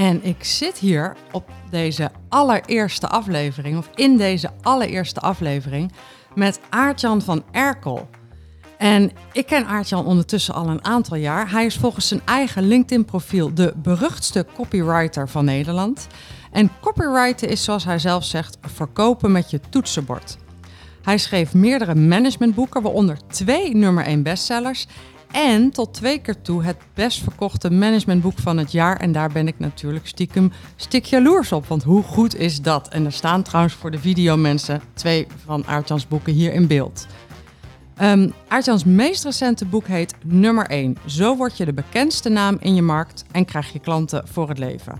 En 0.00 0.24
ik 0.24 0.44
zit 0.44 0.78
hier 0.78 1.16
op 1.32 1.50
deze 1.70 2.10
allereerste 2.28 3.08
aflevering, 3.08 3.78
of 3.78 3.90
in 3.94 4.16
deze 4.16 4.50
allereerste 4.62 5.20
aflevering, 5.20 5.92
met 6.34 6.60
Aartjan 6.68 7.22
van 7.22 7.42
Erkel. 7.50 8.08
En 8.78 9.10
ik 9.32 9.46
ken 9.46 9.66
Aartjan 9.66 10.06
ondertussen 10.06 10.54
al 10.54 10.68
een 10.68 10.84
aantal 10.84 11.16
jaar. 11.16 11.50
Hij 11.50 11.64
is 11.64 11.76
volgens 11.76 12.08
zijn 12.08 12.20
eigen 12.24 12.68
LinkedIn-profiel 12.68 13.54
de 13.54 13.72
beruchtste 13.76 14.46
copywriter 14.54 15.28
van 15.28 15.44
Nederland. 15.44 16.06
En 16.52 16.70
copywriten 16.80 17.48
is, 17.48 17.64
zoals 17.64 17.84
hij 17.84 17.98
zelf 17.98 18.24
zegt, 18.24 18.58
verkopen 18.60 19.32
met 19.32 19.50
je 19.50 19.60
toetsenbord. 19.70 20.38
Hij 21.02 21.18
schreef 21.18 21.54
meerdere 21.54 21.94
managementboeken, 21.94 22.82
waaronder 22.82 23.18
twee 23.26 23.76
nummer 23.76 24.04
1 24.04 24.22
bestsellers. 24.22 24.86
En 25.32 25.70
tot 25.70 25.94
twee 25.94 26.18
keer 26.18 26.42
toe 26.42 26.64
het 26.64 26.76
best 26.94 27.22
verkochte 27.22 27.70
managementboek 27.70 28.38
van 28.38 28.56
het 28.58 28.72
jaar. 28.72 28.96
En 28.96 29.12
daar 29.12 29.32
ben 29.32 29.46
ik 29.46 29.58
natuurlijk 29.58 30.06
stiekem 30.06 30.52
stik 30.76 31.04
jaloers 31.04 31.52
op. 31.52 31.66
Want 31.66 31.82
hoe 31.82 32.02
goed 32.02 32.36
is 32.36 32.62
dat? 32.62 32.88
En 32.88 33.04
er 33.04 33.12
staan 33.12 33.42
trouwens 33.42 33.74
voor 33.74 33.90
de 33.90 33.98
videomensen 33.98 34.80
twee 34.94 35.26
van 35.44 35.66
Aartjans 35.66 36.08
boeken 36.08 36.32
hier 36.32 36.52
in 36.52 36.66
beeld. 36.66 37.06
Um, 38.02 38.32
Aartjans 38.48 38.84
meest 38.84 39.24
recente 39.24 39.64
boek 39.64 39.86
heet 39.86 40.14
Nummer 40.24 40.66
1. 40.66 40.96
Zo 41.06 41.36
word 41.36 41.56
je 41.56 41.64
de 41.64 41.72
bekendste 41.72 42.28
naam 42.28 42.56
in 42.60 42.74
je 42.74 42.82
markt 42.82 43.24
en 43.32 43.44
krijg 43.44 43.72
je 43.72 43.78
klanten 43.78 44.28
voor 44.28 44.48
het 44.48 44.58
leven. 44.58 44.98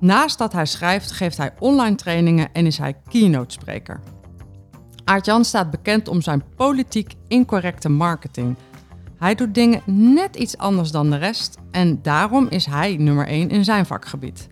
Naast 0.00 0.38
dat 0.38 0.52
hij 0.52 0.66
schrijft, 0.66 1.12
geeft 1.12 1.36
hij 1.36 1.52
online 1.58 1.96
trainingen 1.96 2.48
en 2.52 2.66
is 2.66 2.78
hij 2.78 2.94
keynote 3.08 3.52
spreker. 3.52 4.00
Aartjan 5.04 5.44
staat 5.44 5.70
bekend 5.70 6.08
om 6.08 6.20
zijn 6.20 6.42
politiek 6.56 7.14
incorrecte 7.28 7.88
marketing. 7.88 8.56
Hij 9.20 9.34
doet 9.34 9.54
dingen 9.54 9.82
net 9.84 10.36
iets 10.36 10.56
anders 10.56 10.90
dan 10.90 11.10
de 11.10 11.16
rest 11.16 11.58
en 11.70 12.02
daarom 12.02 12.46
is 12.48 12.66
hij 12.66 12.96
nummer 12.96 13.26
1 13.26 13.48
in 13.50 13.64
zijn 13.64 13.86
vakgebied. 13.86 14.48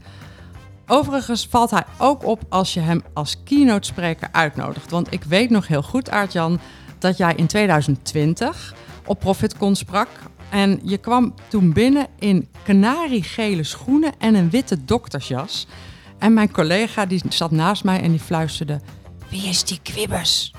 Overigens 0.87 1.47
valt 1.51 1.71
hij 1.71 1.85
ook 1.99 2.25
op 2.25 2.43
als 2.49 2.75
je 2.75 2.81
hem 2.81 3.03
als 3.13 3.43
keynote 3.45 3.87
spreker 3.87 4.29
uitnodigt. 4.33 4.91
Want 4.91 5.13
ik 5.13 5.25
weet 5.25 5.51
nog 5.51 5.67
heel 5.69 5.83
goed, 5.83 6.11
Aartjan, 6.11 6.61
dat 6.99 7.17
jij 7.17 7.35
in 7.35 7.47
2020 7.47 8.75
op 9.07 9.19
ProfitCon 9.19 9.77
sprak. 9.77 10.09
En 10.51 10.81
je 10.83 10.99
kwam 10.99 11.35
toen 11.49 11.73
binnen 11.73 12.07
in 12.19 12.49
kanariegele 12.63 13.65
schoenen 13.65 14.13
en 14.19 14.35
een 14.35 14.51
witte 14.51 14.85
doktersjas. 14.85 15.67
En 16.19 16.33
mijn 16.33 16.53
collega 16.53 17.07
die 17.07 17.23
zat 17.29 17.51
naast 17.51 17.85
mij 17.85 18.01
en 18.01 18.11
die 18.11 18.21
fluisterde... 18.21 18.81
Wie 19.29 19.49
is 19.49 19.65
die 19.65 19.81
Quibbers? 19.83 20.55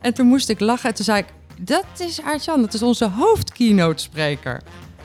En 0.00 0.14
toen 0.14 0.26
moest 0.26 0.48
ik 0.48 0.60
lachen 0.60 0.88
en 0.88 0.94
toen 0.94 1.04
zei 1.04 1.18
ik... 1.18 1.26
Dat 1.62 1.86
is 1.98 2.22
Aartjan, 2.22 2.60
dat 2.60 2.74
is 2.74 2.82
onze 2.82 3.08
hoofdkeynote 3.08 4.02
spreker. 4.02 4.62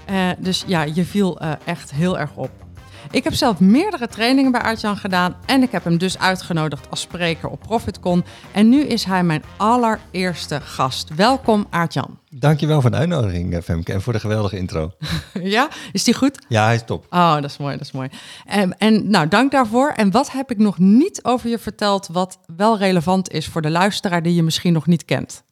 Uh, 0.10 0.30
dus 0.38 0.64
ja, 0.68 0.84
je 0.84 1.06
viel 1.06 1.42
uh, 1.42 1.52
echt 1.64 1.92
heel 1.92 2.20
erg 2.20 2.36
op. 2.36 2.52
Ik 3.12 3.24
heb 3.24 3.34
zelf 3.34 3.60
meerdere 3.60 4.08
trainingen 4.08 4.52
bij 4.52 4.62
Aartjan 4.62 4.98
gedaan 4.98 5.36
en 5.46 5.62
ik 5.62 5.72
heb 5.72 5.84
hem 5.84 5.98
dus 5.98 6.20
uitgenodigd 6.20 6.90
als 6.90 7.02
spreker 7.02 7.50
op 7.50 7.60
ProfitCon. 7.60 8.24
En 8.52 8.70
nu 8.70 8.82
is 8.82 9.04
hij 9.04 9.24
mijn 9.24 9.44
allereerste 9.58 10.62
gast. 10.62 11.16
Welkom 11.16 11.68
Aartjan. 11.70 12.20
Dankjewel 12.30 12.82
voor 12.82 12.92
de 12.92 12.98
uitnodiging 12.98 13.54
eh, 13.54 13.62
Femke 13.62 13.94
en 13.94 14.02
voor 14.02 14.14
de 14.14 14.20
geweldige 14.20 14.58
intro. 14.58 14.92
ja, 15.34 15.70
is 15.92 16.04
die 16.04 16.14
goed? 16.14 16.46
Ja, 16.48 16.66
hij 16.66 16.76
is 16.76 16.84
top. 16.86 17.06
Oh, 17.10 17.34
dat 17.34 17.44
is 17.44 17.58
mooi, 17.58 17.78
dat 17.78 17.86
is 17.86 17.92
mooi. 17.92 18.10
En, 18.46 18.78
en 18.78 19.10
nou, 19.10 19.28
dank 19.28 19.52
daarvoor. 19.52 19.90
En 19.90 20.12
wat 20.12 20.32
heb 20.32 20.52
ik 20.52 20.58
nog 20.58 20.78
niet 20.78 21.24
over 21.24 21.50
je 21.50 21.60
verteld 21.60 22.08
wat 22.12 22.40
wel 22.56 22.78
relevant 22.78 23.32
is 23.32 23.48
voor 23.48 23.62
de 23.62 23.70
luisteraar 23.70 24.22
die 24.22 24.36
je 24.36 24.44
misschien 24.44 24.74
nog 24.74 24.88
niet 24.88 25.06
kent? 25.06 25.44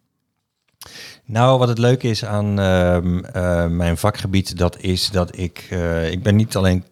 Nou, 1.25 1.59
wat 1.59 1.67
het 1.67 1.77
leuke 1.77 2.07
is 2.07 2.25
aan 2.25 2.59
uh, 2.59 2.97
uh, 3.35 3.67
mijn 3.67 3.97
vakgebied, 3.97 4.57
dat 4.57 4.81
is 4.81 5.09
dat 5.09 5.37
ik, 5.37 5.67
uh, 5.71 6.11
ik 6.11 6.23
ben 6.23 6.35
niet 6.35 6.55
alleen 6.55 6.83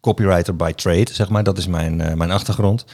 copywriter 0.00 0.56
by 0.56 0.72
trade, 0.72 1.12
zeg 1.12 1.28
maar. 1.28 1.42
Dat 1.42 1.58
is 1.58 1.66
mijn, 1.66 2.00
uh, 2.00 2.12
mijn 2.12 2.30
achtergrond. 2.30 2.84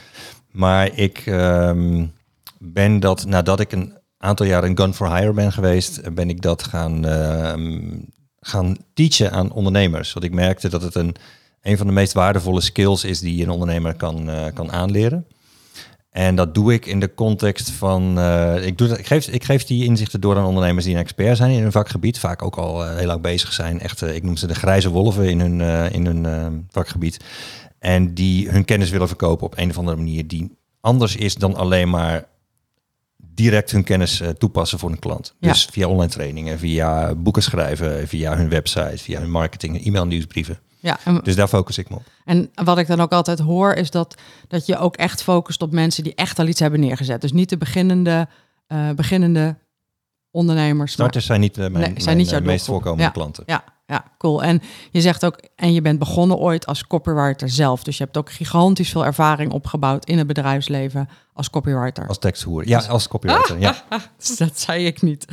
Maar 0.51 0.97
ik 0.97 1.25
um, 1.25 2.13
ben 2.59 2.99
dat, 2.99 3.25
nadat 3.25 3.59
ik 3.59 3.71
een 3.71 3.93
aantal 4.17 4.45
jaar 4.45 4.65
in 4.65 4.77
Gun 4.77 4.93
for 4.93 5.15
Hire 5.15 5.33
ben 5.33 5.51
geweest, 5.51 6.13
ben 6.13 6.29
ik 6.29 6.41
dat 6.41 6.63
gaan, 6.63 7.05
uh, 7.05 7.93
gaan 8.39 8.77
teachen 8.93 9.31
aan 9.31 9.51
ondernemers. 9.51 10.13
Want 10.13 10.25
ik 10.25 10.33
merkte 10.33 10.69
dat 10.69 10.81
het 10.81 10.95
een, 10.95 11.15
een 11.61 11.77
van 11.77 11.87
de 11.87 11.93
meest 11.93 12.13
waardevolle 12.13 12.61
skills 12.61 13.03
is 13.03 13.19
die 13.19 13.43
een 13.43 13.49
ondernemer 13.49 13.95
kan, 13.95 14.29
kan 14.53 14.71
aanleren. 14.71 15.25
En 16.17 16.35
dat 16.35 16.53
doe 16.53 16.73
ik 16.73 16.85
in 16.85 16.99
de 16.99 17.13
context 17.13 17.69
van. 17.69 18.19
Uh, 18.19 18.65
ik, 18.65 18.77
doe 18.77 18.87
dat, 18.87 18.97
ik, 18.97 19.07
geef, 19.07 19.27
ik 19.27 19.43
geef 19.43 19.63
die 19.63 19.85
inzichten 19.85 20.21
door 20.21 20.37
aan 20.37 20.45
ondernemers 20.45 20.85
die 20.85 20.93
een 20.93 20.99
expert 20.99 21.37
zijn 21.37 21.51
in 21.51 21.61
hun 21.61 21.71
vakgebied. 21.71 22.19
Vaak 22.19 22.41
ook 22.41 22.55
al 22.55 22.85
uh, 22.85 22.95
heel 22.95 23.05
lang 23.05 23.21
bezig 23.21 23.53
zijn. 23.53 23.79
Echt, 23.79 24.01
uh, 24.01 24.15
ik 24.15 24.23
noem 24.23 24.37
ze 24.37 24.47
de 24.47 24.55
grijze 24.55 24.89
wolven 24.89 25.29
in 25.29 25.39
hun, 25.39 25.91
in 25.91 26.05
hun 26.05 26.65
vakgebied. 26.71 27.19
En 27.79 28.13
die 28.13 28.49
hun 28.49 28.65
kennis 28.65 28.89
willen 28.89 29.07
verkopen 29.07 29.45
op 29.45 29.57
een 29.57 29.69
of 29.69 29.77
andere 29.77 29.97
manier 29.97 30.27
die 30.27 30.57
anders 30.81 31.15
is 31.15 31.35
dan 31.35 31.55
alleen 31.55 31.89
maar 31.89 32.25
direct 33.17 33.71
hun 33.71 33.83
kennis 33.83 34.21
toepassen 34.37 34.79
voor 34.79 34.89
een 34.89 34.99
klant. 34.99 35.35
Ja. 35.39 35.51
Dus 35.51 35.65
via 35.71 35.87
online 35.87 36.11
trainingen, 36.11 36.59
via 36.59 37.15
boeken 37.15 37.43
schrijven, 37.43 38.07
via 38.07 38.37
hun 38.37 38.49
website, 38.49 38.97
via 38.97 39.19
hun 39.19 39.31
marketing, 39.31 39.85
e-mail 39.85 40.07
nieuwsbrieven. 40.07 40.59
Ja, 40.79 40.97
en, 41.03 41.19
dus 41.23 41.35
daar 41.35 41.47
focus 41.47 41.77
ik 41.77 41.89
me 41.89 41.95
op. 41.95 42.03
En 42.25 42.51
wat 42.53 42.77
ik 42.77 42.87
dan 42.87 43.01
ook 43.01 43.11
altijd 43.11 43.39
hoor, 43.39 43.73
is 43.73 43.91
dat, 43.91 44.15
dat 44.47 44.65
je 44.65 44.77
ook 44.77 44.95
echt 44.95 45.23
focust 45.23 45.61
op 45.61 45.71
mensen 45.71 46.03
die 46.03 46.15
echt 46.15 46.39
al 46.39 46.47
iets 46.47 46.59
hebben 46.59 46.79
neergezet. 46.79 47.21
Dus 47.21 47.31
niet 47.31 47.49
de 47.49 47.57
beginnende, 47.57 48.27
uh, 48.67 48.89
beginnende 48.91 49.57
ondernemers. 50.31 50.91
Starters 50.91 51.25
zijn 51.25 51.39
niet 51.39 51.57
mijn, 51.57 51.71
nee, 51.73 51.93
zijn 51.97 52.17
niet 52.17 52.29
jouw 52.29 52.41
meest 52.41 52.65
voorkomende 52.65 53.03
ja, 53.03 53.09
klanten. 53.09 53.43
Ja, 53.45 53.63
ja, 53.85 54.03
cool. 54.17 54.43
En 54.43 54.61
je 54.91 55.01
zegt 55.01 55.25
ook, 55.25 55.39
en 55.55 55.73
je 55.73 55.81
bent 55.81 55.99
begonnen 55.99 56.37
ooit 56.37 56.65
als 56.65 56.87
copywriter 56.87 57.49
zelf. 57.49 57.83
Dus 57.83 57.97
je 57.97 58.03
hebt 58.03 58.17
ook 58.17 58.31
gigantisch 58.31 58.89
veel 58.89 59.05
ervaring 59.05 59.51
opgebouwd 59.51 60.05
in 60.05 60.17
het 60.17 60.27
bedrijfsleven 60.27 61.09
als 61.33 61.49
copywriter. 61.49 62.07
Als 62.07 62.19
teksthoer, 62.19 62.67
ja, 62.67 62.79
als 62.79 63.07
copywriter, 63.07 63.55
ah, 63.55 63.61
ja. 63.61 63.75
dat 64.37 64.59
zei 64.59 64.85
ik 64.85 65.01
niet. 65.01 65.25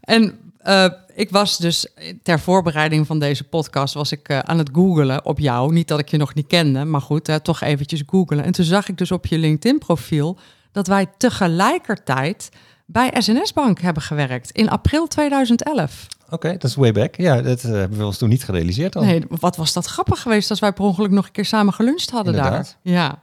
En 0.00 0.45
uh, 0.66 0.86
ik 1.14 1.30
was 1.30 1.56
dus 1.56 1.86
ter 2.22 2.40
voorbereiding 2.40 3.06
van 3.06 3.18
deze 3.18 3.44
podcast 3.44 3.94
was 3.94 4.12
ik 4.12 4.28
uh, 4.28 4.38
aan 4.38 4.58
het 4.58 4.70
googelen 4.72 5.24
op 5.24 5.38
jou. 5.38 5.72
Niet 5.72 5.88
dat 5.88 5.98
ik 5.98 6.08
je 6.08 6.16
nog 6.16 6.34
niet 6.34 6.46
kende, 6.46 6.84
maar 6.84 7.00
goed, 7.00 7.28
uh, 7.28 7.34
toch 7.34 7.60
eventjes 7.60 8.02
googelen. 8.06 8.44
En 8.44 8.52
toen 8.52 8.64
zag 8.64 8.88
ik 8.88 8.98
dus 8.98 9.12
op 9.12 9.26
je 9.26 9.38
LinkedIn 9.38 9.78
profiel 9.78 10.38
dat 10.72 10.86
wij 10.86 11.06
tegelijkertijd 11.16 12.48
bij 12.86 13.14
SNS 13.18 13.52
Bank 13.52 13.80
hebben 13.80 14.02
gewerkt 14.02 14.50
in 14.50 14.68
april 14.68 15.06
2011. 15.06 16.06
Oké, 16.24 16.34
okay, 16.34 16.52
dat 16.52 16.64
is 16.64 16.74
way 16.74 16.92
back. 16.92 17.16
Ja, 17.16 17.42
dat 17.42 17.64
uh, 17.64 17.70
hebben 17.70 17.98
we 17.98 18.04
ons 18.04 18.18
toen 18.18 18.28
niet 18.28 18.44
gerealiseerd 18.44 18.96
al. 18.96 19.04
Nee, 19.04 19.22
wat 19.28 19.56
was 19.56 19.72
dat 19.72 19.86
grappig 19.86 20.20
geweest 20.20 20.50
als 20.50 20.60
wij 20.60 20.72
per 20.72 20.84
ongeluk 20.84 21.10
nog 21.10 21.26
een 21.26 21.32
keer 21.32 21.44
samen 21.44 21.72
geluncht 21.72 22.10
hadden 22.10 22.34
Inderdaad. 22.34 22.76
daar. 22.82 22.92
Ja. 22.94 23.18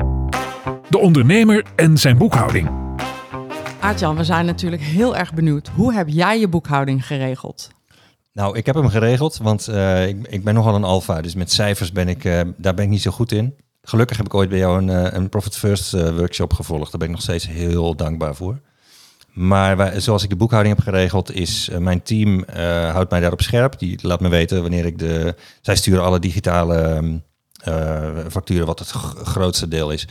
De 0.90 0.98
ondernemer 0.98 1.66
en 1.75 1.98
zijn 1.98 2.18
boekhouding. 2.18 2.70
Aartjan, 3.84 4.16
we 4.16 4.24
zijn 4.24 4.46
natuurlijk 4.46 4.82
heel 4.82 5.16
erg 5.16 5.34
benieuwd. 5.34 5.68
Hoe 5.68 5.94
heb 5.94 6.08
jij 6.08 6.40
je 6.40 6.48
boekhouding 6.48 7.06
geregeld? 7.06 7.70
Nou, 8.34 8.58
ik 8.58 8.66
heb 8.66 8.76
hem 8.76 8.90
geregeld, 8.90 9.38
want 9.38 9.70
uh, 9.70 10.08
ik, 10.08 10.28
ik, 10.28 10.44
ben 10.44 10.54
nogal 10.54 10.76
een 10.76 10.84
alfa. 10.84 11.22
Dus 11.22 11.36
met 11.36 11.52
cijfers 11.52 11.92
ben 11.92 12.07
ik, 12.07 12.24
uh, 12.24 12.42
daar 12.57 12.74
ben 12.74 12.84
ik 12.84 12.90
niet 12.90 13.02
zo 13.02 13.12
goed 13.12 13.31
in. 13.31 13.56
Gelukkig 13.81 14.18
heb 14.18 14.25
ik 14.25 14.34
ooit 14.34 14.50
bij 14.50 14.57
jou 14.57 14.81
een, 14.81 14.88
uh, 14.88 15.12
een 15.12 15.30
Profit 15.30 15.57
First 15.57 15.92
workshop 15.92 16.54
gevolgd. 16.54 16.92
Daar 16.92 17.00
ben 17.00 17.07
ik 17.07 17.13
nog 17.13 17.24
steeds 17.24 17.48
heel 17.48 17.96
dankbaar 17.96 18.36
voor. 18.36 18.60
Maar 19.34 20.02
zoals 20.02 20.24
ik 20.24 20.30
de 20.30 20.36
boekhouding 20.36 20.75
heb 20.75 20.86
geregeld, 20.86 21.31
is 21.31 21.69
mijn 21.80 22.02
team 22.02 22.46
houdt 22.92 23.12
mij 23.12 23.19
daarop 23.19 23.42
scherp. 23.42 23.80
Die 23.80 24.00
laat 24.02 24.19
me 24.19 24.30
weten 24.30 24.62
wanneer 24.62 24.86
ik 24.86 25.00
de... 25.00 25.36
Zij 25.62 25.75
sturen 25.75 26.04
alle 26.04 26.19
digitale 26.19 27.02
facturen, 28.30 28.65
wat 28.65 28.80
het 28.80 28.89
grootste 29.24 29.68
deel 29.68 29.92
is 29.92 30.07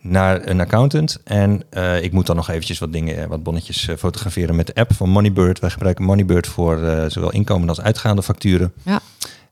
naar 0.00 0.48
een 0.48 0.60
accountant. 0.60 1.20
En 1.24 1.62
uh, 1.72 2.02
ik 2.02 2.12
moet 2.12 2.26
dan 2.26 2.36
nog 2.36 2.48
eventjes 2.48 2.78
wat 2.78 2.92
dingen, 2.92 3.28
wat 3.28 3.42
bonnetjes 3.42 3.88
fotograferen 3.98 4.56
met 4.56 4.66
de 4.66 4.74
app 4.74 4.94
van 4.94 5.08
Moneybird. 5.08 5.58
Wij 5.58 5.70
gebruiken 5.70 6.04
Moneybird 6.04 6.46
voor 6.46 6.78
zowel 7.08 7.32
inkomen 7.32 7.68
als 7.68 7.80
uitgaande 7.80 8.22
facturen. 8.22 8.72
Ja. 8.82 9.00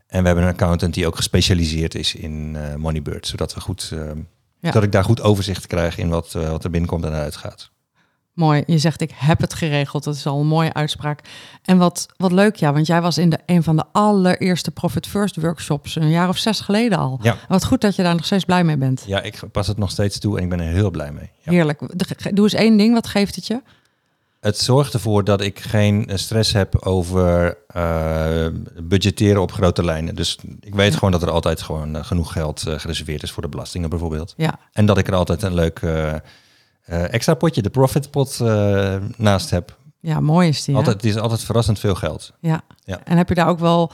En 0.06 0.20
we 0.20 0.26
hebben 0.26 0.44
een 0.44 0.52
accountant 0.52 0.94
die 0.94 1.06
ook 1.06 1.16
gespecialiseerd 1.16 1.94
is 1.94 2.14
in 2.14 2.56
Moneybird. 2.76 3.26
Zodat 3.26 3.54
we 3.54 3.60
goed, 3.60 3.92
ja. 4.60 4.70
dat 4.70 4.82
ik 4.82 4.92
daar 4.92 5.04
goed 5.04 5.22
overzicht 5.22 5.66
krijg 5.66 5.98
in 5.98 6.08
wat, 6.08 6.32
wat 6.32 6.64
er 6.64 6.70
binnenkomt 6.70 7.04
en 7.04 7.12
uitgaat. 7.12 7.70
Mooi. 8.32 8.62
Je 8.66 8.78
zegt 8.78 9.00
ik 9.00 9.12
heb 9.14 9.40
het 9.40 9.54
geregeld. 9.54 10.04
Dat 10.04 10.14
is 10.14 10.26
al 10.26 10.40
een 10.40 10.46
mooie 10.46 10.72
uitspraak. 10.72 11.20
En 11.62 11.78
wat, 11.78 12.06
wat 12.16 12.32
leuk, 12.32 12.56
ja, 12.56 12.72
want 12.72 12.86
jij 12.86 13.02
was 13.02 13.18
in 13.18 13.30
de, 13.30 13.38
een 13.46 13.62
van 13.62 13.76
de 13.76 13.84
allereerste 13.92 14.70
Profit 14.70 15.06
First 15.06 15.36
workshops 15.36 15.96
een 15.96 16.10
jaar 16.10 16.28
of 16.28 16.36
zes 16.38 16.60
geleden 16.60 16.98
al. 16.98 17.18
Ja. 17.22 17.36
Wat 17.48 17.64
goed 17.64 17.80
dat 17.80 17.96
je 17.96 18.02
daar 18.02 18.14
nog 18.14 18.24
steeds 18.24 18.44
blij 18.44 18.64
mee 18.64 18.76
bent. 18.76 19.02
Ja, 19.06 19.22
ik 19.22 19.40
pas 19.52 19.66
het 19.66 19.76
nog 19.78 19.90
steeds 19.90 20.18
toe 20.18 20.36
en 20.36 20.42
ik 20.42 20.48
ben 20.48 20.60
er 20.60 20.66
heel 20.72 20.90
blij 20.90 21.12
mee. 21.12 21.30
Ja. 21.42 21.52
Heerlijk. 21.52 21.80
Doe 22.36 22.44
eens 22.44 22.54
één 22.54 22.76
ding. 22.76 22.94
Wat 22.94 23.06
geeft 23.06 23.34
het 23.34 23.46
je? 23.46 23.60
Het 24.40 24.58
zorgt 24.58 24.94
ervoor 24.94 25.24
dat 25.24 25.40
ik 25.40 25.58
geen 25.60 26.06
eh, 26.08 26.16
stress 26.16 26.52
heb 26.52 26.76
over 26.86 27.56
eh, 27.66 28.46
budgetteren 28.82 29.42
op 29.42 29.52
grote 29.52 29.84
lijnen. 29.84 30.14
Dus 30.14 30.38
ik 30.60 30.74
weet 30.74 30.90
Ja. 30.92 30.94
gewoon 30.94 31.10
dat 31.12 31.22
er 31.22 31.30
altijd 31.30 31.62
gewoon 31.62 31.96
eh, 31.96 32.04
genoeg 32.04 32.32
geld 32.32 32.60
gereserveerd 32.66 33.22
is 33.22 33.30
voor 33.30 33.42
de 33.42 33.48
belastingen 33.48 33.90
bijvoorbeeld. 33.90 34.34
Ja, 34.36 34.58
En 34.72 34.86
dat 34.86 34.98
ik 34.98 35.08
er 35.08 35.14
altijd 35.14 35.42
een 35.42 35.54
leuk 35.54 35.80
extra 37.00 37.34
potje, 37.34 37.62
de 37.62 37.70
profit 37.70 38.10
pot, 38.10 38.40
eh, 38.40 38.96
naast 39.16 39.50
heb. 39.50 39.76
ja 40.00 40.20
mooi 40.20 40.48
is 40.48 40.64
die. 40.64 40.74
hè? 40.74 40.80
Altijd, 40.80 40.96
het 41.02 41.04
is 41.14 41.16
altijd 41.18 41.42
verrassend 41.44 41.78
veel 41.78 41.94
geld. 41.94 42.32
Ja. 42.40 42.60
Ja. 42.84 43.00
En 43.04 43.16
heb 43.16 43.28
je 43.28 43.34
daar 43.34 43.48
ook 43.48 43.58
wel 43.58 43.92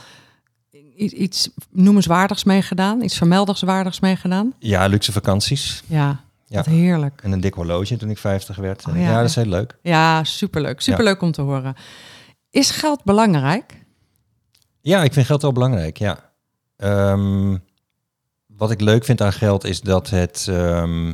iets 0.95 1.49
noemenswaardigs 1.71 2.43
mee 2.43 2.61
gedaan? 2.61 3.01
Iets 3.01 3.17
vermeldingswaardigs 3.17 3.99
mee 3.99 4.15
gedaan? 4.15 4.53
Ja, 4.59 4.85
luxe 4.85 5.11
vakanties 5.11 5.83
Ja, 5.87 6.19
Ja. 6.45 6.55
wat 6.55 6.65
heerlijk. 6.65 7.19
en 7.23 7.31
een 7.31 7.41
dik 7.41 7.53
horloge 7.53 7.97
toen 7.97 8.09
ik 8.09 8.17
50 8.17 8.55
werd. 8.55 8.87
Oh, 8.87 8.95
Eh, 8.95 9.01
ja. 9.01 9.09
ja, 9.09 9.19
dat 9.19 9.29
is 9.29 9.35
heel 9.35 9.45
leuk. 9.45 9.77
Ja, 9.81 10.23
superleuk. 10.23 10.81
Superleuk 10.81 11.21
om 11.21 11.31
te 11.31 11.41
horen. 11.41 11.75
Is 12.49 12.71
geld 12.71 13.03
belangrijk? 13.03 13.85
Ja, 14.81 15.03
ik 15.03 15.13
vind 15.13 15.25
geld 15.25 15.41
wel 15.41 15.51
belangrijk, 15.51 15.97
ja. 15.97 16.31
Ehm, 16.77 17.57
wat 18.47 18.71
ik 18.71 18.81
leuk 18.81 19.05
vind 19.05 19.21
aan 19.21 19.33
geld 19.33 19.63
is 19.63 19.81
dat 19.81 20.09
het 20.09 20.45
ehm, 20.49 21.13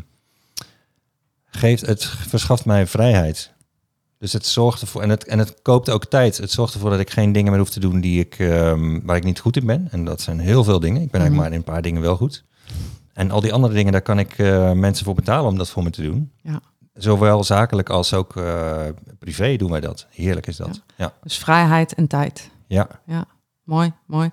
geeft, 1.55 1.85
het 1.85 2.05
verschaft 2.05 2.65
mij 2.65 2.87
vrijheid. 2.87 3.53
Dus 4.19 4.33
het 4.33 4.45
zorgt 4.45 4.81
ervoor, 4.81 5.01
en 5.01 5.09
het, 5.09 5.25
en 5.25 5.39
het 5.39 5.61
koopt 5.61 5.89
ook 5.89 6.05
tijd. 6.05 6.37
Het 6.37 6.51
zorgt 6.51 6.73
ervoor 6.73 6.89
dat 6.89 6.99
ik 6.99 7.09
geen 7.09 7.31
dingen 7.31 7.51
meer 7.51 7.59
hoef 7.59 7.69
te 7.69 7.79
doen 7.79 7.99
die 8.01 8.19
ik, 8.19 8.39
ehm, 8.39 8.99
waar 9.03 9.15
ik 9.15 9.23
niet 9.23 9.39
goed 9.39 9.57
in 9.57 9.65
ben. 9.65 9.87
En 9.91 10.05
dat 10.05 10.21
zijn 10.21 10.39
heel 10.39 10.63
veel 10.63 10.79
dingen. 10.79 11.01
Ik 11.01 11.11
ben 11.11 11.21
Mhm. 11.21 11.29
eigenlijk 11.29 11.41
maar 11.41 11.51
in 11.51 11.57
een 11.57 11.73
paar 11.73 11.81
dingen 11.81 12.01
wel 12.01 12.15
goed. 12.17 12.43
En 13.13 13.31
al 13.31 13.41
die 13.41 13.53
andere 13.53 13.73
dingen, 13.73 13.91
daar 13.91 14.01
kan 14.01 14.19
ik 14.19 14.37
eh, 14.37 14.71
mensen 14.71 15.05
voor 15.05 15.15
betalen 15.15 15.49
om 15.51 15.57
dat 15.57 15.69
voor 15.69 15.83
me 15.83 15.89
te 15.89 16.01
doen. 16.01 16.31
Ja. 16.41 16.59
Zowel 16.93 17.43
zakelijk 17.43 17.89
als 17.89 18.13
ook 18.13 18.35
eh, 18.37 18.81
privé 19.19 19.55
doen 19.55 19.71
wij 19.71 19.79
dat. 19.79 20.07
Heerlijk 20.09 20.47
is 20.47 20.57
dat. 20.57 20.81
Ja, 20.97 21.13
Dus 21.23 21.37
vrijheid 21.37 21.93
en 21.93 22.07
tijd. 22.07 22.49
ja. 22.67 22.87
Ja, 23.05 23.25
mooi, 23.63 23.93
mooi. 24.05 24.29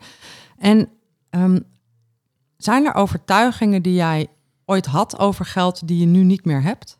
En 0.58 0.88
ehm, 1.30 1.58
zijn 2.56 2.84
er 2.86 2.94
overtuigingen 2.94 3.82
die 3.82 3.94
jij 3.94 4.26
ooit 4.64 4.86
had 4.86 5.18
over 5.18 5.44
geld 5.44 5.88
die 5.88 5.98
je 5.98 6.06
nu 6.06 6.24
niet 6.24 6.44
meer 6.44 6.62
hebt? 6.62 6.98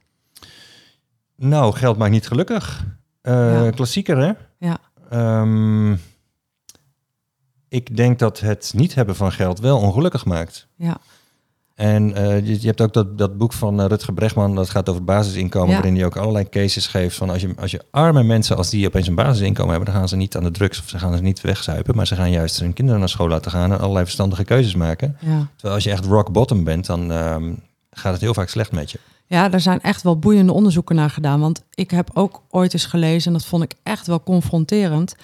Nou, 1.37 1.75
geld 1.75 1.99
maakt 1.99 2.11
niet 2.13 2.27
gelukkig. 2.27 2.85
Eh, 3.23 3.65
Ja. 3.65 3.71
Klassieker, 3.71 4.19
hè? 4.19 4.33
Ja. 4.59 4.79
Ehm, 5.11 5.93
ik 7.69 7.97
denk 7.97 8.19
dat 8.19 8.41
het 8.41 8.73
niet 8.77 8.95
hebben 8.95 9.17
van 9.17 9.33
geld 9.33 9.61
wel 9.61 9.79
ongelukkig 9.79 10.25
maakt. 10.25 10.67
Ja, 10.77 10.97
En 11.75 12.15
eh, 12.15 12.47
je, 12.47 12.61
je 12.61 12.67
hebt 12.67 12.81
ook 12.81 12.93
dat, 12.93 13.19
dat 13.19 13.39
boek 13.39 13.53
van 13.53 13.81
eh, 13.81 13.87
Rutger 13.87 14.13
Bregman, 14.15 14.55
dat 14.55 14.71
gaat 14.71 14.89
over 14.89 15.05
basisinkomen, 15.05 15.69
Ja. 15.69 15.75
waarin 15.75 15.95
hij 15.97 16.05
ook 16.05 16.17
allerlei 16.17 16.49
cases 16.49 16.87
geeft 16.87 17.17
van 17.17 17.31
als 17.31 17.41
je, 17.43 17.55
als 17.59 17.71
je 17.71 17.83
arme 17.91 18.23
mensen, 18.23 18.57
als 18.57 18.71
die 18.71 18.87
opeens 18.87 19.07
een 19.07 19.15
basisinkomen 19.15 19.71
hebben, 19.71 19.89
dan 19.91 19.99
gaan 20.01 20.09
ze 20.09 20.17
niet 20.17 20.37
aan 20.37 20.43
de 20.43 20.51
drugs 20.51 20.79
of 20.81 20.89
ze 20.89 20.99
gaan 20.99 21.17
ze 21.17 21.23
niet 21.23 21.41
wegzuipen, 21.41 21.97
maar 21.97 22.07
ze 22.07 22.15
gaan 22.17 22.31
juist 22.31 22.61
hun 22.61 22.73
kinderen 22.73 23.01
naar 23.01 23.09
school 23.09 23.29
laten 23.29 23.51
gaan 23.51 23.73
en 23.73 23.79
allerlei 23.81 24.05
verstandige 24.05 24.45
keuzes 24.45 24.75
maken. 24.75 25.17
ja. 25.21 25.47
Terwijl 25.55 25.75
als 25.75 25.85
je 25.85 25.91
echt 25.91 26.05
rock 26.05 26.33
bottom 26.33 26.65
bent, 26.65 26.87
dan 26.87 27.11
ehm, 27.13 27.53
gaat 27.91 28.13
het 28.13 28.21
heel 28.21 28.35
vaak 28.35 28.49
slecht 28.49 28.73
met 28.73 28.91
je. 28.91 28.99
Ja, 29.33 29.49
daar 29.49 29.61
zijn 29.61 29.81
echt 29.81 30.03
wel 30.03 30.19
boeiende 30.19 30.53
onderzoeken 30.53 30.97
naar 30.97 31.11
gedaan. 31.11 31.41
Want 31.41 31.63
ik 31.75 31.91
heb 31.91 32.11
ook 32.15 32.43
ooit 32.51 32.73
eens 32.73 32.85
gelezen, 32.87 33.27
en 33.27 33.39
dat 33.39 33.47
vond 33.47 33.63
ik 33.63 33.75
echt 33.83 34.07
wel 34.07 34.23
confronterend, 34.23 35.15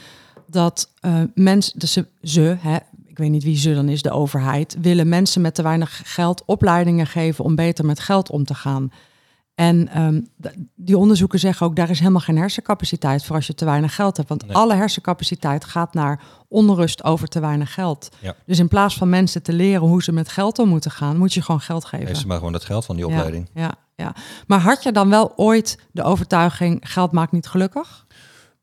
dat 0.46 0.92
eh 1.00 1.20
mensen, 1.34 1.78
dus 1.78 1.92
ze, 1.92 2.06
ze 2.22 2.56
hè, 2.60 2.76
ik 3.06 3.18
weet 3.18 3.30
niet 3.30 3.42
wie 3.44 3.56
ze 3.56 3.74
dan 3.74 3.88
is, 3.88 4.02
de 4.02 4.10
overheid, 4.10 4.76
willen 4.80 5.08
mensen 5.08 5.40
met 5.40 5.54
te 5.54 5.62
weinig 5.62 6.00
geld 6.04 6.42
opleidingen 6.46 7.06
geven 7.06 7.44
om 7.44 7.54
beter 7.54 7.84
met 7.84 8.00
geld 8.00 8.30
om 8.30 8.44
te 8.44 8.54
gaan. 8.54 8.90
En 9.54 9.88
ehm, 9.88 10.20
die 10.74 10.98
onderzoeken 10.98 11.38
zeggen 11.38 11.66
ook, 11.66 11.76
daar 11.76 11.90
is 11.90 11.98
helemaal 11.98 12.20
geen 12.20 12.36
hersencapaciteit 12.38 13.24
voor 13.24 13.36
als 13.36 13.46
je 13.46 13.54
te 13.54 13.64
weinig 13.64 13.94
geld 13.94 14.16
hebt. 14.16 14.28
Want 14.28 14.46
Nee. 14.46 14.56
alle 14.56 14.74
hersencapaciteit 14.74 15.64
gaat 15.64 15.94
naar 15.94 16.20
onrust 16.48 17.04
over 17.04 17.28
te 17.28 17.40
weinig 17.40 17.74
geld. 17.74 18.08
Ja. 18.20 18.34
Dus 18.46 18.58
in 18.58 18.68
plaats 18.68 18.96
van 18.96 19.08
mensen 19.08 19.42
te 19.42 19.52
leren 19.52 19.86
hoe 19.88 20.02
ze 20.02 20.12
met 20.12 20.28
geld 20.28 20.58
om 20.58 20.68
moeten 20.68 20.90
gaan, 20.90 21.16
moet 21.16 21.34
je 21.34 21.42
gewoon 21.42 21.60
geld 21.60 21.84
geven. 21.84 22.06
Geef 22.06 22.18
ze 22.18 22.26
maar 22.26 22.36
gewoon 22.36 22.52
dat 22.52 22.64
geld 22.64 22.84
van 22.84 22.96
die 22.96 23.06
opleiding. 23.06 23.48
Ja, 23.54 23.60
ja, 23.62 23.74
ja. 23.98 24.14
Maar 24.46 24.60
had 24.60 24.82
je 24.82 24.92
dan 24.92 25.10
wel 25.10 25.32
ooit 25.36 25.78
de 25.92 26.02
overtuiging, 26.02 26.80
geld 26.82 27.12
maakt 27.12 27.32
niet 27.32 27.46
gelukkig? 27.46 28.06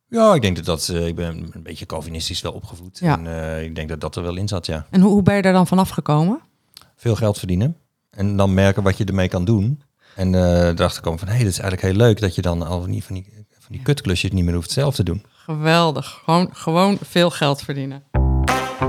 Ja, 0.07 0.33
ik 0.33 0.41
denk 0.41 0.55
dat 0.55 0.65
dat, 0.65 0.89
eh, 0.89 1.07
ik 1.07 1.15
ben 1.15 1.49
een 1.51 1.63
beetje 1.63 1.85
Calvinistisch 1.85 2.41
wel 2.41 2.51
opgevoed. 2.51 2.99
Ja. 2.99 3.17
En 3.17 3.27
eh, 3.27 3.63
ik 3.63 3.75
denk 3.75 3.89
dat 3.89 4.01
dat 4.01 4.15
er 4.15 4.23
wel 4.23 4.35
in 4.35 4.47
zat, 4.47 4.65
ja. 4.65 4.85
En 4.89 5.01
hoe, 5.01 5.11
hoe 5.11 5.21
ben 5.21 5.35
je 5.35 5.41
daar 5.41 5.53
dan 5.53 5.67
vanaf 5.67 5.89
gekomen? 5.89 6.39
Veel 6.95 7.15
geld 7.15 7.37
verdienen. 7.37 7.77
En 8.09 8.37
dan 8.37 8.53
merken 8.53 8.83
wat 8.83 8.97
je 8.97 9.05
ermee 9.05 9.27
kan 9.27 9.45
doen. 9.45 9.81
En 10.15 10.35
eh 10.35 10.67
erachter 10.67 11.01
komen 11.01 11.19
van, 11.19 11.27
hé, 11.27 11.33
hey, 11.33 11.43
dat 11.43 11.53
is 11.53 11.59
eigenlijk 11.59 11.91
heel 11.91 12.05
leuk 12.05 12.19
dat 12.19 12.35
je 12.35 12.41
dan 12.41 12.67
al 12.67 12.85
niet 12.85 13.03
van 13.03 13.15
die, 13.15 13.45
van 13.59 13.75
die 13.75 13.81
kutklusjes 13.81 14.31
niet 14.31 14.45
meer 14.45 14.53
hoeft 14.53 14.71
zelf 14.71 14.95
te 14.95 15.03
doen. 15.03 15.25
Geweldig. 15.29 16.21
Gewoon, 16.23 16.49
gewoon 16.51 16.97
veel 17.01 17.29
geld 17.29 17.61
verdienen. 17.61 18.03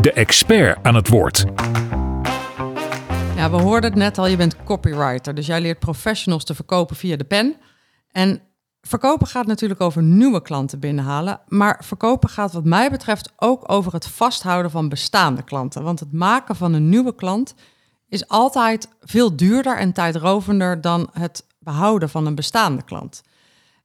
De 0.01 0.13
expert 0.13 0.79
aan 0.83 0.95
het 0.95 1.09
woord. 1.09 1.45
Ja, 3.37 3.51
we 3.51 3.57
hoorden 3.57 3.91
het 3.91 3.99
net 3.99 4.19
al, 4.19 4.27
je 4.27 4.37
bent 4.37 4.65
copywriter. 4.65 5.35
Dus 5.35 5.47
jij 5.47 5.61
leert 5.61 5.79
professionals 5.79 6.45
te 6.45 6.55
verkopen 6.55 6.97
via 6.97 7.17
de 7.17 7.25
pen. 7.25 7.57
En 8.11 8.41
verkopen 8.81 9.27
gaat 9.27 9.47
natuurlijk 9.47 9.81
over 9.81 10.03
nieuwe 10.03 10.43
klanten 10.43 10.81
binnenhalen. 10.81 11.41
Maar 11.49 11.83
verkopen 11.85 12.29
gaat 12.29 12.53
wat 12.53 12.65
mij 12.65 12.91
betreft 12.91 13.33
ook 13.37 13.73
over 13.73 13.93
het 13.93 14.07
vasthouden 14.07 14.71
van 14.71 14.89
bestaande 14.89 15.43
klanten. 15.43 15.83
Want 15.83 16.01
het 16.01 16.13
maken 16.13 16.57
van 16.57 16.73
een 16.73 16.89
nieuwe 16.89 17.15
klant 17.15 17.55
is 18.09 18.29
altijd 18.29 18.89
veel 19.01 19.37
duurder 19.37 19.77
en 19.77 19.93
tijdrovender 19.93 20.81
dan 20.81 21.09
het 21.13 21.47
behouden 21.59 22.09
van 22.09 22.27
een 22.27 22.35
bestaande 22.35 22.83
klant. 22.83 23.23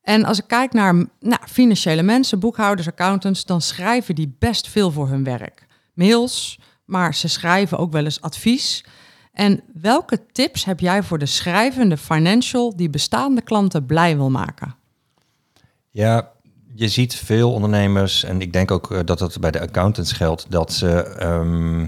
En 0.01 0.25
als 0.25 0.39
ik 0.39 0.47
kijk 0.47 0.73
naar 0.73 0.93
nou, 1.19 1.41
financiële 1.47 2.03
mensen, 2.03 2.39
boekhouders, 2.39 2.87
accountants, 2.87 3.45
dan 3.45 3.61
schrijven 3.61 4.15
die 4.15 4.35
best 4.39 4.67
veel 4.67 4.91
voor 4.91 5.07
hun 5.07 5.23
werk. 5.23 5.65
Mails, 5.93 6.59
maar 6.85 7.15
ze 7.15 7.27
schrijven 7.27 7.77
ook 7.77 7.91
wel 7.91 8.03
eens 8.03 8.21
advies. 8.21 8.83
En 9.31 9.61
welke 9.73 10.25
tips 10.31 10.65
heb 10.65 10.79
jij 10.79 11.03
voor 11.03 11.17
de 11.17 11.25
schrijvende 11.25 11.97
financial 11.97 12.75
die 12.75 12.89
bestaande 12.89 13.41
klanten 13.41 13.85
blij 13.85 14.15
wil 14.15 14.29
maken? 14.29 14.75
Ja, 15.89 16.31
je 16.75 16.87
ziet 16.87 17.15
veel 17.15 17.53
ondernemers, 17.53 18.23
en 18.23 18.41
ik 18.41 18.53
denk 18.53 18.71
ook 18.71 18.91
eh, 18.91 18.99
dat 19.05 19.19
dat 19.19 19.39
bij 19.39 19.51
de 19.51 19.59
accountants 19.61 20.11
geldt, 20.11 20.45
dat 20.49 20.73
ze 20.73 21.03
ehm, 21.03 21.79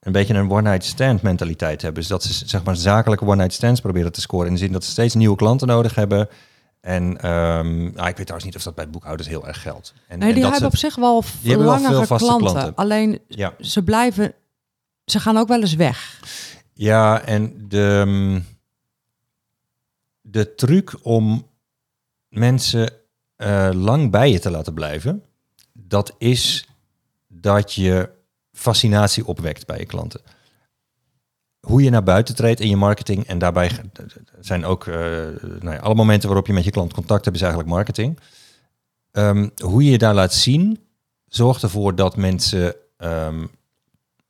een 0.00 0.12
beetje 0.12 0.34
een 0.34 0.50
one-night 0.50 0.84
stand 0.84 1.22
mentaliteit 1.22 1.82
hebben. 1.82 2.00
Dus 2.00 2.10
dat 2.10 2.22
ze 2.22 2.48
zeg 2.48 2.64
maar 2.64 2.76
zakelijke 2.76 3.24
one-night 3.24 3.52
stands 3.52 3.80
proberen 3.80 4.12
te 4.12 4.20
scoren. 4.20 4.46
In 4.46 4.52
de 4.52 4.58
zin 4.58 4.72
dat 4.72 4.84
ze 4.84 4.90
steeds 4.90 5.14
nieuwe 5.14 5.36
klanten 5.36 5.66
nodig 5.68 5.94
hebben. 5.94 6.28
En 6.80 7.12
nou, 7.12 7.88
ik 8.08 8.16
weet 8.16 8.16
trouwens 8.16 8.44
niet 8.44 8.56
of 8.56 8.62
dat 8.62 8.74
bij 8.74 8.90
boekhouders 8.90 9.28
heel 9.28 9.46
erg 9.46 9.62
geldt. 9.62 9.94
En, 10.08 10.18
Nee, 10.18 10.28
en 10.28 10.34
die 10.34 10.42
dat 10.42 10.52
hebben 10.52 10.70
ze- 10.78 10.86
op 10.86 10.92
zich 10.92 10.94
wel 10.96 11.24
langere 11.64 11.94
veel 11.94 12.04
vaste 12.06 12.26
klanten. 12.26 12.50
klanten. 12.52 12.74
Alleen 12.74 13.18
ja. 13.28 13.54
ze 13.60 13.82
blijven, 13.82 14.34
ze 15.04 15.20
gaan 15.20 15.36
ook 15.36 15.48
wel 15.48 15.60
eens 15.60 15.74
weg. 15.74 16.20
Ja, 16.74 17.20
en 17.20 17.68
de, 17.68 18.02
mm, 18.06 18.44
de 20.20 20.54
truc 20.54 20.94
om 21.02 21.50
mensen 22.28 22.92
eh, 23.36 23.70
lang 23.72 24.10
bij 24.10 24.30
je 24.30 24.38
te 24.38 24.50
laten 24.50 24.74
blijven, 24.74 25.24
dat 25.72 26.14
is 26.18 26.68
dat 27.28 27.72
je 27.72 28.10
fascinatie 28.52 29.26
opwekt 29.26 29.66
bij 29.66 29.78
je 29.78 29.86
klanten. 29.86 30.20
Hoe 31.60 31.82
je 31.82 31.90
naar 31.90 32.02
buiten 32.02 32.34
treedt 32.34 32.60
in 32.60 32.68
je 32.68 32.76
marketing 32.76 33.26
en 33.26 33.38
daarbij 33.38 33.70
zijn 34.40 34.64
ook 34.64 34.86
eh, 34.86 34.94
nou 34.94 35.70
ja, 35.70 35.78
alle 35.78 35.94
momenten 35.94 36.28
waarop 36.28 36.46
je 36.46 36.52
met 36.52 36.64
je 36.64 36.70
klant 36.70 36.92
contact 36.92 37.24
hebt, 37.24 37.36
is 37.36 37.42
eigenlijk 37.42 37.72
marketing. 37.72 38.18
Ehm, 39.10 39.48
hoe 39.62 39.84
je 39.84 39.90
je 39.90 39.98
daar 39.98 40.14
laat 40.14 40.34
zien, 40.34 40.78
zorgt 41.26 41.62
ervoor 41.62 41.94
dat 41.94 42.16
mensen 42.16 42.74
ehm, 42.96 43.46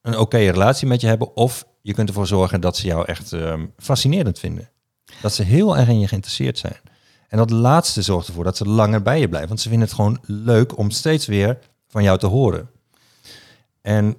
een 0.00 0.18
oké 0.18 0.38
relatie 0.38 0.86
met 0.86 1.00
je 1.00 1.06
hebben. 1.06 1.36
Of 1.36 1.66
je 1.84 1.94
kunt 1.94 2.08
ervoor 2.08 2.26
zorgen 2.26 2.60
dat 2.60 2.76
ze 2.76 2.86
jou 2.86 3.04
echt 3.06 3.32
ehm, 3.32 3.66
fascinerend 3.78 4.38
vinden. 4.38 4.70
Dat 5.22 5.34
ze 5.34 5.42
heel 5.42 5.76
erg 5.76 5.88
in 5.88 5.98
je 6.00 6.08
geïnteresseerd 6.08 6.58
zijn. 6.58 6.76
En 7.28 7.38
dat 7.38 7.50
laatste 7.50 8.02
zorgt 8.02 8.26
ervoor 8.28 8.44
dat 8.44 8.56
ze 8.56 8.64
langer 8.64 9.02
bij 9.02 9.20
je 9.20 9.28
blijven. 9.28 9.48
Want 9.48 9.60
ze 9.60 9.68
vinden 9.68 9.86
het 9.86 9.96
gewoon 9.96 10.18
leuk 10.22 10.78
om 10.78 10.90
steeds 10.90 11.26
weer 11.26 11.58
van 11.88 12.02
jou 12.02 12.18
te 12.18 12.26
horen. 12.26 12.70
En 13.80 14.16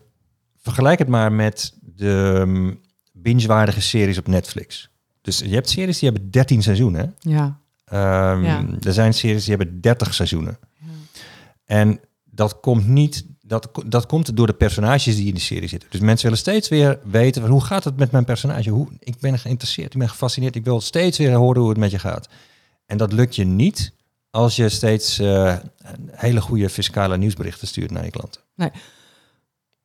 vergelijk 0.57 0.99
het 0.99 1.07
maar 1.07 1.31
met 1.31 1.73
de 1.81 2.33
um, 2.37 2.81
binge-waardige 3.11 3.81
series 3.81 4.17
op 4.17 4.27
Netflix. 4.27 4.89
Dus 5.21 5.39
je 5.39 5.53
hebt 5.53 5.69
series 5.69 5.99
die 5.99 6.09
hebben 6.09 6.31
13 6.31 6.63
seizoenen. 6.63 7.15
Ja, 7.19 7.59
Ehm, 7.85 8.43
Ja. 8.43 8.65
Er 8.81 8.93
zijn 8.93 9.13
series 9.13 9.45
die 9.45 9.55
hebben 9.55 9.81
30 9.81 10.13
seizoenen. 10.13 10.59
En 11.65 11.99
dat 12.23 12.59
komt 12.59 12.87
niet, 12.87 13.25
dat, 13.47 13.69
dat 13.85 14.05
komt 14.05 14.37
door 14.37 14.47
de 14.47 14.53
personages 14.53 15.15
die 15.15 15.27
in 15.27 15.33
de 15.33 15.39
serie 15.39 15.67
zitten. 15.67 15.89
Dus 15.89 15.99
mensen 15.99 16.23
willen 16.23 16.39
steeds 16.39 16.69
weer 16.69 16.99
weten 17.03 17.47
hoe 17.47 17.63
gaat 17.63 17.83
het 17.83 17.97
met 17.97 18.11
mijn 18.11 18.25
personage? 18.25 18.69
Hoe, 18.69 18.87
ik 18.99 19.19
ben 19.19 19.39
geïnteresseerd, 19.39 19.93
ik 19.93 19.99
ben 19.99 20.09
gefascineerd, 20.09 20.55
ik 20.55 20.63
wil 20.63 20.81
steeds 20.81 21.17
weer 21.17 21.33
horen 21.33 21.61
hoe 21.61 21.69
het 21.69 21.77
met 21.77 21.91
je 21.91 21.99
gaat. 21.99 22.29
En 22.85 22.97
dat 22.97 23.13
lukt 23.13 23.35
je 23.35 23.45
niet 23.45 23.93
als 24.29 24.55
je 24.55 24.69
steeds 24.69 25.19
eh, 25.19 25.55
hele 26.11 26.41
goede 26.41 26.69
fiscale 26.69 27.17
nieuwsberichten 27.17 27.67
stuurt 27.67 27.91
naar 27.91 28.03
je 28.03 28.11
klanten. 28.11 28.41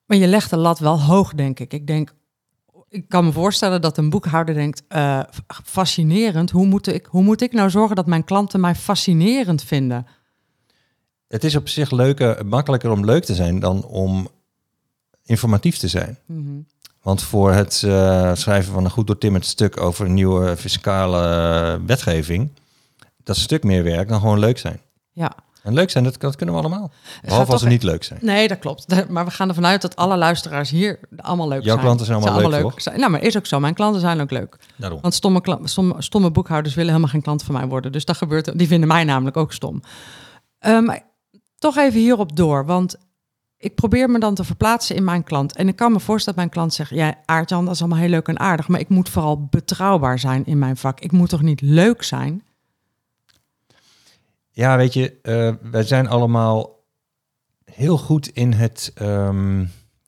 Maar 0.06 0.16
je 0.16 0.26
legt 0.26 0.50
de 0.50 0.56
lat 0.56 0.78
wel 0.78 1.00
hoog, 1.00 1.34
denk 1.34 1.60
ik. 1.60 1.72
Ik 1.72 1.86
denk, 1.86 2.14
ik 2.88 3.08
kan 3.08 3.24
me 3.24 3.32
voorstellen 3.32 3.80
dat 3.80 3.98
een 3.98 4.10
boekhouder 4.10 4.54
denkt, 4.54 4.82
eh, 4.88 5.20
fascinerend. 5.64 6.50
Hoe 6.50 6.66
moet, 6.66 6.86
ik, 6.86 7.06
hoe 7.06 7.22
moet 7.22 7.40
ik 7.40 7.52
nou 7.52 7.70
zorgen 7.70 7.96
dat 7.96 8.06
mijn 8.06 8.24
klanten 8.24 8.60
mij 8.60 8.74
fascinerend 8.74 9.62
vinden? 9.62 10.06
Het 11.30 11.44
is 11.44 11.56
op 11.56 11.68
zich 11.68 11.90
leuker, 11.90 12.46
makkelijker 12.46 12.90
om 12.90 13.04
leuk 13.04 13.25
te 13.25 13.34
zijn 13.34 13.60
dan 13.60 13.84
om 13.84 14.28
informatief 15.25 15.78
te 15.78 15.88
zijn. 15.88 16.18
Mhm. 16.26 16.58
Want 17.02 17.22
voor 17.22 17.52
het 17.52 17.82
eh, 17.87 18.34
schrijven 18.34 18.72
van 18.72 18.84
een 18.84 18.90
goed 18.90 19.06
doortimmerd 19.06 19.46
stuk 19.46 19.80
over 19.80 20.06
een 20.06 20.14
nieuwe 20.14 20.56
fiscale 20.56 21.80
wetgeving, 21.87 22.50
dat 22.99 23.37
is 23.37 23.37
een 23.37 23.49
stuk 23.49 23.64
meer 23.64 23.82
werk 23.82 24.08
dan 24.08 24.20
gewoon 24.20 24.38
leuk 24.38 24.58
zijn. 24.58 24.80
Ja. 25.12 25.32
En 25.62 25.75
leuk 25.75 25.90
zijn, 25.90 26.04
dat, 26.04 26.20
dat 26.20 26.37
kunnen 26.37 26.54
we 26.54 26.60
allemaal. 26.60 26.90
Behalve 27.22 27.52
als 27.52 27.60
ze 27.60 27.66
e- 27.66 27.70
niet 27.70 27.82
leuk 27.82 28.04
zijn. 28.04 28.18
Nee, 28.22 28.49
dat 28.49 28.58
klopt. 28.58 28.87
Maar 29.08 29.25
we 29.25 29.30
gaan 29.30 29.49
ervan 29.49 29.66
uit 29.66 29.82
dat 29.82 29.96
alle 29.96 30.16
luisteraars 30.16 30.70
hier 30.70 30.99
allemaal 31.16 31.49
leuk 31.49 31.62
Jouw 31.62 31.72
zijn. 31.72 31.84
klanten 31.84 32.06
zijn 32.06 32.22
allemaal 32.22 32.50
leuk, 32.50 32.60
toch? 32.60 32.82
Zijn. 32.82 32.99
Nou, 32.99 33.10
maar 33.10 33.22
is 33.22 33.37
ook 33.37 33.46
zo. 33.46 33.60
Mijn 33.60 33.75
klanten 33.75 34.00
zijn 34.00 34.20
ook 34.20 34.30
leuk. 34.30 34.56
Daarom. 34.76 35.00
Want 35.00 35.14
stomme, 35.14 35.58
stomme, 35.62 35.94
stomme 36.02 36.30
boekhouders 36.30 36.75
willen 36.75 36.90
helemaal 36.90 37.12
geen 37.12 37.22
klant 37.22 37.42
van 37.42 37.54
mij 37.54 37.66
worden. 37.66 37.92
Dus 37.92 38.04
dat 38.04 38.16
gebeurt. 38.16 38.58
Die 38.58 38.66
vinden 38.66 38.88
mij 38.88 39.04
namelijk 39.04 39.37
ook 39.37 39.52
stom. 39.52 39.82
Maar 40.60 41.08
toch 41.60 41.76
even 41.76 42.00
hierop 42.00 42.36
door. 42.36 42.66
Want 42.66 42.96
ik 43.56 43.74
probeer 43.74 44.10
me 44.10 44.18
dan 44.18 44.34
te 44.34 44.44
verplaatsen 44.44 44.96
in 44.96 45.04
mijn 45.04 45.24
klant. 45.24 45.52
En 45.56 45.68
ik 45.68 45.76
kan 45.76 45.92
me 45.92 46.00
voorstellen 46.00 46.38
dat 46.38 46.46
mijn 46.46 46.56
klant 46.56 46.74
zegt... 46.74 46.90
Ja, 46.90 47.18
Aartjan, 47.24 47.64
dat 47.64 47.74
is 47.74 47.80
allemaal 47.80 47.98
heel 47.98 48.08
leuk 48.08 48.28
en 48.28 48.38
aardig... 48.38 48.68
maar 48.68 48.80
ik 48.80 48.88
moet 48.88 49.08
vooral 49.08 49.44
betrouwbaar 49.44 50.18
zijn 50.18 50.46
in 50.46 50.58
mijn 50.58 50.76
vak. 50.76 51.00
Ik 51.00 51.12
moet 51.12 51.28
toch 51.28 51.42
niet 51.42 51.60
leuk 51.60 52.02
zijn? 52.02 52.42
Ja, 54.50 54.76
weet 54.76 54.92
je, 54.92 55.20
eh, 55.22 55.70
wij 55.70 55.82
zijn 55.82 56.08
allemaal 56.08 56.84
heel 57.64 57.98
goed 57.98 58.28
in 58.28 58.52
het. 58.52 58.92
ehm, 58.94 59.64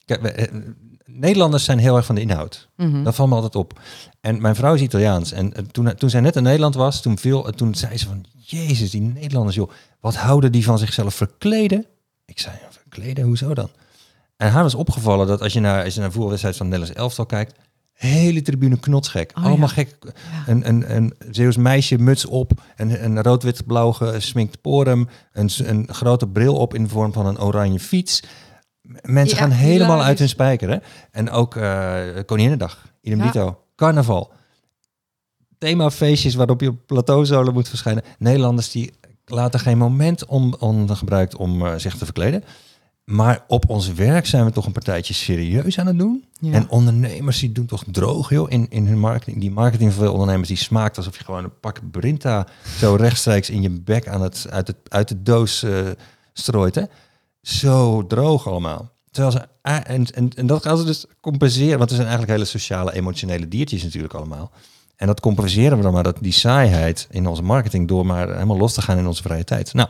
eh, 0.06 0.47
Nederlanders 1.23 1.64
zijn 1.64 1.79
heel 1.79 1.97
erg 1.97 2.07
van 2.07 2.14
de 2.14 2.21
inhoud. 2.21 2.69
Mhm. 2.76 3.02
Dat 3.02 3.14
valt 3.14 3.29
me 3.29 3.35
altijd 3.35 3.57
op. 3.57 3.81
En 4.21 4.41
mijn 4.41 4.55
vrouw 4.55 4.75
is 4.75 4.81
Italiaans. 4.81 5.33
En 5.33 5.55
eh, 5.55 5.64
toen, 5.64 5.95
toen 5.95 6.11
zij 6.11 6.21
net 6.21 6.37
in 6.37 6.43
Nederland 6.43 6.75
was, 6.75 7.02
toen, 7.02 7.19
viel, 7.19 7.47
eh, 7.47 7.52
toen 7.52 7.75
zei 7.75 7.99
ze 7.99 8.07
van... 8.07 8.25
Jezus, 8.38 8.91
die 8.91 9.00
Nederlanders, 9.00 9.57
joh. 9.57 9.71
Wat 10.00 10.17
houden 10.17 10.52
die 10.52 10.64
van 10.64 10.79
zichzelf 10.79 11.14
verkleden? 11.14 11.87
Ik 12.25 12.41
zei, 12.41 12.55
verkleden? 12.71 13.25
Hoezo 13.25 13.55
dan? 13.55 13.71
En 14.37 14.50
haar 14.50 14.62
was 14.62 14.75
opgevallen 14.75 15.26
dat 15.26 15.41
als 15.41 15.52
je 15.52 15.61
naar, 15.61 15.85
als 15.85 15.95
je 15.95 16.00
naar 16.00 16.11
voetbalwedstrijd 16.11 16.57
van 16.57 16.69
Nederlands 16.69 16.99
elftal 16.99 17.26
kijkt... 17.26 17.55
Hele 17.93 18.43
tribune 18.43 18.79
knotsgek. 18.79 19.33
Oh, 19.38 19.45
Allemaal 19.45 19.69
ja. 19.69 19.75
gek. 19.75 19.97
Een, 20.47 20.69
een, 20.69 20.97
een 20.97 21.14
Zeeuws 21.31 21.57
meisje, 21.57 21.99
muts 21.99 22.26
op. 22.26 22.52
Een, 22.76 23.05
een 23.05 23.23
rood-wit-blauw 23.23 23.93
gesminkt 23.93 24.61
porum. 24.61 25.09
Een, 25.33 25.50
een 25.64 25.88
grote 25.91 26.29
bril 26.29 26.57
op 26.57 26.75
in 26.75 26.83
de 26.83 26.88
vorm 26.88 27.12
van 27.12 27.26
een 27.26 27.41
oranje 27.41 27.81
fiets. 27.81 28.23
Mensen 29.03 29.37
Ja, 29.37 29.43
gaan 29.43 29.51
helemaal 29.51 29.87
hilarisch. 29.87 30.07
uit 30.07 30.19
hun 30.19 30.29
spijker. 30.29 30.71
Hè? 30.71 30.77
En 31.11 31.31
ook 31.31 31.57
eh 31.57 32.01
Koninginnedag, 32.27 32.87
idem 33.01 33.19
Ja. 33.19 33.25
dito. 33.25 33.59
Carnaval. 33.77 34.33
Themafeestjes 35.59 36.35
waarop 36.35 36.61
je 36.61 36.69
op 36.69 36.79
plateauzolen 36.87 37.53
moet 37.53 37.69
verschijnen. 37.69 38.03
Nederlanders 38.19 38.71
die 38.71 38.93
laten 39.25 39.61
geen 39.61 39.79
moment 39.79 40.25
om, 40.27 40.55
ongebruikt 40.59 41.37
om 41.37 41.67
eh, 41.67 41.73
zich 41.77 41.97
te 41.97 42.05
verkleden. 42.05 42.45
Maar 43.05 43.45
op 43.49 43.71
ons 43.71 43.93
werk 43.93 44.27
zijn 44.27 44.45
we 44.45 44.51
toch 44.53 44.67
een 44.67 44.73
partijtje 44.73 45.15
serieus 45.15 45.79
aan 45.79 45.87
het 45.87 45.99
doen. 45.99 46.25
Ja. 46.41 46.53
En 46.53 46.69
ondernemers 46.69 47.39
die 47.39 47.53
doen 47.53 47.67
toch 47.67 47.85
droog 47.91 48.31
joh, 48.31 48.51
in, 48.51 48.67
in 48.69 48.87
hun 48.87 48.99
marketing. 48.99 49.41
Die 49.41 49.51
marketing 49.51 49.93
van 49.93 50.03
veel 50.03 50.13
ondernemers 50.13 50.49
die 50.49 50.57
smaakt 50.57 50.97
alsof 50.97 51.19
je 51.19 51.25
gewoon 51.25 51.45
een 51.45 51.59
pak 51.61 51.81
Brinta 51.91 52.47
zo 52.79 52.95
rechtstreeks 52.95 53.51
in 53.51 53.63
je 53.63 53.71
bek 53.71 54.09
aan 54.09 54.23
het, 54.23 54.47
uit, 54.51 54.67
het, 54.67 54.77
uit 54.89 55.09
de 55.09 55.23
doos 55.23 55.63
eh, 55.63 55.73
strooit. 56.33 56.75
Hè? 56.75 56.83
Zo 57.43 58.07
droog 58.07 58.47
allemaal. 58.47 58.91
Terwijl 59.11 59.33
ze, 59.33 59.47
ah, 59.63 59.81
en, 59.85 60.07
en, 60.07 60.31
en 60.35 60.47
dat 60.47 60.63
gaan 60.63 60.79
ze 60.79 60.85
dus 60.85 61.05
compenseren. 61.21 61.79
Want 61.79 61.91
het 61.91 61.99
zijn 61.99 62.09
eigenlijk 62.09 62.39
hele 62.39 62.45
sociale, 62.45 62.95
emotionele 62.95 63.49
diertjes 63.49 63.83
natuurlijk 63.83 64.15
allemaal. 64.15 64.51
En 64.97 65.07
dat 65.07 65.21
compenseren 65.21 65.77
we 65.77 65.83
dan 65.83 65.93
maar, 65.93 66.03
dat, 66.03 66.19
die 66.21 66.33
saaiheid 66.33 67.07
in 67.11 67.27
onze 67.27 67.43
marketing... 67.43 67.89
door 67.89 68.07
maar 68.07 68.33
helemaal 68.33 68.57
los 68.57 68.75
te 68.75 68.83
gaan 68.83 68.99
in 68.99 69.07
onze 69.07 69.23
vrije 69.23 69.45
tijd. 69.45 69.75
Nou, 69.75 69.89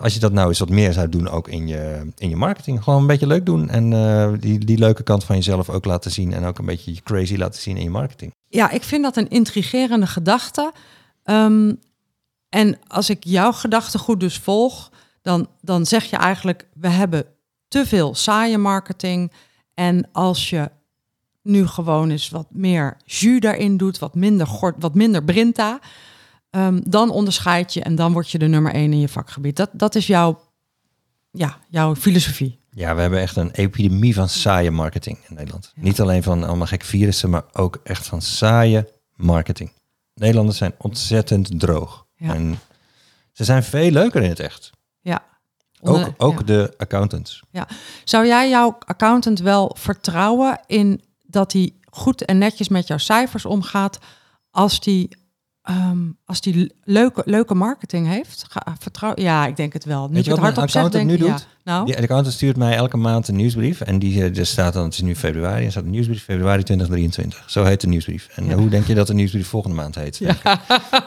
als 0.00 0.14
je 0.14 0.20
dat 0.20 0.32
nou 0.32 0.48
eens 0.48 0.58
wat 0.58 0.68
meer 0.68 0.92
zou 0.92 1.08
doen 1.08 1.28
ook 1.28 1.48
in 1.48 1.66
je, 1.66 2.10
in 2.16 2.28
je 2.28 2.36
marketing. 2.36 2.82
Gewoon 2.82 3.00
een 3.00 3.06
beetje 3.06 3.26
leuk 3.26 3.46
doen 3.46 3.68
en 3.68 3.92
eh, 3.92 4.32
die, 4.40 4.64
die 4.64 4.78
leuke 4.78 5.02
kant 5.02 5.24
van 5.24 5.36
jezelf 5.36 5.68
ook 5.68 5.84
laten 5.84 6.10
zien. 6.10 6.32
En 6.32 6.44
ook 6.44 6.58
een 6.58 6.64
beetje 6.64 6.94
je 6.94 7.02
crazy 7.02 7.36
laten 7.36 7.60
zien 7.60 7.76
in 7.76 7.82
je 7.82 7.90
marketing. 7.90 8.32
Ja, 8.48 8.70
ik 8.70 8.82
vind 8.82 9.02
dat 9.02 9.16
een 9.16 9.28
intrigerende 9.28 10.06
gedachte. 10.06 10.72
Ehm, 11.22 11.72
en 12.48 12.78
als 12.86 13.10
ik 13.10 13.24
jouw 13.24 13.52
gedachtegoed 13.52 14.20
dus 14.20 14.38
volg, 14.38 14.90
dan, 15.28 15.48
dan 15.60 15.86
zeg 15.86 16.04
je 16.04 16.16
eigenlijk: 16.16 16.66
we 16.74 16.88
hebben 16.88 17.24
te 17.68 17.86
veel 17.86 18.14
saaie 18.14 18.58
marketing. 18.58 19.32
En 19.74 20.08
als 20.12 20.50
je 20.50 20.70
nu 21.42 21.66
gewoon 21.66 22.10
eens 22.10 22.28
wat 22.28 22.46
meer 22.50 22.96
jus 23.04 23.40
daarin 23.40 23.76
doet, 23.76 23.98
wat 23.98 24.14
minder 24.14 24.46
gort, 24.46 24.74
wat 24.78 24.94
minder 24.94 25.24
brinta, 25.24 25.80
ehm, 26.50 26.80
dan 26.84 27.10
onderscheid 27.10 27.74
je 27.74 27.82
en 27.82 27.94
dan 27.94 28.12
word 28.12 28.30
je 28.30 28.38
de 28.38 28.46
nummer 28.46 28.72
één 28.72 28.92
in 28.92 29.00
je 29.00 29.08
vakgebied. 29.08 29.56
Dat, 29.56 29.70
dat 29.72 29.94
is 29.94 30.06
jouw, 30.06 30.40
ja, 31.30 31.58
jouw 31.68 31.94
filosofie. 31.94 32.58
Ja, 32.70 32.94
we 32.94 33.00
hebben 33.00 33.20
echt 33.20 33.36
een 33.36 33.50
epidemie 33.50 34.14
van 34.14 34.28
saaie 34.28 34.70
marketing 34.70 35.18
in 35.28 35.34
Nederland. 35.34 35.72
Niet 35.74 36.00
alleen 36.00 36.22
van 36.22 36.44
allemaal 36.44 36.66
gekke 36.66 36.86
virussen, 36.86 37.30
maar 37.30 37.44
ook 37.52 37.80
echt 37.84 38.06
van 38.06 38.22
saaie 38.22 38.88
marketing. 39.14 39.72
Nederlanders 40.14 40.58
zijn 40.58 40.74
ontzettend 40.78 41.60
droog. 41.60 42.06
Ja. 42.16 42.34
En 42.34 42.58
ze 43.32 43.44
zijn 43.44 43.62
veel 43.62 43.90
leuker 43.90 44.22
in 44.22 44.28
het 44.28 44.40
echt. 44.40 44.70
Ja. 45.00 45.26
Ook, 45.80 45.94
Onder- 45.94 46.14
ook 46.16 46.38
ja. 46.38 46.44
de 46.44 46.74
accountants. 46.76 47.42
Zou 48.04 48.26
jij 48.26 48.48
jouw 48.48 48.76
accountant 48.78 49.38
wel 49.38 49.76
vertrouwen 49.78 50.60
in 50.66 51.02
dat 51.22 51.52
hij 51.52 51.72
goed 51.90 52.24
en 52.24 52.38
netjes 52.38 52.68
met 52.68 52.86
jouw 52.86 52.98
cijfers 52.98 53.44
omgaat 53.44 53.98
als 54.50 54.80
die, 54.80 55.16
ehm, 55.68 55.98
als 56.24 56.40
die 56.40 56.72
leuke, 56.84 57.22
leuke 57.24 57.54
marketing 57.54 58.06
heeft? 58.06 58.44
Ga, 58.48 58.76
vertrouw, 58.78 59.12
ja, 59.14 59.46
ik 59.46 59.56
denk 59.56 59.72
het 59.72 59.84
wel. 59.84 60.08
Nu 60.08 60.14
Weet 60.14 60.26
het 60.26 60.38
wat 60.38 60.44
zeg, 60.44 60.54
denk 60.54 60.68
accountant 60.68 61.10
ik 61.10 61.18
nu 61.18 61.26
ja. 61.26 61.32
doet? 61.32 61.46
Nou, 61.64 61.84
Die, 61.86 61.94
de 61.96 62.02
accountant 62.02 62.34
stuurt 62.34 62.56
mij 62.56 62.76
elke 62.76 62.96
maand 62.96 63.28
een 63.28 63.36
nieuwsbrief. 63.36 63.80
En 63.80 63.98
die 63.98 64.22
eh, 64.22 64.38
er 64.38 64.46
staat 64.46 64.72
dan, 64.72 64.84
het 64.84 64.92
is 64.92 65.00
nu 65.00 65.16
februari, 65.16 65.64
er 65.64 65.70
staat 65.70 65.84
een 65.84 65.90
nieuwsbrief 65.90 66.22
februari 66.24 66.62
2023. 66.62 67.50
Zo 67.50 67.64
heet 67.64 67.80
de 67.80 67.86
nieuwsbrief. 67.86 68.28
En 68.34 68.44
Ja. 68.46 68.54
hoe 68.56 68.68
denk 68.68 68.86
je 68.86 68.94
dat 68.94 69.06
de 69.06 69.14
nieuwsbrief 69.14 69.46
volgende 69.48 69.76
maand 69.76 69.94
heet? 69.94 70.16
Ja. 70.18 70.36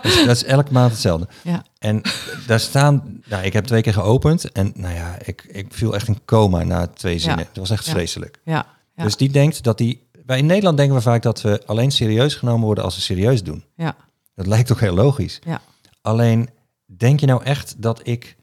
Dus 0.01 0.25
dat 0.25 0.35
is 0.35 0.43
elke 0.43 0.71
maand 0.71 0.91
hetzelfde. 0.91 1.27
ja. 1.43 1.63
En 1.79 2.01
daar 2.47 2.59
staan, 2.59 3.21
nou, 3.25 3.43
ik 3.43 3.53
heb 3.53 3.65
twee 3.65 3.81
keer 3.81 3.93
geopend. 3.93 4.51
En 4.51 4.71
nou 4.75 4.95
ja, 4.95 5.15
ik, 5.25 5.43
ik 5.51 5.65
viel 5.69 5.95
echt 5.95 6.07
in 6.07 6.19
coma 6.25 6.63
na 6.63 6.87
twee 6.87 7.19
zinnen. 7.19 7.39
Ja. 7.39 7.45
Het 7.47 7.57
was 7.57 7.69
echt 7.69 7.85
Ja. 7.85 7.91
vreselijk. 7.91 8.39
Ja, 8.43 8.65
ja. 8.95 9.03
Dus 9.03 9.15
die 9.17 9.29
denkt 9.29 9.63
dat 9.63 9.77
die... 9.77 10.09
Wij 10.25 10.37
in 10.37 10.45
Nederland 10.45 10.77
denken 10.77 10.95
we 10.95 11.01
vaak 11.01 11.21
dat 11.21 11.41
we 11.41 11.61
alleen 11.65 11.91
serieus 11.91 12.35
genomen 12.35 12.65
worden 12.65 12.83
als 12.83 12.95
we 12.95 13.01
serieus 13.01 13.43
doen. 13.43 13.63
ja, 13.75 13.95
Dat 14.43 14.49
lijkt 14.53 14.71
ook 14.71 14.79
heel 14.79 14.93
logisch. 14.93 15.39
Ja. 15.45 15.61
Alleen, 16.01 16.49
denk 16.85 17.19
je 17.19 17.25
nou 17.25 17.43
echt 17.43 17.81
dat 17.81 18.07
ik 18.07 18.35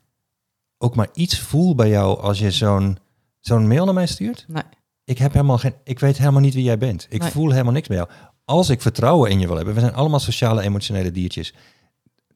ook 0.78 0.95
maar 0.95 1.09
iets 1.14 1.38
voel 1.40 1.75
bij 1.75 1.88
jou 1.88 2.21
als 2.21 2.38
je 2.38 2.50
zo'n 2.50 2.99
zo'n 3.40 3.69
mail 3.69 3.85
naar 3.85 3.95
mij 3.95 4.07
stuurt? 4.07 4.45
nee. 4.49 4.62
Ik 5.05 5.19
heb 5.19 5.33
helemaal 5.33 5.59
geen, 5.59 5.75
ik 5.85 5.99
weet 5.99 6.19
helemaal 6.19 6.40
niet 6.40 6.55
wie 6.55 6.62
jij 6.62 6.78
bent. 6.78 7.07
Ik 7.09 7.21
Nee. 7.21 7.31
voel 7.31 7.50
helemaal 7.50 7.73
niks 7.73 7.88
bij 7.88 7.97
jou. 7.97 8.09
Als 8.45 8.69
ik 8.69 8.81
vertrouwen 8.83 9.31
in 9.31 9.38
je 9.40 9.47
wil 9.47 9.57
hebben, 9.57 9.75
we 9.75 9.81
zijn 9.81 9.95
allemaal 9.95 10.21
sociale, 10.21 10.62
emotionele 10.62 11.11
diertjes. 11.11 11.55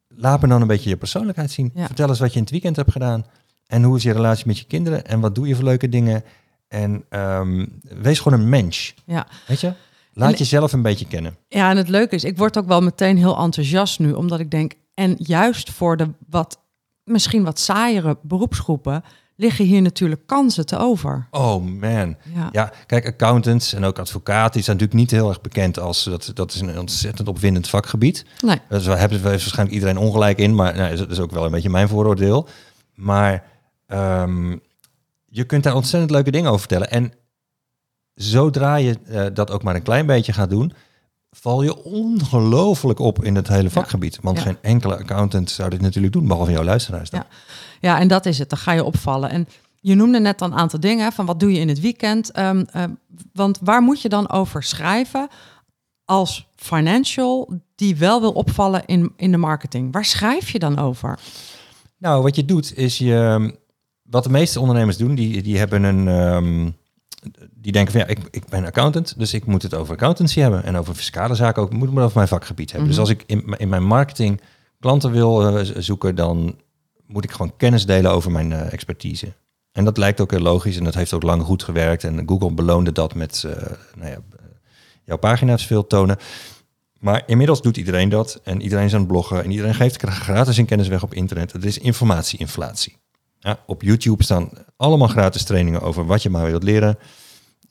Laat 0.09 0.41
me 0.41 0.49
dan 0.49 0.61
een 0.61 0.67
beetje 0.67 0.89
je 0.91 0.97
persoonlijkheid 0.97 1.51
zien. 1.51 1.71
Ja. 1.75 1.87
Vertel 1.87 2.09
eens 2.09 2.19
wat 2.19 2.31
je 2.31 2.37
in 2.37 2.43
het 2.43 2.51
weekend 2.51 2.77
hebt 2.77 2.93
gedaan. 2.93 3.27
En 3.67 3.83
hoe 3.83 3.97
is 3.97 4.03
je 4.03 4.13
relatie 4.13 4.47
met 4.47 4.59
je 4.59 4.65
kinderen? 4.65 5.07
En 5.07 5.21
wat 5.21 5.35
doe 5.35 5.49
je 5.49 5.55
voor 5.55 5.65
leuke 5.65 5.89
dingen? 5.89 6.25
En 6.69 7.05
ehm, 7.09 7.67
wees 7.83 8.21
gewoon 8.21 8.41
een 8.41 8.49
mens. 8.49 8.95
Ja. 9.05 9.27
Weet 9.47 9.61
je? 9.61 9.73
Laat 10.13 10.33
En- 10.33 10.37
jezelf 10.39 10.73
een 10.73 10.83
beetje 10.83 11.07
kennen. 11.07 11.37
Ja, 11.49 11.71
en 11.71 11.77
het 11.77 11.89
leuke 11.89 12.15
is, 12.15 12.25
ik 12.25 12.37
word 12.39 12.59
ook 12.59 12.67
wel 12.67 12.81
meteen 12.81 13.17
heel 13.17 13.39
enthousiast 13.39 13.99
nu, 13.99 14.13
omdat 14.13 14.41
ik 14.41 14.51
denk, 14.51 14.73
en 14.95 15.15
juist 15.19 15.71
voor 15.71 15.97
de 15.97 16.09
wat, 16.29 16.59
misschien 17.05 17.45
wat 17.45 17.59
saaiere 17.59 18.19
beroepsgroepen, 18.23 19.05
liggen 19.37 19.65
hier 19.65 19.83
natuurlijk 19.83 20.27
kansen 20.27 20.67
te 20.67 20.79
over. 20.79 21.27
Oh 21.31 21.65
man. 21.65 22.17
Ja, 22.35 22.49
Ja, 22.53 22.73
kijk, 22.87 23.07
accountants 23.07 23.73
en 23.73 23.85
ook 23.85 23.99
advocaten 23.99 24.53
die 24.53 24.63
zijn 24.63 24.77
natuurlijk 24.77 25.05
niet 25.05 25.21
heel 25.21 25.29
erg 25.29 25.41
bekend 25.41 25.79
als 25.79 26.05
dat, 26.05 26.31
dat 26.35 26.55
is 26.55 26.61
een 26.61 26.79
ontzettend 26.79 27.29
opwindend 27.29 27.69
vakgebied. 27.69 28.25
nee, 28.41 28.59
Dus 28.69 28.85
daar 28.85 28.99
hebben 28.99 29.23
we 29.23 29.29
waarschijnlijk 29.29 29.75
iedereen 29.75 29.99
ongelijk 29.99 30.39
in, 30.39 30.55
maar 30.55 30.77
nou, 30.77 30.97
dat 30.97 31.11
is 31.11 31.19
ook 31.21 31.31
wel 31.31 31.45
een 31.45 31.51
beetje 31.51 31.71
mijn 31.71 31.89
vooroordeel. 31.89 32.49
Maar 32.95 33.45
ehm, 33.87 34.57
je 35.27 35.45
kunt 35.45 35.63
daar 35.63 35.75
ontzettend 35.75 36.11
leuke 36.11 36.31
dingen 36.31 36.49
over 36.49 36.61
vertellen. 36.61 36.91
En 36.91 37.13
zodra 38.23 38.77
je 38.77 38.99
eh, 39.07 39.25
dat 39.35 39.51
ook 39.51 39.63
maar 39.63 39.75
een 39.75 39.83
klein 39.83 40.07
beetje 40.07 40.33
gaat 40.33 40.51
doen, 40.51 40.73
val 41.31 41.63
je 41.63 41.85
ongelooflijk 41.85 42.99
op 42.99 43.25
in 43.25 43.35
het 43.35 43.49
hele 43.49 43.71
vakgebied. 43.71 44.19
Want 44.23 44.37
Ja. 44.39 44.43
geen 44.45 44.57
enkele 44.63 44.99
accountant 44.99 45.51
zou 45.51 45.71
dit 45.71 45.81
natuurlijk 45.81 46.13
doen, 46.13 46.27
behalve 46.27 46.51
jouw 46.53 46.63
luisteraars. 46.65 47.11
dan. 47.11 47.21
Ja. 47.21 47.27
Ja, 47.81 48.01
en 48.01 48.09
dat 48.09 48.27
is 48.27 48.39
het. 48.39 48.49
Dan 48.51 48.59
ga 48.59 48.73
je 48.73 48.85
opvallen. 48.85 49.31
En 49.31 49.49
je 49.81 49.95
noemde 49.95 50.21
net 50.21 50.41
een 50.41 50.55
aantal 50.55 50.81
dingen 50.81 51.13
van 51.13 51.27
wat 51.27 51.41
doe 51.41 51.53
je 51.53 51.59
in 51.61 51.69
het 51.69 51.81
weekend. 51.81 52.31
Ehm, 52.31 52.65
eh, 52.73 52.83
want 53.33 53.59
waar 53.63 53.83
moet 53.83 54.03
je 54.03 54.09
dan 54.09 54.31
over 54.31 54.63
schrijven 54.63 55.29
als 56.05 56.49
financial 56.57 57.51
die 57.75 57.97
wel 57.97 58.21
wil 58.21 58.33
opvallen 58.33 58.83
in, 58.87 59.13
in 59.17 59.31
de 59.31 59.37
marketing? 59.37 59.93
Waar 59.93 60.05
schrijf 60.05 60.51
je 60.51 60.59
dan 60.59 60.79
over? 60.79 61.19
Nou, 61.99 62.23
wat 62.23 62.37
je 62.37 62.45
doet 62.45 62.77
is 62.77 62.99
je. 62.99 63.55
Wat 64.03 64.25
de 64.25 64.31
meeste 64.31 64.61
ondernemers 64.61 64.97
doen, 64.97 65.15
die, 65.15 65.43
die 65.43 65.59
hebben 65.59 65.83
een. 65.83 66.09
ehm, 66.09 66.71
die 67.63 67.73
denken 67.73 67.93
van 67.93 68.01
ja, 68.01 68.07
ik, 68.07 68.19
ik 68.31 68.49
ben 68.49 68.65
accountant, 68.65 69.19
dus 69.19 69.35
ik 69.35 69.47
moet 69.47 69.63
het 69.63 69.75
over 69.75 69.95
accountancy 69.95 70.41
hebben. 70.41 70.65
En 70.65 70.77
over 70.77 70.95
fiscale 70.95 71.35
zaken 71.35 71.63
ook. 71.63 71.71
Ik 71.71 71.77
moet 71.77 71.87
het 71.87 71.95
maar 71.95 72.05
over 72.05 72.17
mijn 72.17 72.29
vakgebied 72.29 72.73
hebben. 72.73 72.89
Mhm. 72.89 72.99
Dus 72.99 73.09
als 73.09 73.19
ik 73.19 73.25
in, 73.27 73.55
in 73.59 73.69
mijn 73.69 73.85
marketing 73.85 74.41
klanten 74.81 75.11
wil 75.11 75.57
eh, 75.57 75.71
zoeken, 75.79 76.15
dan 76.15 76.57
moet 77.07 77.25
ik 77.25 77.31
gewoon 77.31 77.57
kennis 77.57 77.87
delen 77.87 78.11
over 78.11 78.31
mijn 78.31 78.53
eh, 78.53 78.73
expertise. 78.73 79.33
En 79.73 79.85
dat 79.85 79.97
lijkt 79.97 80.21
ook 80.21 80.31
heel 80.31 80.41
logisch 80.41 80.77
en 80.77 80.85
dat 80.85 80.95
heeft 80.95 81.13
ook 81.13 81.23
lang 81.23 81.43
goed 81.43 81.63
gewerkt. 81.63 82.05
En 82.05 82.29
Google 82.29 82.53
beloonde 82.53 82.93
dat 82.93 83.15
met 83.15 83.45
eh, 83.47 83.73
nou 83.97 84.11
ja, 84.11 84.19
jouw 85.05 85.17
pagina's 85.17 85.67
veel 85.67 85.87
tonen. 85.87 86.17
Maar 86.99 87.23
inmiddels 87.27 87.63
doet 87.63 87.77
iedereen 87.77 88.09
dat 88.09 88.41
en 88.45 88.61
iedereen 88.61 88.85
is 88.85 88.93
aan 88.93 88.99
het 88.99 89.09
bloggen 89.09 89.45
en 89.45 89.51
iedereen 89.51 89.75
geeft 89.75 90.03
gra- 90.03 90.11
gratis 90.11 90.55
zijn 90.55 90.67
kennis 90.67 90.89
weg 90.89 91.03
op 91.03 91.15
internet. 91.15 91.53
Het 91.53 91.65
is 91.65 91.79
informatieinflatie. 91.79 92.97
Ja, 93.39 93.59
op 93.67 93.83
YouTube 93.83 94.23
staan 94.23 94.51
allemaal 94.77 95.09
gratis 95.09 95.45
trainingen 95.45 95.81
over 95.81 96.07
wat 96.07 96.23
je 96.23 96.31
maar 96.31 96.47
wilt 96.47 96.63
leren. 96.63 96.99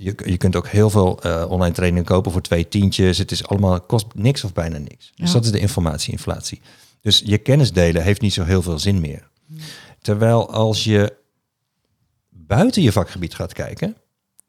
Je, 0.04 0.16
je 0.26 0.38
kunt 0.38 0.56
ook 0.56 0.68
heel 0.68 0.90
veel 0.90 1.22
eh, 1.22 1.46
online 1.50 1.74
trainingen 1.74 2.06
kopen 2.06 2.32
voor 2.32 2.42
twee 2.42 2.68
tientjes. 2.68 3.18
Het 3.18 3.32
is 3.32 3.48
allemaal 3.48 3.82
kost 3.82 4.06
niks 4.14 4.44
of 4.44 4.54
bijna 4.54 4.78
niks. 4.78 5.12
Dus 5.16 5.28
Ja. 5.28 5.34
dat 5.34 5.46
is 5.46 5.52
de 5.52 5.60
informatieinflatie. 5.60 6.62
Dus 7.02 7.22
je 7.26 7.38
kennis 7.38 7.72
delen 7.74 8.04
heeft 8.04 8.22
niet 8.22 8.34
zo 8.34 8.44
heel 8.44 8.62
veel 8.62 8.80
zin 8.80 9.00
meer. 9.00 9.30
Terwijl 10.02 10.52
als 10.52 10.84
je 10.84 11.14
buiten 12.30 12.82
je 12.82 12.92
vakgebied 12.92 13.34
gaat 13.36 13.54
kijken, 13.54 13.96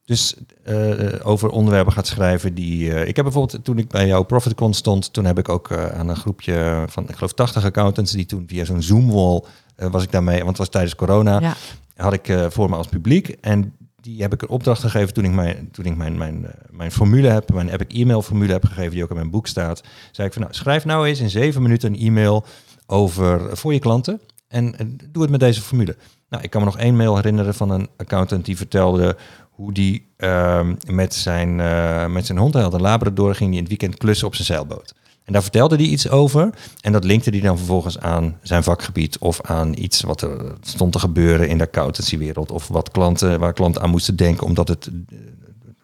dus 0.04 0.34
eh, 0.64 0.98
over 1.22 1.48
onderwerpen 1.48 1.92
gaat 1.92 2.06
schrijven 2.06 2.54
die. 2.54 2.94
eh, 2.94 3.08
ik 3.08 3.16
heb 3.16 3.24
bijvoorbeeld 3.24 3.64
toen 3.64 3.78
ik 3.78 3.88
bij 3.88 4.06
jouw 4.06 4.22
ProfitCon 4.22 4.74
stond, 4.74 5.12
toen 5.12 5.24
heb 5.24 5.38
ik 5.38 5.48
ook 5.48 5.72
aan 5.72 6.08
een 6.08 6.16
groepje 6.16 6.84
van, 6.88 7.08
ik 7.08 7.14
geloof 7.14 7.32
80 7.32 7.64
accountants, 7.64 8.12
die 8.12 8.26
toen 8.26 8.44
via 8.46 8.64
zo'n 8.64 8.82
Zoom-wall 8.82 9.42
was 9.76 10.02
ik 10.02 10.12
daarmee, 10.12 10.36
want 10.38 10.48
het 10.48 10.58
was 10.58 10.68
tijdens 10.68 10.94
corona, 10.94 11.40
Ja. 11.40 11.56
had 11.96 12.12
ik 12.12 12.32
voor 12.48 12.70
me 12.70 12.76
als 12.76 12.86
publiek. 12.86 13.28
En 13.28 13.74
die 14.02 14.22
heb 14.22 14.32
ik 14.32 14.42
een 14.42 14.48
opdracht 14.48 14.80
gegeven 14.80 15.14
toen 15.14 15.24
ik 15.24 15.32
mijn, 15.32 15.68
toen 15.70 15.84
ik 15.84 15.96
mijn, 15.96 16.18
mijn, 16.18 16.46
eh, 16.46 16.52
mijn 16.70 16.92
formule 16.92 17.28
heb, 17.28 17.52
mijn 17.52 17.68
Epic 17.68 18.00
e-mail 18.00 18.22
formule 18.22 18.52
heb 18.52 18.64
gegeven, 18.64 18.90
die 18.90 19.02
ook 19.02 19.10
in 19.10 19.16
mijn 19.16 19.30
boek 19.30 19.46
staat. 19.46 19.82
Zei 20.12 20.26
ik 20.26 20.32
van 20.32 20.42
nou, 20.42 20.54
schrijf 20.54 20.84
nou 20.84 21.06
eens 21.06 21.20
in 21.20 21.30
zeven 21.30 21.62
minuten 21.62 21.92
een 21.92 22.00
e-mail 22.00 22.44
over 22.86 23.56
voor 23.56 23.72
je 23.72 23.78
klanten. 23.78 24.20
En 24.48 24.78
eh, 24.78 24.86
doe 25.08 25.22
het 25.22 25.30
met 25.30 25.40
deze 25.40 25.62
formule. 25.62 25.96
Nou, 26.28 26.42
ik 26.42 26.50
kan 26.50 26.60
me 26.60 26.66
nog 26.66 26.78
één 26.78 26.96
mail 26.96 27.16
herinneren 27.16 27.54
van 27.54 27.70
een 27.70 27.88
accountant 27.96 28.44
die 28.44 28.56
vertelde 28.56 29.16
hoe 29.50 29.72
die 29.72 30.12
ehm, 30.16 30.74
met, 30.86 31.14
zijn, 31.14 31.60
eh, 31.60 32.06
met 32.06 32.26
zijn 32.26 32.38
hond, 32.38 32.54
hij 32.54 32.62
had 32.62 32.80
labrador, 32.80 33.34
ging 33.34 33.48
die 33.48 33.58
in 33.58 33.64
het 33.64 33.78
weekend 33.78 33.98
klussen 33.98 34.26
op 34.26 34.34
zijn 34.34 34.46
zeilboot. 34.46 34.94
En 35.24 35.32
daar 35.32 35.42
vertelde 35.42 35.76
hij 35.76 35.84
iets 35.84 36.08
over. 36.08 36.50
En 36.80 36.92
dat 36.92 37.04
linkte 37.04 37.30
hij 37.30 37.40
dan 37.40 37.56
vervolgens 37.56 37.98
aan 37.98 38.38
zijn 38.42 38.62
vakgebied 38.62 39.18
of 39.18 39.40
aan 39.40 39.74
iets 39.74 40.00
wat 40.00 40.20
er 40.20 40.54
stond 40.60 40.92
te 40.92 40.98
gebeuren 40.98 41.48
in 41.48 41.58
de 41.58 41.64
accountancywereld. 41.64 42.50
Of 42.50 42.68
wat 42.68 42.90
klanten, 42.90 43.38
waar 43.38 43.52
klanten 43.52 43.82
aan 43.82 43.90
moesten 43.90 44.16
denken 44.16 44.46
omdat 44.46 44.68
het 44.68 44.86
eh, 44.86 45.18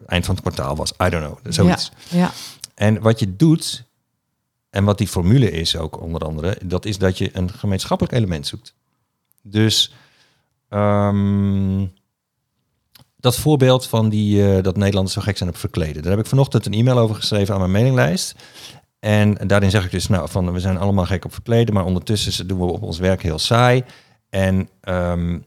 eind 0.05 0.25
van 0.25 0.35
het 0.35 0.43
kwartaal 0.43 0.75
was. 0.75 0.91
I 0.91 1.09
don't 1.09 1.25
know, 1.25 1.53
zoiets. 1.53 1.91
Ja, 2.09 2.17
ja. 2.17 2.31
En 2.75 3.01
wat 3.01 3.19
je 3.19 3.35
doet, 3.35 3.83
en 4.69 4.83
wat 4.83 4.97
die 4.97 5.07
formule 5.07 5.51
is 5.51 5.77
ook 5.77 6.01
onder 6.01 6.21
andere, 6.21 6.57
dat 6.63 6.85
is 6.85 6.97
dat 6.97 7.17
je 7.17 7.29
een 7.33 7.51
gemeenschappelijk 7.51 8.15
element 8.15 8.47
zoekt. 8.47 8.73
Dus 9.41 9.93
ehm, 10.69 11.85
dat 13.15 13.35
voorbeeld 13.35 13.87
van 13.87 14.09
die, 14.09 14.55
eh, 14.55 14.63
dat 14.63 14.77
Nederlanders 14.77 15.15
zo 15.15 15.21
gek 15.21 15.37
zijn 15.37 15.49
op 15.49 15.57
verkleden. 15.57 16.01
Daar 16.01 16.11
heb 16.11 16.21
ik 16.21 16.25
vanochtend 16.25 16.65
een 16.65 16.73
e-mail 16.73 16.97
over 16.97 17.15
geschreven 17.15 17.53
aan 17.53 17.59
mijn 17.59 17.71
mailinglijst. 17.71 18.35
En 18.99 19.33
daarin 19.33 19.69
zeg 19.69 19.85
ik 19.85 19.91
dus, 19.91 20.07
nou, 20.07 20.29
van 20.29 20.53
we 20.53 20.59
zijn 20.59 20.77
allemaal 20.77 21.05
gek 21.05 21.25
op 21.25 21.33
verkleden, 21.33 21.73
maar 21.73 21.85
ondertussen 21.85 22.47
doen 22.47 22.59
we 22.59 22.65
op 22.65 22.81
ons 22.81 22.99
werk 22.99 23.21
heel 23.21 23.39
saai. 23.39 23.83
En 24.29 24.69
ehm, 24.81 25.39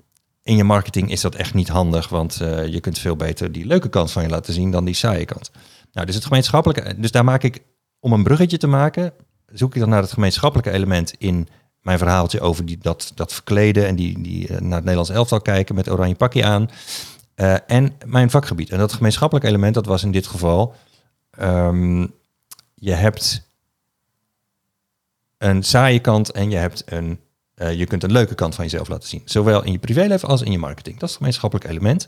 in 0.42 0.56
je 0.56 0.64
marketing 0.64 1.10
is 1.10 1.20
dat 1.20 1.34
echt 1.34 1.54
niet 1.54 1.68
handig, 1.68 2.08
want 2.08 2.40
eh, 2.40 2.66
je 2.66 2.80
kunt 2.80 2.98
veel 2.98 3.16
beter 3.16 3.52
die 3.52 3.66
leuke 3.66 3.88
kant 3.88 4.10
van 4.10 4.22
je 4.22 4.28
laten 4.28 4.52
zien 4.54 4.70
dan 4.70 4.84
die 4.84 4.94
saaie 4.94 5.24
kant. 5.24 5.50
Nou, 5.92 6.06
dus 6.06 6.14
het 6.14 6.24
gemeenschappelijke, 6.24 6.94
dus 7.00 7.10
daar 7.10 7.24
maak 7.24 7.42
ik, 7.42 7.62
om 8.00 8.12
een 8.12 8.22
bruggetje 8.22 8.58
te 8.58 8.66
maken, 8.66 9.12
zoek 9.46 9.74
ik 9.74 9.80
dan 9.80 9.88
naar 9.88 10.02
het 10.02 10.12
gemeenschappelijke 10.12 10.70
element 10.70 11.14
in 11.18 11.48
mijn 11.80 11.98
verhaaltje 11.98 12.40
over 12.40 12.66
die, 12.66 12.78
dat, 12.78 13.12
dat 13.14 13.32
verkleden 13.32 13.86
en 13.86 13.96
die, 13.96 14.22
die 14.22 14.48
eh, 14.48 14.50
naar 14.50 14.60
het 14.60 14.80
Nederlands 14.80 15.10
elftal 15.10 15.40
kijken 15.40 15.74
met 15.74 15.90
oranje 15.90 16.14
pakje 16.14 16.44
aan. 16.44 16.70
Eh, 17.34 17.54
en 17.66 17.96
mijn 18.06 18.30
vakgebied. 18.30 18.70
En 18.70 18.78
dat 18.78 18.92
gemeenschappelijke 18.92 19.48
element, 19.48 19.74
dat 19.74 19.86
was 19.86 20.02
in 20.02 20.12
dit 20.12 20.26
geval, 20.26 20.74
ehm, 21.30 22.06
je 22.82 22.92
hebt 22.92 23.50
een 25.38 25.62
saaie 25.62 26.00
kant 26.00 26.30
en 26.30 26.50
je 26.50 26.56
hebt 26.56 26.82
een, 26.86 27.20
eh, 27.54 27.78
je 27.78 27.86
kunt 27.86 28.02
een 28.02 28.12
leuke 28.12 28.34
kant 28.34 28.54
van 28.54 28.64
jezelf 28.64 28.88
laten 28.88 29.08
zien. 29.08 29.22
Zowel 29.24 29.64
in 29.64 29.72
je 29.72 29.78
privéleven 29.78 30.28
als 30.28 30.42
in 30.42 30.52
je 30.52 30.58
marketing. 30.58 30.94
Dat 30.94 31.02
is 31.02 31.08
het 31.08 31.16
gemeenschappelijk 31.16 31.70
element. 31.70 32.06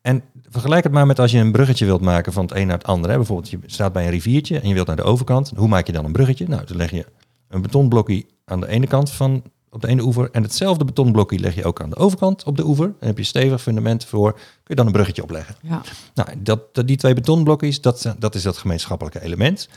En 0.00 0.22
vergelijk 0.48 0.84
het 0.84 0.92
maar 0.92 1.06
met 1.06 1.18
als 1.18 1.30
je 1.30 1.38
een 1.38 1.52
bruggetje 1.52 1.84
wilt 1.84 2.00
maken 2.00 2.32
van 2.32 2.44
het 2.44 2.54
een 2.54 2.66
naar 2.66 2.78
het 2.78 2.86
andere. 2.86 3.12
Hè. 3.12 3.18
Bijvoorbeeld, 3.18 3.50
je 3.50 3.58
staat 3.66 3.92
bij 3.92 4.04
een 4.04 4.10
riviertje 4.10 4.60
en 4.60 4.68
je 4.68 4.74
wilt 4.74 4.86
naar 4.86 4.96
de 4.96 5.02
overkant. 5.02 5.52
Hoe 5.56 5.68
maak 5.68 5.86
je 5.86 5.92
dan 5.92 6.04
een 6.04 6.12
bruggetje? 6.12 6.48
Nou, 6.48 6.66
dan 6.66 6.76
leg 6.76 6.90
je 6.90 7.06
een 7.48 7.62
betonblokje 7.62 8.26
aan 8.44 8.60
de 8.60 8.68
ene 8.68 8.86
kant 8.86 9.10
van 9.10 9.42
op 9.70 9.80
de 9.80 9.88
ene 9.88 10.02
oever. 10.02 10.28
En 10.32 10.42
hetzelfde 10.42 10.84
betonblokje 10.84 11.38
leg 11.38 11.54
je 11.54 11.64
ook 11.64 11.80
aan 11.80 11.90
de 11.90 11.96
overkant 11.96 12.44
op 12.44 12.56
de 12.56 12.64
oever. 12.64 12.86
Dan 12.86 13.08
heb 13.08 13.18
je 13.18 13.24
stevig 13.24 13.62
fundament 13.62 14.04
voor. 14.04 14.32
Kun 14.32 14.42
je 14.64 14.74
dan 14.74 14.86
een 14.86 14.92
bruggetje 14.92 15.22
opleggen. 15.22 15.54
ja. 15.62 15.80
Nou, 16.14 16.28
dat, 16.38 16.74
dat, 16.74 16.86
die 16.86 16.96
twee 16.96 17.14
betonblokjes, 17.14 17.80
dat, 17.80 18.14
dat 18.18 18.34
is 18.34 18.42
dat 18.42 18.56
gemeenschappelijke 18.56 19.22
element. 19.22 19.68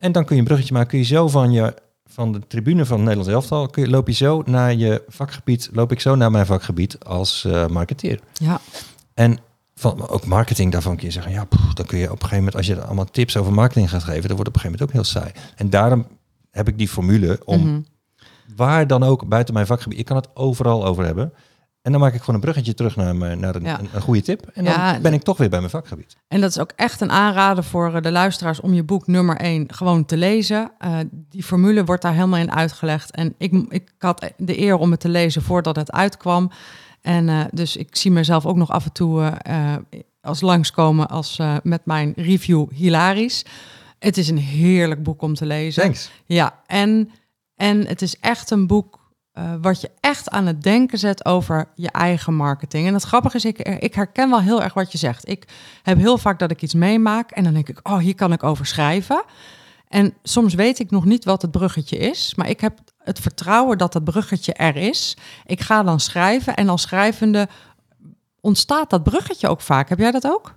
En 0.00 0.12
dan 0.12 0.24
kun 0.24 0.34
je 0.34 0.40
een 0.40 0.46
bruggetje 0.46 0.72
maken. 0.72 0.88
Kun 0.88 0.98
je 0.98 1.04
zo 1.04 1.28
van, 1.28 1.52
je, 1.52 1.74
van 2.06 2.32
de 2.32 2.46
tribune 2.46 2.84
van 2.86 2.96
het 2.96 3.06
Nederlands 3.06 3.32
elftal, 3.32 3.66
kun 3.66 3.82
je, 3.82 3.90
loop 3.90 4.06
je 4.06 4.12
zo 4.14 4.42
naar 4.46 4.74
je 4.74 5.02
vakgebied, 5.08 5.68
loop 5.72 5.92
ik 5.92 6.00
zo 6.00 6.14
naar 6.14 6.30
mijn 6.30 6.46
vakgebied 6.46 7.04
als 7.04 7.44
eh 7.44 7.66
marketeer. 7.66 8.20
ja. 8.32 8.60
En 9.14 9.38
van, 9.74 10.08
ook 10.08 10.26
marketing, 10.26 10.72
daarvan 10.72 10.96
kun 10.96 11.06
je 11.06 11.12
zeggen, 11.12 11.32
ja, 11.32 11.46
dan 11.74 11.86
kun 11.86 11.98
je 11.98 12.04
op 12.04 12.10
een 12.12 12.18
gegeven 12.18 12.36
moment, 12.36 12.56
als 12.56 12.66
je 12.66 12.82
allemaal 12.84 13.04
tips 13.04 13.36
over 13.36 13.52
marketing 13.52 13.90
gaat 13.90 14.04
geven, 14.04 14.28
dan 14.28 14.36
wordt 14.36 14.46
het 14.46 14.48
op 14.48 14.54
een 14.54 14.70
gegeven 14.70 14.86
moment 14.94 15.14
ook 15.14 15.22
heel 15.22 15.32
saai. 15.34 15.54
En 15.56 15.70
daarom 15.70 16.06
heb 16.50 16.68
ik 16.68 16.78
die 16.78 16.88
formule 16.88 17.40
om 17.44 17.60
Mhm. 17.66 17.80
waar 18.56 18.86
dan 18.86 19.02
ook 19.02 19.28
buiten 19.28 19.54
mijn 19.54 19.66
vakgebied, 19.66 19.98
ik 19.98 20.04
kan 20.04 20.16
het 20.16 20.28
overal 20.34 20.86
over 20.86 21.04
hebben. 21.04 21.32
En 21.82 21.92
dan 21.92 22.00
maak 22.00 22.14
ik 22.14 22.20
gewoon 22.20 22.34
een 22.34 22.40
bruggetje 22.40 22.74
terug 22.74 22.96
naar, 22.96 23.16
mijn, 23.16 23.40
naar 23.40 23.54
een, 23.54 23.62
Ja. 23.62 23.78
een, 23.78 23.88
een 23.92 24.00
goede 24.00 24.22
tip. 24.22 24.46
En 24.54 24.64
dan 24.64 24.72
Ja, 24.72 24.98
ben 25.00 25.12
ik 25.12 25.22
toch 25.22 25.36
weer 25.36 25.48
bij 25.48 25.58
mijn 25.58 25.70
vakgebied. 25.70 26.16
En 26.28 26.40
dat 26.40 26.50
is 26.50 26.58
ook 26.58 26.72
echt 26.76 27.00
een 27.00 27.10
aanrader 27.10 27.64
voor 27.64 27.94
eh, 27.94 28.02
de 28.02 28.10
luisteraars 28.10 28.60
om 28.60 28.74
je 28.74 28.82
boek 28.82 29.06
nummer 29.06 29.36
1 29.36 29.72
gewoon 29.74 30.04
te 30.04 30.16
lezen. 30.16 30.72
Eh, 30.78 30.98
die 31.10 31.42
formule 31.42 31.84
wordt 31.84 32.02
daar 32.02 32.14
helemaal 32.14 32.38
in 32.38 32.52
uitgelegd. 32.52 33.10
En 33.10 33.34
ik, 33.38 33.52
ik 33.68 33.92
had 33.98 34.30
de 34.36 34.58
eer 34.60 34.76
om 34.76 34.90
het 34.90 35.00
te 35.00 35.08
lezen 35.08 35.42
voordat 35.42 35.76
het 35.76 35.92
uitkwam. 35.92 36.50
En 37.00 37.28
eh, 37.28 37.40
dus 37.50 37.76
ik 37.76 37.96
zie 37.96 38.10
mezelf 38.10 38.46
ook 38.46 38.56
nog 38.56 38.70
af 38.70 38.84
en 38.84 38.92
toe 38.92 39.22
eh, 39.24 39.74
als 40.20 40.40
langskomen 40.40 41.08
als 41.08 41.38
met 41.62 41.80
mijn 41.86 42.12
review 42.16 42.66
hilarisch. 42.72 43.44
Het 43.98 44.16
is 44.16 44.28
een 44.28 44.38
heerlijk 44.38 45.02
boek 45.02 45.22
om 45.22 45.34
te 45.34 45.46
lezen. 45.46 45.82
Thanks. 45.82 46.10
Ja, 46.24 46.60
en, 46.66 47.10
en 47.56 47.86
het 47.86 48.02
is 48.02 48.16
echt 48.18 48.50
een 48.50 48.66
boek 48.66 48.99
eh, 49.32 49.54
wat 49.60 49.80
je 49.80 49.90
echt 50.00 50.30
aan 50.30 50.46
het 50.46 50.62
denken 50.62 50.98
zet 50.98 51.24
over 51.24 51.68
je 51.74 51.90
eigen 51.90 52.34
marketing. 52.34 52.86
En 52.86 52.94
het 52.94 53.02
grappige 53.02 53.36
is, 53.36 53.44
ik, 53.44 53.58
ik 53.58 53.94
herken 53.94 54.30
wel 54.30 54.40
heel 54.40 54.62
erg 54.62 54.74
wat 54.74 54.92
je 54.92 54.98
zegt. 54.98 55.28
Ik 55.28 55.48
heb 55.82 55.98
heel 55.98 56.18
vaak 56.18 56.38
dat 56.38 56.50
ik 56.50 56.62
iets 56.62 56.74
meemaak 56.74 57.30
en 57.30 57.44
dan 57.44 57.52
denk 57.52 57.68
ik, 57.68 57.80
oh, 57.82 57.98
hier 57.98 58.14
kan 58.14 58.32
ik 58.32 58.42
over 58.42 58.66
schrijven. 58.66 59.24
En 59.88 60.14
soms 60.22 60.54
weet 60.54 60.78
ik 60.78 60.90
nog 60.90 61.04
niet 61.04 61.24
wat 61.24 61.42
het 61.42 61.50
bruggetje 61.50 61.96
is, 61.96 62.32
maar 62.36 62.48
ik 62.48 62.60
heb 62.60 62.78
het 62.98 63.18
vertrouwen 63.20 63.78
dat 63.78 63.94
het 63.94 64.04
bruggetje 64.04 64.52
er 64.52 64.76
is. 64.76 65.16
Ik 65.46 65.60
ga 65.60 65.82
dan 65.82 66.00
schrijven 66.00 66.56
en 66.56 66.68
als 66.68 66.82
schrijvende 66.82 67.48
ontstaat 68.40 68.90
dat 68.90 69.02
bruggetje 69.02 69.48
ook 69.48 69.60
vaak. 69.60 69.88
Heb 69.88 69.98
jij 69.98 70.10
dat 70.10 70.26
ook? 70.26 70.54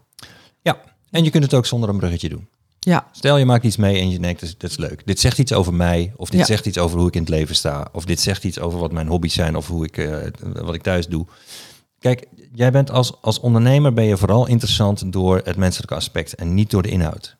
Ja, 0.61 0.81
en 1.09 1.23
je 1.23 1.29
kunt 1.29 1.43
het 1.43 1.53
ook 1.53 1.65
zonder 1.65 1.89
een 1.89 1.97
bruggetje 1.97 2.29
doen. 2.29 2.47
Ja, 2.85 3.07
Stel 3.11 3.37
je 3.37 3.45
maakt 3.45 3.63
iets 3.63 3.77
mee 3.77 3.99
en 3.99 4.09
je 4.09 4.19
denkt, 4.19 4.39
dat 4.39 4.49
is, 4.49 4.57
dat 4.57 4.69
is 4.69 4.77
leuk. 4.77 5.01
Dit 5.05 5.19
zegt 5.19 5.37
iets 5.37 5.53
over 5.53 5.73
mij, 5.73 6.13
of 6.15 6.29
dit 6.29 6.39
Ja. 6.39 6.45
zegt 6.45 6.65
iets 6.65 6.77
over 6.77 6.97
hoe 6.97 7.07
ik 7.07 7.13
in 7.15 7.21
het 7.21 7.29
leven 7.29 7.55
sta, 7.55 7.87
of 7.91 8.05
dit 8.05 8.19
zegt 8.19 8.43
iets 8.43 8.59
over 8.59 8.79
wat 8.79 8.91
mijn 8.91 9.07
hobby's 9.07 9.33
zijn, 9.33 9.55
of 9.55 9.67
hoe 9.67 9.85
ik, 9.85 9.97
eh, 9.97 10.17
wat 10.53 10.73
ik 10.73 10.81
thuis 10.81 11.07
doe. 11.07 11.25
Kijk, 11.99 12.27
jij 12.53 12.71
bent 12.71 12.91
als, 12.91 13.21
als 13.21 13.39
ondernemer 13.39 13.93
ben 13.93 14.03
je 14.03 14.17
vooral 14.17 14.47
interessant 14.47 15.11
door 15.11 15.41
het 15.43 15.55
menselijke 15.57 15.95
aspect 15.95 16.35
en 16.35 16.53
niet 16.53 16.69
door 16.71 16.81
de 16.81 16.89
inhoud. 16.89 17.37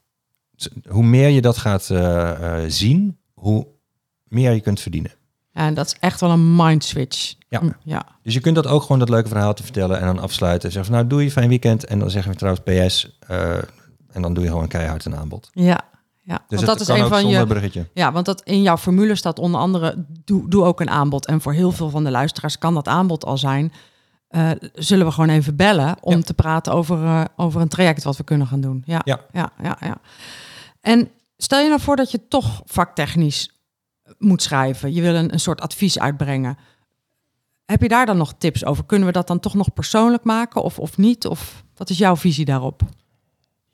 Dus 0.56 0.70
hoe 0.90 1.04
meer 1.06 1.30
je 1.30 1.42
dat 1.42 1.58
gaat 1.58 1.90
eh, 1.90 2.30
eh, 2.64 2.70
zien, 2.72 3.18
hoe 3.34 3.68
meer 4.28 4.52
je 4.52 4.62
kunt 4.62 4.80
verdienen. 4.80 5.12
en 5.54 5.74
dat 5.74 5.86
is 5.86 5.96
echt 6.00 6.20
wel 6.20 6.30
een 6.32 6.56
mind 6.56 6.84
switch. 6.84 7.34
Ja. 7.50 7.60
Mm, 7.62 7.74
ja. 7.84 8.06
Dus 8.24 8.34
je 8.34 8.40
kunt 8.40 8.56
dat 8.56 8.68
ook 8.68 8.82
gewoon 8.82 9.00
dat 9.00 9.10
leuke 9.10 9.28
verhaal 9.28 9.54
te 9.54 9.64
vertellen 9.64 10.00
en 10.00 10.06
dan 10.06 10.20
afsluiten. 10.20 10.72
Zeggen 10.72 10.92
van, 10.92 11.00
nou, 11.00 11.08
doe 11.16 11.24
je 11.24 11.32
fijn 11.32 11.50
weekend. 11.50 11.86
En 11.86 12.00
dan 12.00 12.10
zeggen 12.10 12.32
we 12.32 12.38
trouwens 12.38 12.64
PS. 12.86 13.18
En 14.14 14.22
dan 14.22 14.34
doe 14.34 14.44
je 14.44 14.50
gewoon 14.50 14.68
keihard 14.68 15.06
een 15.06 15.16
aanbod. 15.16 15.50
Ja, 15.54 15.82
ja. 16.22 16.40
Dus 16.48 16.64
want 16.64 16.66
dat 16.80 16.80
is 16.80 16.88
een 17.02 17.08
van 17.08 17.28
je. 17.28 17.46
bruggetje. 17.48 17.90
Ja, 17.94 18.12
want 18.12 18.26
dat 18.26 18.42
in 18.44 18.62
jouw 18.62 18.78
formule 18.78 19.16
staat 19.16 19.40
onder 19.40 19.60
andere: 19.62 20.06
doe, 20.26 20.50
doe 20.50 20.64
ook 20.64 20.80
een 20.82 20.90
aanbod. 20.90 21.26
En 21.26 21.42
voor 21.42 21.54
heel 21.54 21.72
veel 21.72 21.90
van 21.90 22.04
de 22.04 22.12
luisteraars 22.12 22.58
kan 22.58 22.74
dat 22.74 22.88
aanbod 22.88 23.26
al 23.26 23.38
zijn. 23.38 23.74
Eh, 24.28 24.52
zullen 24.74 25.06
we 25.06 25.12
gewoon 25.12 25.30
even 25.30 25.56
bellen 25.56 25.96
om 26.02 26.16
Ja. 26.18 26.22
te 26.22 26.34
praten 26.34 26.74
over, 26.74 27.04
eh, 27.06 27.24
over 27.36 27.62
een 27.62 27.68
traject 27.68 28.04
wat 28.04 28.18
we 28.18 28.24
kunnen 28.24 28.48
gaan 28.48 28.62
doen? 28.62 28.84
Ja, 28.86 29.02
Ja. 29.06 29.20
ja, 29.32 29.52
ja, 29.64 29.78
ja. 29.80 29.98
En 30.82 31.10
stel 31.38 31.60
je 31.60 31.68
nou 31.68 31.82
voor 31.82 31.96
dat 31.96 32.12
je 32.12 32.28
toch 32.28 32.62
vaktechnisch 32.66 33.52
moet 34.18 34.42
schrijven. 34.42 34.94
Je 34.94 35.02
wil 35.02 35.16
een, 35.16 35.34
een 35.34 35.40
soort 35.40 35.62
advies 35.62 36.00
uitbrengen. 36.00 36.58
Heb 37.66 37.82
je 37.82 37.88
daar 37.88 38.06
dan 38.06 38.18
nog 38.18 38.34
tips 38.38 38.66
over? 38.66 38.86
Kunnen 38.86 39.08
we 39.08 39.14
dat 39.14 39.28
dan 39.28 39.40
toch 39.40 39.54
nog 39.54 39.74
persoonlijk 39.74 40.24
maken 40.24 40.64
of, 40.64 40.80
of 40.80 40.98
niet? 40.98 41.28
Of 41.28 41.64
wat 41.76 41.90
is 41.90 41.98
jouw 41.98 42.16
visie 42.16 42.46
daarop? 42.46 42.82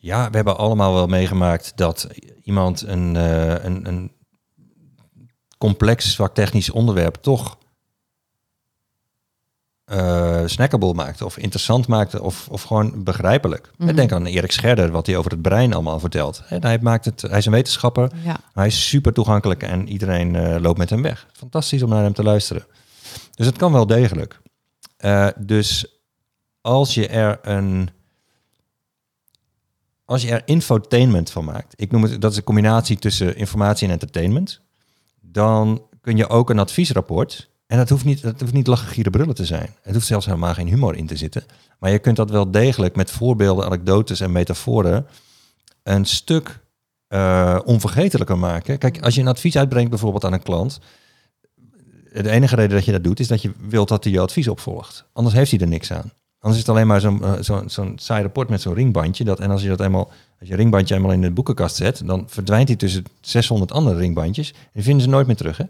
Ja, 0.01 0.29
we 0.29 0.35
hebben 0.35 0.57
allemaal 0.57 0.93
wel 0.93 1.07
meegemaakt 1.07 1.71
dat 1.75 2.07
iemand 2.43 2.81
een, 2.81 3.15
uh, 3.15 3.63
een, 3.63 3.87
een 3.87 4.11
complex 5.57 6.15
vaktechnisch 6.15 6.69
onderwerp 6.69 7.15
toch 7.15 7.57
uh, 9.93 10.41
snackable 10.45 10.93
maakte 10.93 11.25
of 11.25 11.37
interessant 11.37 11.87
maakte 11.87 12.21
of, 12.21 12.47
of 12.49 12.63
gewoon 12.63 13.03
begrijpelijk. 13.03 13.71
Mm 13.77 13.95
Denk 13.95 14.11
aan 14.11 14.25
Erik 14.25 14.51
Scherder, 14.51 14.91
wat 14.91 15.05
hij 15.05 15.17
over 15.17 15.31
het 15.31 15.41
brein 15.41 15.73
allemaal 15.73 15.99
vertelt. 15.99 16.41
hij, 16.45 16.79
maakt 16.81 17.05
het, 17.05 17.21
hij 17.21 17.37
is 17.37 17.45
een 17.45 17.51
wetenschapper, 17.51 18.11
ja. 18.23 18.39
hij 18.53 18.67
is 18.67 18.87
super 18.87 19.13
toegankelijk 19.13 19.63
en 19.63 19.87
iedereen 19.87 20.33
uh, 20.33 20.55
loopt 20.59 20.77
met 20.77 20.89
hem 20.89 21.01
weg. 21.01 21.27
Fantastisch 21.33 21.83
om 21.83 21.89
naar 21.89 22.03
hem 22.03 22.13
te 22.13 22.23
luisteren. 22.23 22.65
Dus 23.35 23.45
het 23.45 23.57
kan 23.57 23.71
wel 23.71 23.85
degelijk. 23.85 24.39
Uh, 24.99 25.27
dus 25.37 25.99
als 26.61 26.93
je 26.93 27.07
er 27.07 27.39
een 27.41 27.89
als 30.09 30.21
je 30.21 30.31
er 30.31 30.41
infotainment 30.45 31.31
van 31.31 31.45
maakt, 31.45 31.73
ik 31.75 31.91
noem 31.91 32.03
het, 32.03 32.21
dat 32.21 32.31
is 32.31 32.37
een 32.37 32.43
combinatie 32.43 32.97
tussen 32.97 33.35
informatie 33.35 33.87
en 33.87 33.93
entertainment, 33.93 34.61
dan 35.21 35.83
kun 36.01 36.17
je 36.17 36.29
ook 36.29 36.49
een 36.49 36.59
adviesrapport, 36.59 37.49
en 37.67 37.77
dat 37.77 37.89
hoeft 37.89 38.05
niet, 38.05 38.21
dat 38.21 38.39
hoeft 38.39 38.53
niet 38.53 38.67
lachen, 38.67 39.11
brullen 39.11 39.35
te 39.35 39.45
zijn. 39.45 39.75
Het 39.81 39.93
hoeft 39.93 40.07
zelfs 40.07 40.25
helemaal 40.25 40.53
geen 40.53 40.67
humor 40.67 40.95
in 40.95 41.07
te 41.07 41.15
zitten. 41.15 41.43
Maar 41.79 41.91
je 41.91 41.99
kunt 41.99 42.15
dat 42.15 42.29
wel 42.29 42.51
degelijk 42.51 42.95
met 42.95 43.11
voorbeelden, 43.11 43.65
anekdotes 43.65 44.19
en 44.19 44.31
metaforen 44.31 45.07
een 45.83 46.05
stuk 46.05 46.59
uh, 47.09 47.59
onvergetelijker 47.65 48.37
maken. 48.37 48.77
Kijk, 48.77 49.01
als 49.01 49.15
je 49.15 49.21
een 49.21 49.27
advies 49.27 49.57
uitbrengt 49.57 49.89
bijvoorbeeld 49.89 50.25
aan 50.25 50.33
een 50.33 50.43
klant, 50.43 50.79
de 52.13 52.29
enige 52.29 52.55
reden 52.55 52.75
dat 52.75 52.85
je 52.85 52.91
dat 52.91 53.03
doet 53.03 53.19
is 53.19 53.27
dat 53.27 53.41
je 53.41 53.51
wilt 53.59 53.87
dat 53.87 54.03
hij 54.03 54.13
je 54.13 54.19
advies 54.19 54.47
opvolgt. 54.47 55.05
Anders 55.13 55.35
heeft 55.35 55.51
hij 55.51 55.59
er 55.59 55.67
niks 55.67 55.91
aan. 55.91 56.11
Anders 56.39 56.61
is 56.61 56.67
het 56.67 56.75
alleen 56.75 56.87
maar 56.87 57.01
zo'n 57.01 57.23
zo'n 57.39 57.69
zo'n 57.69 57.93
saai 57.95 58.21
rapport 58.21 58.49
met 58.49 58.61
zo'n 58.61 58.73
ringbandje. 58.73 59.23
Dat, 59.23 59.39
en 59.39 59.51
als 59.51 59.61
je 59.61 59.67
dat 59.67 59.79
eenmaal, 59.79 60.11
als 60.39 60.49
je 60.49 60.55
ringbandje 60.55 60.95
eenmaal 60.95 61.11
in 61.11 61.21
de 61.21 61.31
boekenkast 61.31 61.75
zet, 61.75 62.01
dan 62.05 62.23
verdwijnt 62.27 62.67
hij 62.67 62.77
tussen 62.77 63.03
600 63.21 63.71
andere 63.71 63.97
ringbandjes. 63.97 64.53
En 64.73 64.83
vinden 64.83 65.03
ze 65.03 65.09
nooit 65.09 65.27
meer 65.27 65.35
terug. 65.35 65.57
Hè? 65.57 65.63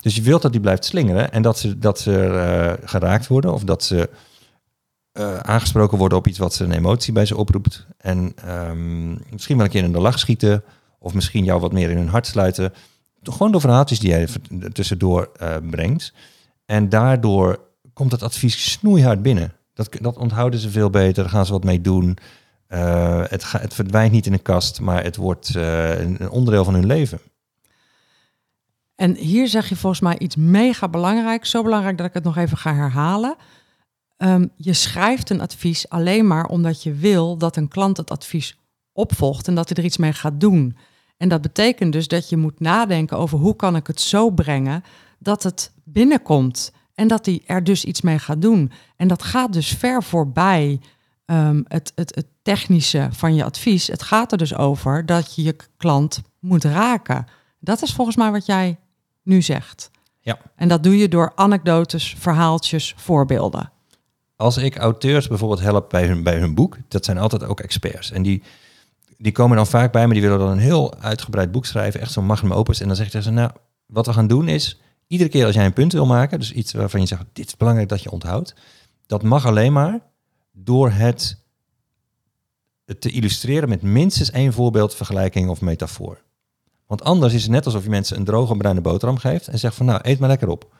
Dus 0.00 0.14
je 0.14 0.22
wilt 0.22 0.42
dat 0.42 0.52
die 0.52 0.60
blijft 0.60 0.84
slingeren 0.84 1.32
en 1.32 1.42
dat 1.42 1.58
ze, 1.58 1.78
dat 1.78 2.00
ze 2.00 2.10
uh, 2.10 2.88
geraakt 2.88 3.26
worden 3.26 3.52
of 3.52 3.64
dat 3.64 3.84
ze 3.84 4.10
uh, 5.12 5.36
aangesproken 5.36 5.98
worden 5.98 6.18
op 6.18 6.26
iets 6.26 6.38
wat 6.38 6.54
ze 6.54 6.64
een 6.64 6.72
emotie 6.72 7.12
bij 7.12 7.26
ze 7.26 7.36
oproept. 7.36 7.86
En 7.96 8.34
um, 8.48 9.18
misschien 9.30 9.56
wel 9.56 9.64
een 9.64 9.72
keer 9.72 9.84
in 9.84 9.92
de 9.92 10.00
lach 10.00 10.18
schieten 10.18 10.62
of 10.98 11.14
misschien 11.14 11.44
jou 11.44 11.60
wat 11.60 11.72
meer 11.72 11.90
in 11.90 11.96
hun 11.96 12.08
hart 12.08 12.26
sluiten. 12.26 12.72
Gewoon 13.22 13.52
door 13.52 13.60
verhaaltjes 13.60 13.98
die 13.98 14.10
jij 14.10 14.28
tussendoor 14.72 15.30
brengt. 15.70 16.12
En 16.66 16.88
daardoor 16.88 17.60
komt 17.92 18.12
het 18.12 18.22
advies 18.22 18.72
snoeihard 18.72 19.22
binnen. 19.22 19.52
Dat, 19.80 20.02
dat 20.02 20.16
onthouden 20.16 20.60
ze 20.60 20.70
veel 20.70 20.90
beter, 20.90 21.22
daar 21.22 21.32
gaan 21.32 21.46
ze 21.46 21.52
wat 21.52 21.64
mee 21.64 21.80
doen. 21.80 22.18
Uh, 22.68 23.22
het, 23.26 23.52
het 23.52 23.74
verdwijnt 23.74 24.12
niet 24.12 24.26
in 24.26 24.32
een 24.32 24.42
kast, 24.42 24.80
maar 24.80 25.02
het 25.02 25.16
wordt 25.16 25.54
uh, 25.56 26.00
een 26.00 26.30
onderdeel 26.30 26.64
van 26.64 26.74
hun 26.74 26.86
leven. 26.86 27.20
En 28.94 29.14
hier 29.14 29.48
zeg 29.48 29.68
je 29.68 29.76
volgens 29.76 30.00
mij 30.00 30.18
iets 30.18 30.36
mega 30.36 30.88
belangrijk. 30.88 31.44
Zo 31.44 31.62
belangrijk 31.62 31.96
dat 31.96 32.06
ik 32.06 32.14
het 32.14 32.24
nog 32.24 32.36
even 32.36 32.56
ga 32.56 32.74
herhalen. 32.74 33.36
Um, 34.16 34.50
je 34.56 34.72
schrijft 34.72 35.30
een 35.30 35.40
advies 35.40 35.88
alleen 35.88 36.26
maar 36.26 36.46
omdat 36.46 36.82
je 36.82 36.92
wil 36.92 37.36
dat 37.36 37.56
een 37.56 37.68
klant 37.68 37.96
het 37.96 38.10
advies 38.10 38.58
opvolgt 38.92 39.48
en 39.48 39.54
dat 39.54 39.68
hij 39.68 39.78
er 39.78 39.84
iets 39.84 39.96
mee 39.96 40.12
gaat 40.12 40.40
doen. 40.40 40.76
En 41.16 41.28
dat 41.28 41.40
betekent 41.40 41.92
dus 41.92 42.08
dat 42.08 42.28
je 42.28 42.36
moet 42.36 42.60
nadenken 42.60 43.18
over 43.18 43.38
hoe 43.38 43.56
kan 43.56 43.76
ik 43.76 43.86
het 43.86 44.00
zo 44.00 44.30
brengen 44.30 44.84
dat 45.18 45.42
het 45.42 45.72
binnenkomt. 45.84 46.72
En 47.00 47.08
dat 47.08 47.26
hij 47.26 47.42
er 47.46 47.64
dus 47.64 47.84
iets 47.84 48.00
mee 48.00 48.18
gaat 48.18 48.42
doen. 48.42 48.72
En 48.96 49.08
dat 49.08 49.22
gaat 49.22 49.52
dus 49.52 49.68
ver 49.68 50.02
voorbij 50.02 50.80
um, 51.26 51.64
het, 51.68 51.92
het, 51.94 52.14
het 52.14 52.26
technische 52.42 53.08
van 53.12 53.34
je 53.34 53.44
advies. 53.44 53.86
Het 53.86 54.02
gaat 54.02 54.32
er 54.32 54.38
dus 54.38 54.54
over 54.54 55.06
dat 55.06 55.34
je 55.34 55.42
je 55.42 55.56
klant 55.76 56.20
moet 56.38 56.64
raken. 56.64 57.26
Dat 57.60 57.82
is 57.82 57.92
volgens 57.92 58.16
mij 58.16 58.30
wat 58.30 58.46
jij 58.46 58.78
nu 59.22 59.42
zegt. 59.42 59.90
Ja. 60.20 60.38
En 60.56 60.68
dat 60.68 60.82
doe 60.82 60.98
je 60.98 61.08
door 61.08 61.32
anekdotes, 61.34 62.14
verhaaltjes, 62.18 62.94
voorbeelden. 62.96 63.72
Als 64.36 64.56
ik 64.56 64.76
auteurs 64.76 65.28
bijvoorbeeld 65.28 65.60
help 65.60 65.90
bij 65.90 66.06
hun, 66.06 66.22
bij 66.22 66.38
hun 66.38 66.54
boek, 66.54 66.76
dat 66.88 67.04
zijn 67.04 67.18
altijd 67.18 67.44
ook 67.44 67.60
experts. 67.60 68.10
En 68.10 68.22
die, 68.22 68.42
die 69.18 69.32
komen 69.32 69.56
dan 69.56 69.66
vaak 69.66 69.92
bij 69.92 70.06
me, 70.06 70.12
die 70.12 70.22
willen 70.22 70.38
dan 70.38 70.50
een 70.50 70.58
heel 70.58 70.94
uitgebreid 70.94 71.52
boek 71.52 71.66
schrijven, 71.66 72.00
echt 72.00 72.12
zo'n 72.12 72.26
magnum 72.26 72.52
opus. 72.52 72.80
En 72.80 72.86
dan 72.86 72.96
zeg 72.96 73.06
ik 73.06 73.12
tegen 73.12 73.26
ze, 73.26 73.32
nou, 73.32 73.50
wat 73.86 74.06
we 74.06 74.12
gaan 74.12 74.26
doen 74.26 74.48
is, 74.48 74.80
Iedere 75.10 75.30
keer 75.30 75.46
als 75.46 75.54
jij 75.54 75.64
een 75.64 75.72
punt 75.72 75.92
wil 75.92 76.06
maken, 76.06 76.38
dus 76.38 76.52
iets 76.52 76.72
waarvan 76.72 77.00
je 77.00 77.06
zegt, 77.06 77.24
dit 77.32 77.46
is 77.46 77.56
belangrijk 77.56 77.88
dat 77.88 78.02
je 78.02 78.10
onthoudt, 78.10 78.54
dat 79.06 79.22
mag 79.22 79.46
alleen 79.46 79.72
maar 79.72 80.00
door 80.52 80.90
het, 80.90 81.42
te 82.98 83.10
illustreren 83.10 83.68
met 83.68 83.82
minstens 83.82 84.30
één 84.30 84.52
voorbeeld, 84.52 84.94
vergelijking 84.94 85.48
of 85.48 85.60
metafoor. 85.60 86.22
Want 86.86 87.02
anders 87.04 87.34
is 87.34 87.42
het 87.42 87.50
net 87.50 87.66
alsof 87.66 87.82
je 87.82 87.90
mensen 87.90 88.16
een 88.16 88.24
droge 88.24 88.56
bruine 88.56 88.80
boterham 88.80 89.18
geeft 89.18 89.48
en 89.48 89.58
zegt 89.58 89.74
van 89.74 89.86
nou, 89.86 90.00
eet 90.02 90.18
maar 90.18 90.28
lekker 90.28 90.48
op. 90.48 90.74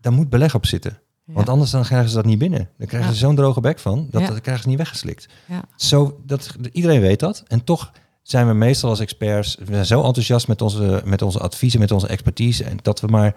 Daar 0.00 0.12
moet 0.12 0.30
beleg 0.30 0.54
op 0.54 0.66
zitten. 0.66 1.00
Want 1.24 1.48
anders 1.48 1.70
dan 1.70 1.82
krijgen 1.82 2.08
ze 2.08 2.14
dat 2.14 2.24
niet 2.24 2.38
binnen. 2.38 2.68
Dan 2.78 2.86
krijgen 2.86 3.12
ze 3.12 3.18
zo'n 3.18 3.36
droge 3.36 3.60
bek 3.60 3.78
van, 3.78 4.08
dat, 4.10 4.26
dat 4.26 4.40
krijgen 4.40 4.62
ze 4.62 4.68
niet 4.68 4.78
weggeslikt. 4.78 5.28
Zo, 5.76 6.20
dat, 6.26 6.56
iedereen 6.72 7.00
weet 7.00 7.20
dat. 7.20 7.42
En 7.46 7.64
toch 7.64 7.92
zijn 8.30 8.46
we 8.46 8.52
meestal 8.52 8.90
als 8.90 9.00
experts, 9.00 9.56
we 9.58 9.72
zijn 9.72 9.86
zo 9.86 10.02
enthousiast 10.02 10.48
met 10.48 10.62
onze, 10.62 11.02
met 11.04 11.22
onze 11.22 11.38
adviezen, 11.38 11.80
met 11.80 11.90
onze 11.90 12.06
expertise, 12.06 12.64
en 12.64 12.78
dat 12.82 13.00
we 13.00 13.06
maar 13.06 13.34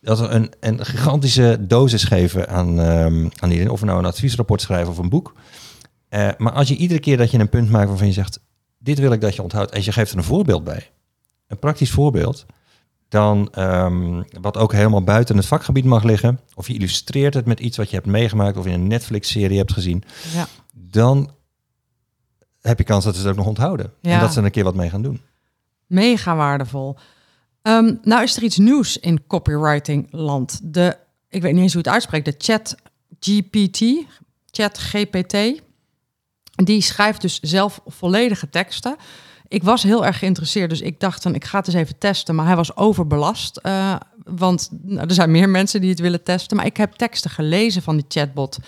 dat 0.00 0.18
we 0.18 0.26
een, 0.26 0.52
een 0.60 0.84
gigantische 0.84 1.58
dosis 1.60 2.04
geven 2.04 2.48
aan, 2.48 2.78
um, 2.78 3.30
aan 3.38 3.50
iedereen. 3.50 3.72
Of 3.72 3.80
we 3.80 3.86
nou 3.86 3.98
een 3.98 4.04
adviesrapport 4.04 4.60
schrijven 4.60 4.92
of 4.92 4.98
een 4.98 5.08
boek. 5.08 5.34
Uh, 6.10 6.28
maar 6.38 6.52
als 6.52 6.68
je 6.68 6.76
iedere 6.76 7.00
keer 7.00 7.16
dat 7.16 7.30
je 7.30 7.38
een 7.38 7.48
punt 7.48 7.70
maakt 7.70 7.88
waarvan 7.88 8.06
je 8.06 8.12
zegt, 8.12 8.40
dit 8.78 8.98
wil 8.98 9.12
ik 9.12 9.20
dat 9.20 9.34
je 9.34 9.42
onthoudt, 9.42 9.70
en 9.70 9.84
je 9.84 9.92
geeft 9.92 10.12
er 10.12 10.18
een 10.18 10.24
voorbeeld 10.24 10.64
bij, 10.64 10.90
een 11.48 11.58
praktisch 11.58 11.90
voorbeeld, 11.90 12.46
dan 13.08 13.52
um, 13.58 14.24
wat 14.40 14.56
ook 14.56 14.72
helemaal 14.72 15.04
buiten 15.04 15.36
het 15.36 15.46
vakgebied 15.46 15.84
mag 15.84 16.02
liggen, 16.02 16.40
of 16.54 16.66
je 16.66 16.74
illustreert 16.74 17.34
het 17.34 17.46
met 17.46 17.60
iets 17.60 17.76
wat 17.76 17.90
je 17.90 17.96
hebt 17.96 18.08
meegemaakt 18.08 18.56
of 18.56 18.66
in 18.66 18.72
een 18.72 18.86
Netflix-serie 18.86 19.58
hebt 19.58 19.72
gezien, 19.72 20.02
ja. 20.34 20.46
dan 20.72 21.30
heb 22.62 22.78
je 22.78 22.84
kans 22.84 23.04
dat 23.04 23.14
ze 23.14 23.20
het 23.20 23.30
ook 23.30 23.36
nog 23.36 23.46
onthouden. 23.46 23.92
En 24.00 24.20
dat 24.20 24.32
ze 24.32 24.38
er 24.38 24.44
een 24.44 24.50
keer 24.50 24.64
wat 24.64 24.74
mee 24.74 24.90
gaan 24.90 25.02
doen. 25.02 25.20
Mega 25.86 26.36
waardevol. 26.36 26.96
Um, 27.62 27.98
nou 28.02 28.22
is 28.22 28.36
er 28.36 28.42
iets 28.42 28.58
nieuws 28.58 28.98
in 28.98 29.26
copywriting 29.26 30.06
land. 30.10 30.60
De, 30.62 30.96
ik 31.28 31.42
weet 31.42 31.52
niet 31.52 31.62
eens 31.62 31.72
hoe 31.72 31.82
het 31.82 31.92
uitspreekt, 31.92 32.24
de 32.24 32.34
chat 32.38 32.76
GPT, 33.20 34.06
chat 34.50 34.78
GPT. 34.78 35.62
Die 36.54 36.80
schrijft 36.80 37.20
dus 37.20 37.40
zelf 37.40 37.80
volledige 37.86 38.50
teksten. 38.50 38.96
Ik 39.48 39.62
was 39.62 39.82
heel 39.82 40.06
erg 40.06 40.18
geïnteresseerd, 40.18 40.70
dus 40.70 40.80
ik 40.80 41.00
dacht 41.00 41.22
dan, 41.22 41.34
ik 41.34 41.44
ga 41.44 41.58
het 41.58 41.66
eens 41.66 41.76
even 41.76 41.98
testen. 41.98 42.34
Maar 42.34 42.46
hij 42.46 42.56
was 42.56 42.76
overbelast, 42.76 43.60
uh, 43.62 43.96
want 44.24 44.68
nou, 44.82 45.08
er 45.08 45.14
zijn 45.14 45.30
meer 45.30 45.48
mensen 45.48 45.80
die 45.80 45.90
het 45.90 46.00
willen 46.00 46.22
testen. 46.22 46.56
Maar 46.56 46.66
ik 46.66 46.76
heb 46.76 46.92
teksten 46.92 47.30
gelezen 47.30 47.82
van 47.82 47.96
die 47.96 48.04
chatbot. 48.08 48.58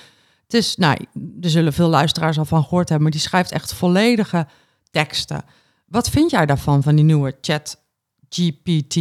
Is, 0.55 0.77
nou, 0.77 0.97
er 1.41 1.51
zullen 1.51 1.73
veel 1.73 1.89
luisteraars 1.89 2.39
al 2.39 2.45
van 2.45 2.63
gehoord 2.63 2.89
hebben, 2.89 3.03
maar 3.03 3.19
die 3.19 3.29
schrijft 3.29 3.51
echt 3.51 3.75
volledige 3.75 4.47
teksten. 4.91 5.45
Wat 5.87 6.11
vind 6.11 6.31
jij 6.31 6.47
daarvan, 6.47 6.83
van 6.83 6.95
die 6.95 7.05
nieuwe 7.05 7.37
chat 7.41 7.83
GPT? 8.29 8.97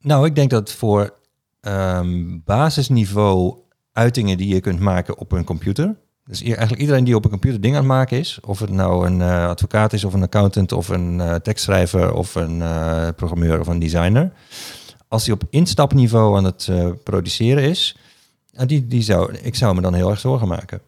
Nou, 0.00 0.26
ik 0.26 0.34
denk 0.34 0.50
dat 0.50 0.72
voor 0.72 1.14
um, 1.60 2.42
basisniveau 2.44 3.58
uitingen 3.92 4.36
die 4.36 4.54
je 4.54 4.60
kunt 4.60 4.80
maken 4.80 5.18
op 5.18 5.32
een 5.32 5.44
computer. 5.44 5.96
Dus 6.24 6.42
eigenlijk 6.42 6.80
iedereen 6.80 7.04
die 7.04 7.16
op 7.16 7.24
een 7.24 7.30
computer 7.30 7.60
dingen 7.60 7.76
aan 7.76 7.84
het 7.84 7.92
maken 7.92 8.18
is, 8.18 8.38
of 8.40 8.58
het 8.58 8.70
nou 8.70 9.06
een 9.06 9.18
uh, 9.18 9.48
advocaat 9.48 9.92
is, 9.92 10.04
of 10.04 10.14
een 10.14 10.22
accountant, 10.22 10.72
of 10.72 10.88
een 10.88 11.18
uh, 11.18 11.34
tekstschrijver, 11.34 12.12
of 12.12 12.34
een 12.34 12.56
uh, 12.56 13.08
programmeur 13.16 13.60
of 13.60 13.66
een 13.66 13.78
designer. 13.78 14.32
Als 15.08 15.24
die 15.24 15.34
op 15.34 15.42
instapniveau 15.50 16.36
aan 16.36 16.44
het 16.44 16.70
produceren 17.02 17.62
is, 17.62 17.96
nou, 18.60 18.72
die, 18.80 18.86
die 18.86 19.02
zou, 19.02 19.34
ik 19.42 19.54
zou 19.54 19.74
me 19.74 19.80
dan 19.80 19.94
heel 19.94 20.10
erg 20.10 20.20
zorgen 20.20 20.48
maken. 20.48 20.80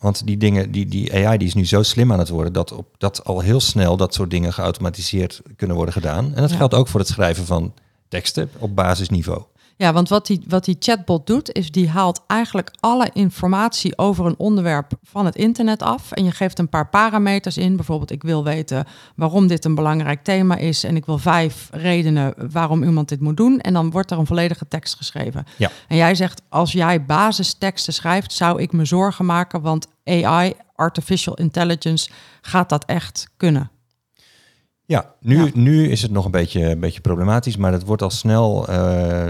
Want 0.00 0.26
die 0.26 0.36
dingen, 0.36 0.70
die, 0.70 0.86
die 0.86 1.26
AI 1.26 1.38
die 1.38 1.48
is 1.48 1.54
nu 1.54 1.66
zo 1.66 1.82
slim 1.82 2.12
aan 2.12 2.18
het 2.18 2.28
worden 2.28 2.52
dat, 2.52 2.72
op, 2.72 2.94
dat 2.98 3.24
al 3.24 3.40
heel 3.40 3.60
snel 3.60 3.96
dat 3.96 4.14
soort 4.14 4.30
dingen 4.30 4.52
geautomatiseerd 4.52 5.42
kunnen 5.56 5.76
worden 5.76 5.94
gedaan. 5.94 6.34
En 6.34 6.40
dat 6.40 6.52
geldt 6.52 6.74
ook 6.74 6.88
voor 6.88 7.00
het 7.00 7.08
schrijven 7.08 7.46
van 7.46 7.74
teksten 8.08 8.50
op 8.58 8.76
basisniveau. 8.76 9.42
Ja, 9.80 9.92
want 9.92 10.08
wat 10.08 10.26
die, 10.26 10.42
wat 10.48 10.64
die 10.64 10.76
chatbot 10.78 11.26
doet, 11.26 11.52
is 11.52 11.70
die 11.70 11.88
haalt 11.88 12.20
eigenlijk 12.26 12.70
alle 12.80 13.10
informatie 13.12 13.98
over 13.98 14.26
een 14.26 14.38
onderwerp 14.38 14.92
van 15.02 15.24
het 15.24 15.36
internet 15.36 15.82
af. 15.82 16.12
En 16.12 16.24
je 16.24 16.30
geeft 16.30 16.58
een 16.58 16.68
paar 16.68 16.88
parameters 16.88 17.56
in. 17.56 17.76
Bijvoorbeeld, 17.76 18.10
ik 18.10 18.22
wil 18.22 18.44
weten 18.44 18.86
waarom 19.16 19.46
dit 19.46 19.64
een 19.64 19.74
belangrijk 19.74 20.24
thema 20.24 20.56
is. 20.56 20.84
En 20.84 20.96
ik 20.96 21.06
wil 21.06 21.18
vijf 21.18 21.68
redenen 21.72 22.34
waarom 22.52 22.82
iemand 22.82 23.08
dit 23.08 23.20
moet 23.20 23.36
doen. 23.36 23.60
En 23.60 23.72
dan 23.72 23.90
wordt 23.90 24.10
er 24.10 24.18
een 24.18 24.26
volledige 24.26 24.68
tekst 24.68 24.96
geschreven. 24.96 25.44
Ja. 25.56 25.70
En 25.88 25.96
jij 25.96 26.14
zegt, 26.14 26.42
als 26.48 26.72
jij 26.72 27.04
basisteksten 27.04 27.92
schrijft, 27.92 28.32
zou 28.32 28.62
ik 28.62 28.72
me 28.72 28.84
zorgen 28.84 29.24
maken. 29.24 29.60
Want 29.60 29.86
AI, 30.04 30.52
artificial 30.74 31.34
intelligence, 31.34 32.10
gaat 32.40 32.68
dat 32.68 32.84
echt 32.84 33.28
kunnen. 33.36 33.70
Ja, 34.90 35.14
nu, 35.20 35.50
nu 35.54 35.88
is 35.88 36.02
het 36.02 36.10
nog 36.10 36.24
een 36.24 36.30
beetje, 36.30 36.64
een 36.64 36.80
beetje 36.80 37.00
problematisch, 37.00 37.56
maar 37.56 37.72
het 37.72 37.84
wordt 37.84 38.02
al 38.02 38.10
snel 38.10 38.70
uh, 38.70 39.28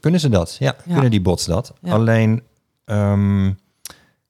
kunnen 0.00 0.20
ze 0.20 0.28
dat. 0.28 0.56
Ja, 0.58 0.76
Ja. 0.84 0.92
kunnen 0.92 1.10
die 1.10 1.20
bots 1.20 1.44
dat. 1.46 1.72
Alleen, 1.82 2.42
ehm, 2.84 3.52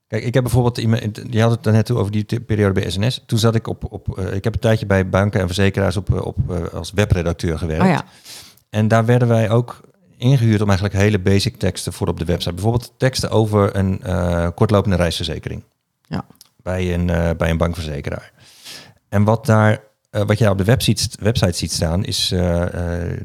kijk, 0.07 0.24
ik 0.24 0.35
heb 0.35 0.42
bijvoorbeeld, 0.42 0.78
iemand- 0.78 1.20
je 1.30 1.40
had 1.42 1.50
het 1.50 1.64
net 1.74 1.90
over 1.90 2.12
die 2.12 2.40
periode 2.40 2.72
bij 2.80 2.90
SNS. 2.90 3.22
Toen 3.26 3.38
zat 3.38 3.54
ik 3.54 3.66
op, 3.68 3.92
op 3.92 4.18
eh, 4.18 4.35
ik 4.35 4.44
heb 4.44 4.54
een 4.54 4.61
tijdje 4.61 4.87
bij 4.87 5.09
banken 5.09 5.40
en 5.40 5.46
verzekeraars 5.46 5.96
op, 5.96 6.14
eh, 6.14 6.24
op, 6.26 6.37
eh, 6.50 6.64
als 6.74 6.92
webredacteur 6.92 7.59
gewerkt. 7.59 7.83
Oh 7.83 7.88
ja, 7.88 8.04
En 8.70 8.88
daar 8.88 9.04
werden 9.04 9.28
wij 9.28 9.50
ook 9.50 9.80
ingehuurd 10.16 10.61
om 10.61 10.68
eigenlijk 10.68 10.98
hele 10.98 11.18
basic 11.18 11.57
teksten 11.57 11.92
voor 11.92 12.09
op 12.09 12.18
de 12.18 12.24
website. 12.24 12.52
Bijvoorbeeld 12.54 12.92
teksten 12.96 13.30
over 13.30 13.76
een 13.76 14.02
eh, 14.02 14.48
kortlopende 14.54 14.96
reisverzekering. 14.96 15.62
Ja. 16.09 16.24
Bij 16.62 16.94
een, 16.94 17.11
eh, 17.11 17.30
bij 17.37 17.50
een 17.50 17.57
bankverzekeraar. 17.59 18.33
En 19.14 19.24
wat 19.24 19.46
daar, 19.46 19.81
eh, 20.11 20.22
wat 20.27 20.38
jij 20.38 20.48
op 20.48 20.59
de 20.59 20.64
website, 20.64 21.09
website 21.20 21.53
ziet 21.53 21.72
staan, 21.72 22.05
is 22.05 22.33
eh, 22.33 22.74
eh, 22.74 23.20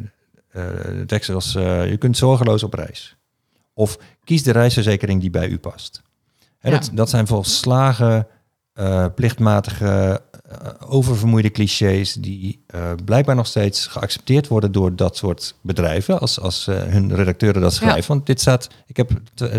eh, 0.51 1.05
teksten 1.05 1.35
als 1.35 1.51
je 1.51 1.95
kunt 1.99 2.17
zorgeloos 2.17 2.63
op 2.63 2.73
reis. 2.73 3.15
Of 3.73 3.97
kies 4.23 4.43
de 4.43 4.51
reisverzekering 4.51 5.21
die 5.21 5.29
bij 5.29 5.47
u 5.47 5.57
past. 5.57 6.01
Hè, 6.59 6.69
Ja. 6.69 6.77
dat, 6.79 6.89
dat 6.93 7.09
zijn 7.09 7.27
volslagen 7.27 8.27
plichtmatige, 9.15 10.21
oververmoeide 10.87 11.51
clichés 11.51 12.13
die 12.13 12.65
blijkbaar 13.05 13.35
nog 13.35 13.47
steeds 13.47 13.87
geaccepteerd 13.87 14.47
worden 14.47 14.71
door 14.71 14.95
dat 14.95 15.17
soort 15.17 15.55
bedrijven 15.61 16.19
als, 16.19 16.39
als 16.39 16.65
hun 16.65 17.15
redacteuren 17.15 17.61
dat 17.61 17.73
schrijven. 17.73 18.07
Want 18.07 18.25
dit 18.25 18.39
staat, 18.39 18.67
ik 18.87 18.97
heb 18.97 19.11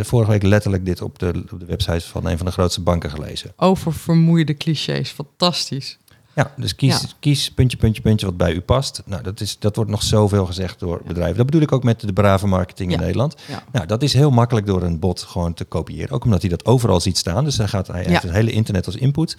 vorige 0.02 0.30
week 0.30 0.42
letterlijk 0.42 0.84
dit 0.84 1.02
op 1.02 1.18
de, 1.18 1.44
op 1.52 1.60
de 1.60 1.66
website 1.66 2.08
van 2.08 2.26
een 2.26 2.36
van 2.36 2.46
de 2.46 2.52
grootste 2.52 2.80
banken 2.80 3.10
gelezen. 3.10 3.52
over 3.56 3.92
vermoeide 3.92 4.56
clichés. 4.56 5.10
Fantastisch. 5.10 5.98
Ja, 6.34 6.52
dus 6.56 6.74
kies, 6.74 7.00
Ja. 7.00 7.08
kies 7.20 7.50
puntje, 7.50 7.76
puntje, 7.76 8.02
puntje 8.02 8.26
wat 8.26 8.36
bij 8.36 8.52
u 8.52 8.60
past. 8.60 9.02
Nou, 9.06 9.22
dat, 9.22 9.40
is, 9.40 9.58
dat 9.58 9.76
wordt 9.76 9.90
nog 9.90 10.02
zoveel 10.02 10.46
gezegd 10.46 10.78
door 10.78 11.00
bedrijven. 11.06 11.36
Dat 11.36 11.46
bedoel 11.46 11.60
ik 11.60 11.72
ook 11.72 11.82
met 11.84 12.00
de 12.00 12.12
brave 12.12 12.46
marketing 12.46 12.92
in. 12.92 12.98
Nederland. 12.98 13.34
Ja. 13.48 13.62
Nou, 13.72 13.86
dat 13.86 14.02
is 14.02 14.12
heel 14.12 14.30
makkelijk 14.30 14.66
door 14.66 14.82
een 14.82 14.98
bot 14.98 15.22
gewoon 15.22 15.54
te 15.54 15.64
kopiëren. 15.64 16.10
Ook 16.10 16.24
omdat 16.24 16.40
hij 16.40 16.50
dat 16.50 16.64
overal 16.64 17.00
ziet 17.00 17.18
staan. 17.18 17.44
Dus 17.44 17.56
hij, 17.56 17.68
gaat, 17.68 17.86
hij 17.86 18.04
heeft 18.04 18.22
het 18.22 18.32
hele 18.32 18.50
internet 18.50 18.86
als 18.86 18.96
input. 18.96 19.36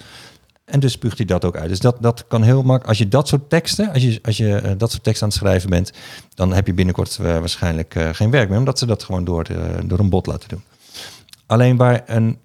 En 0.64 0.80
dus 0.80 0.92
spuugt 0.92 1.16
hij 1.16 1.26
dat 1.26 1.44
ook 1.44 1.56
uit. 1.56 1.68
Dus 1.68 1.78
dat, 1.80 1.96
dat 2.00 2.24
kan 2.28 2.42
heel 2.42 2.56
makkelijk. 2.56 2.86
Als 2.88 2.98
je 2.98 3.08
dat 3.08 3.28
soort 3.28 3.50
teksten, 3.50 3.92
als 3.92 4.02
je, 4.02 4.18
als 4.22 4.36
je 4.36 4.56
eh, 4.56 4.72
dat 4.76 4.90
soort 4.90 5.02
teksten 5.02 5.26
aan 5.26 5.32
het 5.32 5.42
schrijven 5.42 5.70
bent, 5.70 5.92
dan 6.34 6.52
heb 6.52 6.66
je 6.66 6.74
binnenkort 6.74 7.18
eh, 7.20 7.24
waarschijnlijk 7.24 7.94
eh, 7.94 8.08
geen 8.12 8.30
werk 8.30 8.48
meer. 8.48 8.58
Omdat 8.58 8.78
ze 8.78 8.86
dat 8.86 9.02
gewoon 9.02 9.24
door, 9.24 9.46
door 9.84 9.98
een 9.98 10.10
bot 10.10 10.26
laten 10.26 10.48
doen. 10.48 10.62
Alleen 11.46 11.76
waar 11.76 12.02
een, 12.06 12.38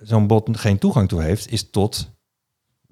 zo'n 0.00 0.26
bot 0.26 0.58
geen 0.58 0.78
toegang 0.78 1.08
toe 1.08 1.22
heeft, 1.22 1.52
is 1.52 1.70
tot 1.70 2.10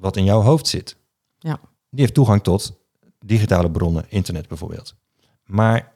wat 0.01 0.17
in 0.17 0.25
jouw 0.25 0.41
hoofd 0.41 0.67
zit. 0.67 0.97
Ja. 1.39 1.61
Die 1.91 2.01
heeft 2.01 2.15
toegang 2.15 2.43
tot 2.43 2.79
digitale 3.25 3.71
bronnen, 3.71 4.05
internet 4.09 4.49
bijvoorbeeld. 4.49 4.95
Maar 5.45 5.93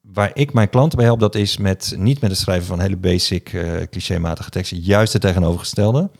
waar 0.00 0.30
ik 0.34 0.52
mijn 0.52 0.68
klanten 0.70 0.98
bij 0.98 1.06
help, 1.06 1.20
dat 1.20 1.34
is 1.34 1.56
met, 1.56 1.94
niet 1.96 2.20
met 2.20 2.30
het 2.30 2.38
schrijven 2.38 2.66
van 2.66 2.80
hele 2.80 2.96
basic, 2.96 3.52
eh 3.52 3.82
clichématige 3.90 4.50
teksten, 4.50 4.78
juist 4.78 5.12
het 5.12 5.22
tegenovergestelde. 5.22 6.10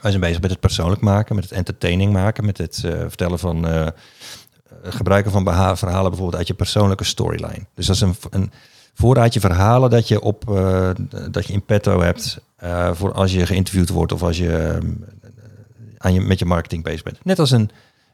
Wij 0.00 0.10
zijn 0.10 0.22
bezig 0.22 0.40
met 0.40 0.50
het 0.50 0.60
persoonlijk 0.60 1.00
maken, 1.00 1.34
met 1.34 1.44
het 1.44 1.52
entertaining 1.52 2.12
maken, 2.12 2.44
met 2.44 2.58
het 2.58 2.82
eh, 2.84 2.90
vertellen 3.00 3.38
van 3.38 3.66
eh, 3.66 3.86
gebruiken 4.82 5.32
van 5.32 5.44
verhalen 5.76 6.10
bijvoorbeeld 6.10 6.36
uit 6.36 6.46
je 6.46 6.54
persoonlijke 6.54 7.04
storyline. 7.04 7.66
Dus 7.74 7.86
dat 7.86 7.96
is 7.96 8.02
een, 8.02 8.16
een 8.30 8.52
voorraadje 8.94 9.40
verhalen 9.40 9.90
dat 9.90 10.08
je 10.08 10.20
op 10.20 10.44
dat 11.30 11.46
je 11.46 11.52
in 11.52 11.64
petto 11.64 12.00
hebt 12.00 12.40
voor 12.92 13.12
als 13.12 13.32
je 13.32 13.46
geïnterviewd 13.46 13.88
wordt 13.88 14.12
of 14.12 14.22
als 14.22 14.38
je 14.38 14.78
aan 16.02 16.14
je 16.14 16.20
met 16.20 16.38
je 16.38 16.44
marketing 16.44 16.82
bezig 16.82 17.02
bent. 17.02 17.24
Net 17.24 17.38
als 17.38 17.50
een 17.50 17.70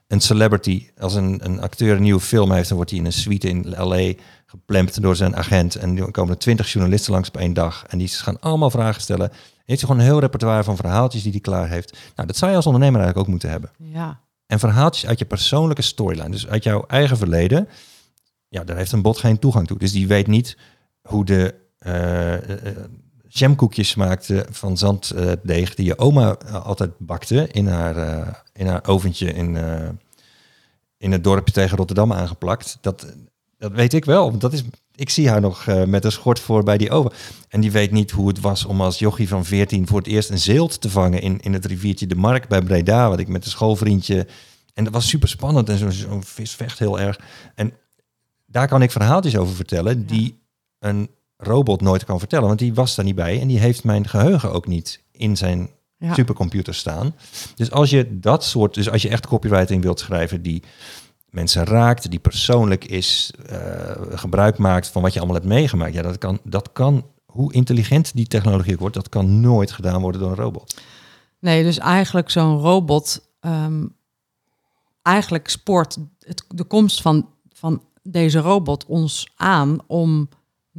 een 0.08 0.20
celebrity, 0.20 0.88
als 0.98 1.14
een, 1.14 1.40
een 1.42 1.60
acteur 1.60 1.96
een 1.96 2.02
nieuwe 2.02 2.20
film 2.20 2.52
heeft, 2.52 2.68
dan 2.68 2.76
wordt 2.76 2.90
hij 2.90 3.00
in 3.00 3.06
een 3.06 3.12
suite 3.12 3.48
in 3.48 3.74
LA 3.76 4.12
geplemd 4.46 5.02
door 5.02 5.16
zijn 5.16 5.36
agent. 5.36 5.74
En 5.74 5.96
dan 5.96 6.10
komen 6.10 6.32
er 6.32 6.38
twintig 6.38 6.72
journalisten 6.72 7.12
langs 7.12 7.28
op 7.28 7.36
één 7.36 7.52
dag. 7.52 7.84
En 7.88 7.98
die 7.98 8.08
gaan 8.08 8.40
allemaal 8.40 8.70
vragen 8.70 9.00
stellen. 9.00 9.30
Heeft 9.30 9.66
hij 9.66 9.78
gewoon 9.78 9.98
een 9.98 10.04
heel 10.04 10.20
repertoire 10.20 10.64
van 10.64 10.76
verhaaltjes 10.76 11.22
die 11.22 11.32
hij 11.32 11.40
klaar 11.40 11.68
heeft. 11.68 11.98
Nou, 12.14 12.26
dat 12.28 12.36
zou 12.36 12.50
je 12.50 12.56
als 12.56 12.66
ondernemer 12.66 13.00
eigenlijk 13.00 13.26
ook 13.26 13.32
moeten 13.32 13.50
hebben. 13.50 13.70
Ja, 13.76 14.20
En 14.46 14.58
verhaaltjes 14.58 15.06
uit 15.06 15.18
je 15.18 15.24
persoonlijke 15.24 15.82
storyline, 15.82 16.30
dus 16.30 16.46
uit 16.46 16.64
jouw 16.64 16.84
eigen 16.86 17.16
verleden. 17.16 17.68
Ja, 18.48 18.64
daar 18.64 18.76
heeft 18.76 18.92
een 18.92 19.02
bot 19.02 19.18
geen 19.18 19.38
toegang 19.38 19.66
toe. 19.66 19.78
Dus 19.78 19.92
die 19.92 20.06
weet 20.06 20.26
niet 20.26 20.56
hoe 21.02 21.24
de 21.24 21.54
eh, 21.78 22.34
eh, 22.34 22.66
eh, 22.66 22.76
jamkoekjes 23.28 23.88
smaakte 23.88 24.46
van 24.50 24.76
zanddeeg 24.76 25.74
die 25.74 25.86
je 25.86 25.98
oma 25.98 26.36
eh, 26.36 26.64
altijd 26.64 26.90
bakte 26.98 27.48
in 27.52 27.66
haar, 27.66 27.96
eh, 27.96 28.34
in 28.52 28.66
haar 28.66 28.86
oventje 28.86 29.32
in, 29.32 29.56
eh, 29.56 29.88
in 30.96 31.12
het 31.12 31.24
dorpje 31.24 31.52
tegen 31.52 31.76
Rotterdam 31.76 32.12
aangeplakt. 32.12 32.78
Dat, 32.80 33.06
dat 33.58 33.72
weet 33.72 33.94
ik 33.94 34.04
wel. 34.04 34.28
want 34.28 34.40
Dat 34.40 34.52
is, 34.52 34.62
ik 34.94 35.10
zie 35.10 35.28
haar 35.28 35.40
nog 35.40 35.66
met 35.86 36.04
een 36.04 36.12
schort 36.12 36.40
voor 36.40 36.62
bij 36.62 36.78
die 36.78 36.90
oven. 36.90 37.12
En 37.48 37.60
die 37.60 37.72
weet 37.72 37.90
niet 37.90 38.10
hoe 38.10 38.28
het 38.28 38.40
was 38.40 38.64
om 38.64 38.80
als 38.80 38.98
jochie 38.98 39.28
van 39.28 39.44
14 39.44 39.86
voor 39.86 39.98
het 39.98 40.06
eerst 40.06 40.30
een 40.30 40.38
zeelt 40.38 40.80
te 40.80 40.90
vangen 40.90 41.20
in, 41.20 41.40
in 41.40 41.52
het 41.52 41.64
riviertje 41.64 42.06
De 42.06 42.14
Mark 42.14 42.48
bij 42.48 42.62
Breda. 42.62 43.08
Wat 43.08 43.18
ik 43.18 43.28
met 43.28 43.44
een 43.44 43.50
schoolvriendje. 43.50 44.26
En 44.74 44.84
dat 44.84 44.92
was 44.92 45.08
super 45.08 45.28
spannend 45.28 45.68
en 45.68 45.78
zo'n 45.78 45.92
zo'n 45.92 46.24
vis 46.24 46.54
vecht 46.54 46.78
heel 46.78 47.00
erg. 47.00 47.20
En 47.54 47.72
daar 48.46 48.68
kan 48.68 48.82
ik 48.82 48.90
verhaaltjes 48.90 49.36
over 49.36 49.54
vertellen 49.54 50.06
die 50.06 50.42
een 50.78 51.10
robot 51.38 51.80
nooit 51.80 52.04
kan 52.04 52.18
vertellen. 52.18 52.46
Want 52.46 52.58
die 52.58 52.74
was 52.74 52.94
daar 52.94 53.04
niet 53.04 53.14
bij 53.14 53.40
en 53.40 53.48
die 53.48 53.58
heeft 53.58 53.84
mijn 53.84 54.08
geheugen 54.08 54.52
ook 54.52 54.66
niet 54.66 55.02
in 55.12 55.36
zijn 55.36 55.70
ja. 55.96 56.14
supercomputer 56.14 56.74
staan. 56.74 57.14
Dus 57.54 57.70
als 57.70 57.90
je 57.90 58.18
dat 58.18 58.44
soort, 58.44 58.74
dus 58.74 58.90
als 58.90 59.02
je 59.02 59.08
echt 59.08 59.26
copywriting 59.26 59.82
wilt 59.82 60.00
schrijven 60.00 60.42
die 60.42 60.62
mensen 61.30 61.64
raakt, 61.64 62.10
die 62.10 62.18
persoonlijk 62.18 62.84
is, 62.84 63.32
eh, 63.46 63.58
gebruik 64.10 64.58
maakt 64.58 64.88
van 64.88 65.02
wat 65.02 65.12
je 65.12 65.18
allemaal 65.18 65.36
hebt 65.36 65.48
meegemaakt, 65.48 65.94
ja, 65.94 66.02
dat 66.02 66.18
kan, 66.18 66.40
dat 66.44 66.72
kan, 66.72 67.06
hoe 67.26 67.52
intelligent 67.52 68.14
die 68.14 68.26
technologie 68.26 68.72
ook 68.72 68.80
wordt, 68.80 68.94
dat 68.94 69.08
kan 69.08 69.40
nooit 69.40 69.72
gedaan 69.72 70.00
worden 70.00 70.20
door 70.20 70.30
een 70.30 70.36
robot. 70.36 70.80
Nee, 71.38 71.62
dus 71.62 71.78
eigenlijk 71.78 72.30
zo'n 72.30 72.58
robot. 72.58 73.28
ehm, 73.40 73.86
eigenlijk 75.02 75.48
spoort 75.48 75.98
het, 76.18 76.44
de 76.48 76.64
komst 76.64 77.02
van, 77.02 77.28
van 77.52 77.82
deze 78.02 78.38
robot 78.38 78.86
ons 78.86 79.28
aan 79.36 79.78
om 79.86 80.28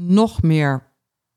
nog 0.01 0.41
meer 0.41 0.83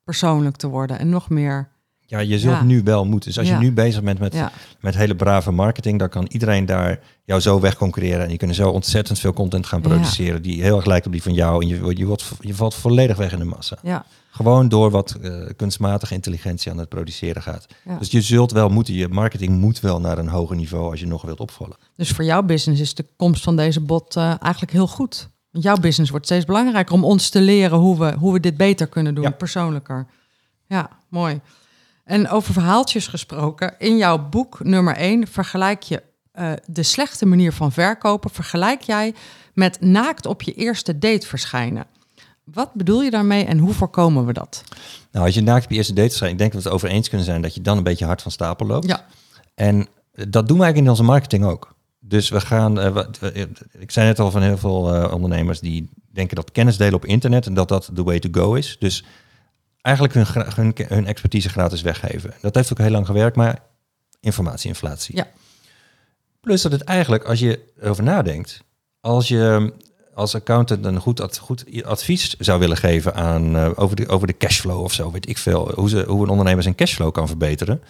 persoonlijk 0.03 0.55
te 0.55 0.67
worden 0.67 0.99
en 0.99 1.09
nog 1.09 1.29
meer. 1.29 1.71
Ja, 2.05 2.19
je 2.19 2.39
zult 2.39 2.53
Ja. 2.55 2.63
nu 2.63 2.81
wel 2.83 3.05
moeten. 3.05 3.29
Dus 3.29 3.39
als 3.39 3.47
Ja. 3.47 3.53
je 3.59 3.59
nu 3.65 3.71
bezig 3.71 4.03
bent 4.03 4.19
met, 4.19 4.33
Ja, 4.33 4.51
met 4.79 4.95
hele 4.95 5.15
brave 5.15 5.51
marketing, 5.51 5.99
dan 5.99 6.09
kan 6.09 6.25
iedereen 6.29 6.65
daar 6.65 6.99
jou 7.23 7.41
zo 7.41 7.59
wegconcurreren. 7.59 8.25
En 8.25 8.31
je 8.31 8.37
kunt 8.37 8.55
zo 8.55 8.69
ontzettend 8.69 9.19
veel 9.19 9.33
content 9.33 9.65
gaan 9.65 9.81
produceren 9.81 10.41
die 10.41 10.61
heel 10.61 10.75
erg 10.75 10.85
lijkt 10.85 11.05
op 11.05 11.11
die 11.11 11.23
van 11.23 11.33
jou. 11.33 11.61
En 11.61 11.67
je, 11.67 11.79
wordt- 11.81 11.97
je, 11.97 12.05
wordt, 12.05 12.31
je 12.39 12.55
valt 12.55 12.75
volledig 12.75 13.17
weg 13.17 13.31
in 13.31 13.39
de 13.39 13.45
massa. 13.45 13.77
ja, 13.83 14.05
Gewoon 14.29 14.69
door 14.69 14.89
wat 14.91 15.11
eh, 15.21 15.31
kunstmatige 15.55 16.13
intelligentie 16.13 16.71
aan 16.71 16.77
het 16.77 16.89
produceren 16.89 17.41
gaat. 17.41 17.65
ja. 17.85 17.97
Dus 17.97 18.11
je 18.11 18.21
zult 18.21 18.51
wel 18.51 18.69
moeten, 18.69 18.93
je 18.93 19.07
marketing 19.07 19.59
moet 19.59 19.79
wel 19.79 19.99
naar 19.99 20.17
een 20.17 20.27
hoger 20.27 20.55
niveau 20.55 20.89
als 20.91 20.99
je 20.99 21.07
nog 21.07 21.21
wilt 21.21 21.39
opvallen. 21.39 21.77
Dus 21.95 22.09
voor 22.09 22.25
jouw 22.25 22.43
business 22.43 22.81
is 22.81 22.93
de 22.93 23.05
komst 23.17 23.43
van 23.43 23.55
deze 23.55 23.79
bot 23.79 24.15
eh, 24.15 24.23
eigenlijk 24.39 24.71
heel 24.71 24.87
goed. 24.87 25.29
Want 25.53 25.65
jouw 25.65 25.77
business 25.77 26.11
wordt 26.11 26.25
steeds 26.25 26.45
belangrijker 26.45 26.93
om 26.95 27.03
ons 27.03 27.29
te 27.29 27.41
leren 27.41 27.77
hoe 27.77 27.99
we, 27.99 28.13
hoe 28.17 28.33
we 28.33 28.39
dit 28.39 28.57
beter 28.57 28.87
kunnen 28.87 29.15
doen, 29.15 29.23
Ja. 29.23 29.29
persoonlijker. 29.29 30.05
Ja, 30.67 30.89
mooi. 31.07 31.39
En 32.03 32.29
over 32.29 32.53
verhaaltjes 32.53 33.07
gesproken, 33.07 33.75
in 33.77 33.97
jouw 33.97 34.29
boek 34.29 34.63
nummer 34.63 34.95
1 34.95 35.27
vergelijk 35.27 35.81
je 35.83 36.03
eh, 36.31 36.51
de 36.65 36.83
slechte 36.83 37.25
manier 37.25 37.53
van 37.53 37.71
verkopen, 37.71 38.29
vergelijk 38.29 38.81
jij 38.81 39.13
met 39.53 39.81
naakt 39.81 40.25
op 40.25 40.41
je 40.41 40.53
eerste 40.53 40.97
date 40.99 41.27
verschijnen. 41.27 41.85
Wat 42.43 42.73
bedoel 42.73 43.01
je 43.01 43.09
daarmee 43.09 43.45
en 43.45 43.57
hoe 43.57 43.73
voorkomen 43.73 44.25
we 44.25 44.33
dat? 44.33 44.63
Nou, 45.11 45.25
als 45.25 45.35
je 45.35 45.41
naakt 45.41 45.63
op 45.63 45.69
je 45.71 45.75
eerste 45.77 45.93
date 45.93 46.13
schrijft, 46.15 46.33
ik 46.33 46.39
denk 46.39 46.53
dat 46.53 46.63
we 46.63 46.67
het 46.69 46.77
over 46.77 46.89
eens 46.89 47.07
kunnen 47.09 47.25
zijn 47.27 47.41
dat 47.41 47.55
je 47.55 47.61
dan 47.61 47.77
een 47.77 47.83
beetje 47.83 48.05
hard 48.05 48.21
van 48.21 48.31
stapel 48.31 48.65
loopt. 48.65 48.87
Ja, 48.87 49.05
En 49.55 49.79
eh, 49.79 50.25
dat 50.29 50.47
doen 50.47 50.57
we 50.57 50.63
eigenlijk 50.63 50.77
in 50.77 50.89
onze 50.89 51.03
marketing 51.03 51.45
ook. 51.45 51.72
Dus 52.13 52.29
we 52.29 52.41
gaan, 52.41 52.79
eh, 52.79 52.93
we- 53.19 53.47
ik 53.79 53.91
zei 53.91 54.07
net 54.07 54.19
al 54.19 54.31
van 54.31 54.41
heel 54.41 54.57
veel 54.57 54.93
eh, 54.93 55.13
ondernemers 55.13 55.59
die 55.59 55.89
denken 56.11 56.35
dat 56.35 56.51
kennis 56.51 56.77
delen 56.77 56.93
op 56.93 57.05
internet 57.05 57.45
en 57.45 57.53
dat 57.53 57.67
dat 57.67 57.89
the 57.95 58.03
way 58.03 58.19
to 58.19 58.29
go 58.31 58.53
is. 58.53 58.75
Dus 58.79 59.03
eigenlijk 59.81 60.15
hun, 60.15 60.25
hun, 60.55 60.73
hun 60.87 61.05
expertise 61.05 61.49
gratis 61.49 61.81
weggeven. 61.81 62.33
Dat 62.41 62.55
heeft 62.55 62.71
ook 62.71 62.77
heel 62.77 62.89
lang 62.89 63.05
gewerkt, 63.05 63.35
maar 63.35 63.59
informatieinflatie. 64.19 65.15
Ja. 65.15 65.27
Plus 66.41 66.61
dat 66.61 66.71
het 66.71 66.81
eigenlijk, 66.83 67.23
als 67.23 67.39
je 67.39 67.59
erover 67.81 68.03
nadenkt, 68.03 68.63
als 69.01 69.27
je 69.27 69.73
als 70.13 70.35
accountant 70.35 70.85
een 70.85 70.99
goed, 70.99 71.21
ad- 71.21 71.37
goed 71.37 71.83
advies 71.83 72.35
zou 72.39 72.59
willen 72.59 72.77
geven 72.77 73.13
aan 73.15 73.55
eh, 73.55 73.69
over, 73.75 73.95
de, 73.95 74.07
over 74.07 74.27
de 74.27 74.37
cashflow 74.37 74.81
of 74.83 74.93
zo, 74.93 75.11
weet 75.11 75.29
ik 75.29 75.37
veel, 75.37 75.71
hoe, 75.75 75.89
ze, 75.89 76.03
hoe 76.07 76.23
een 76.23 76.29
ondernemer 76.29 76.63
zijn 76.63 76.75
cashflow 76.75 77.11
kan 77.11 77.27
verbeteren. 77.27 77.81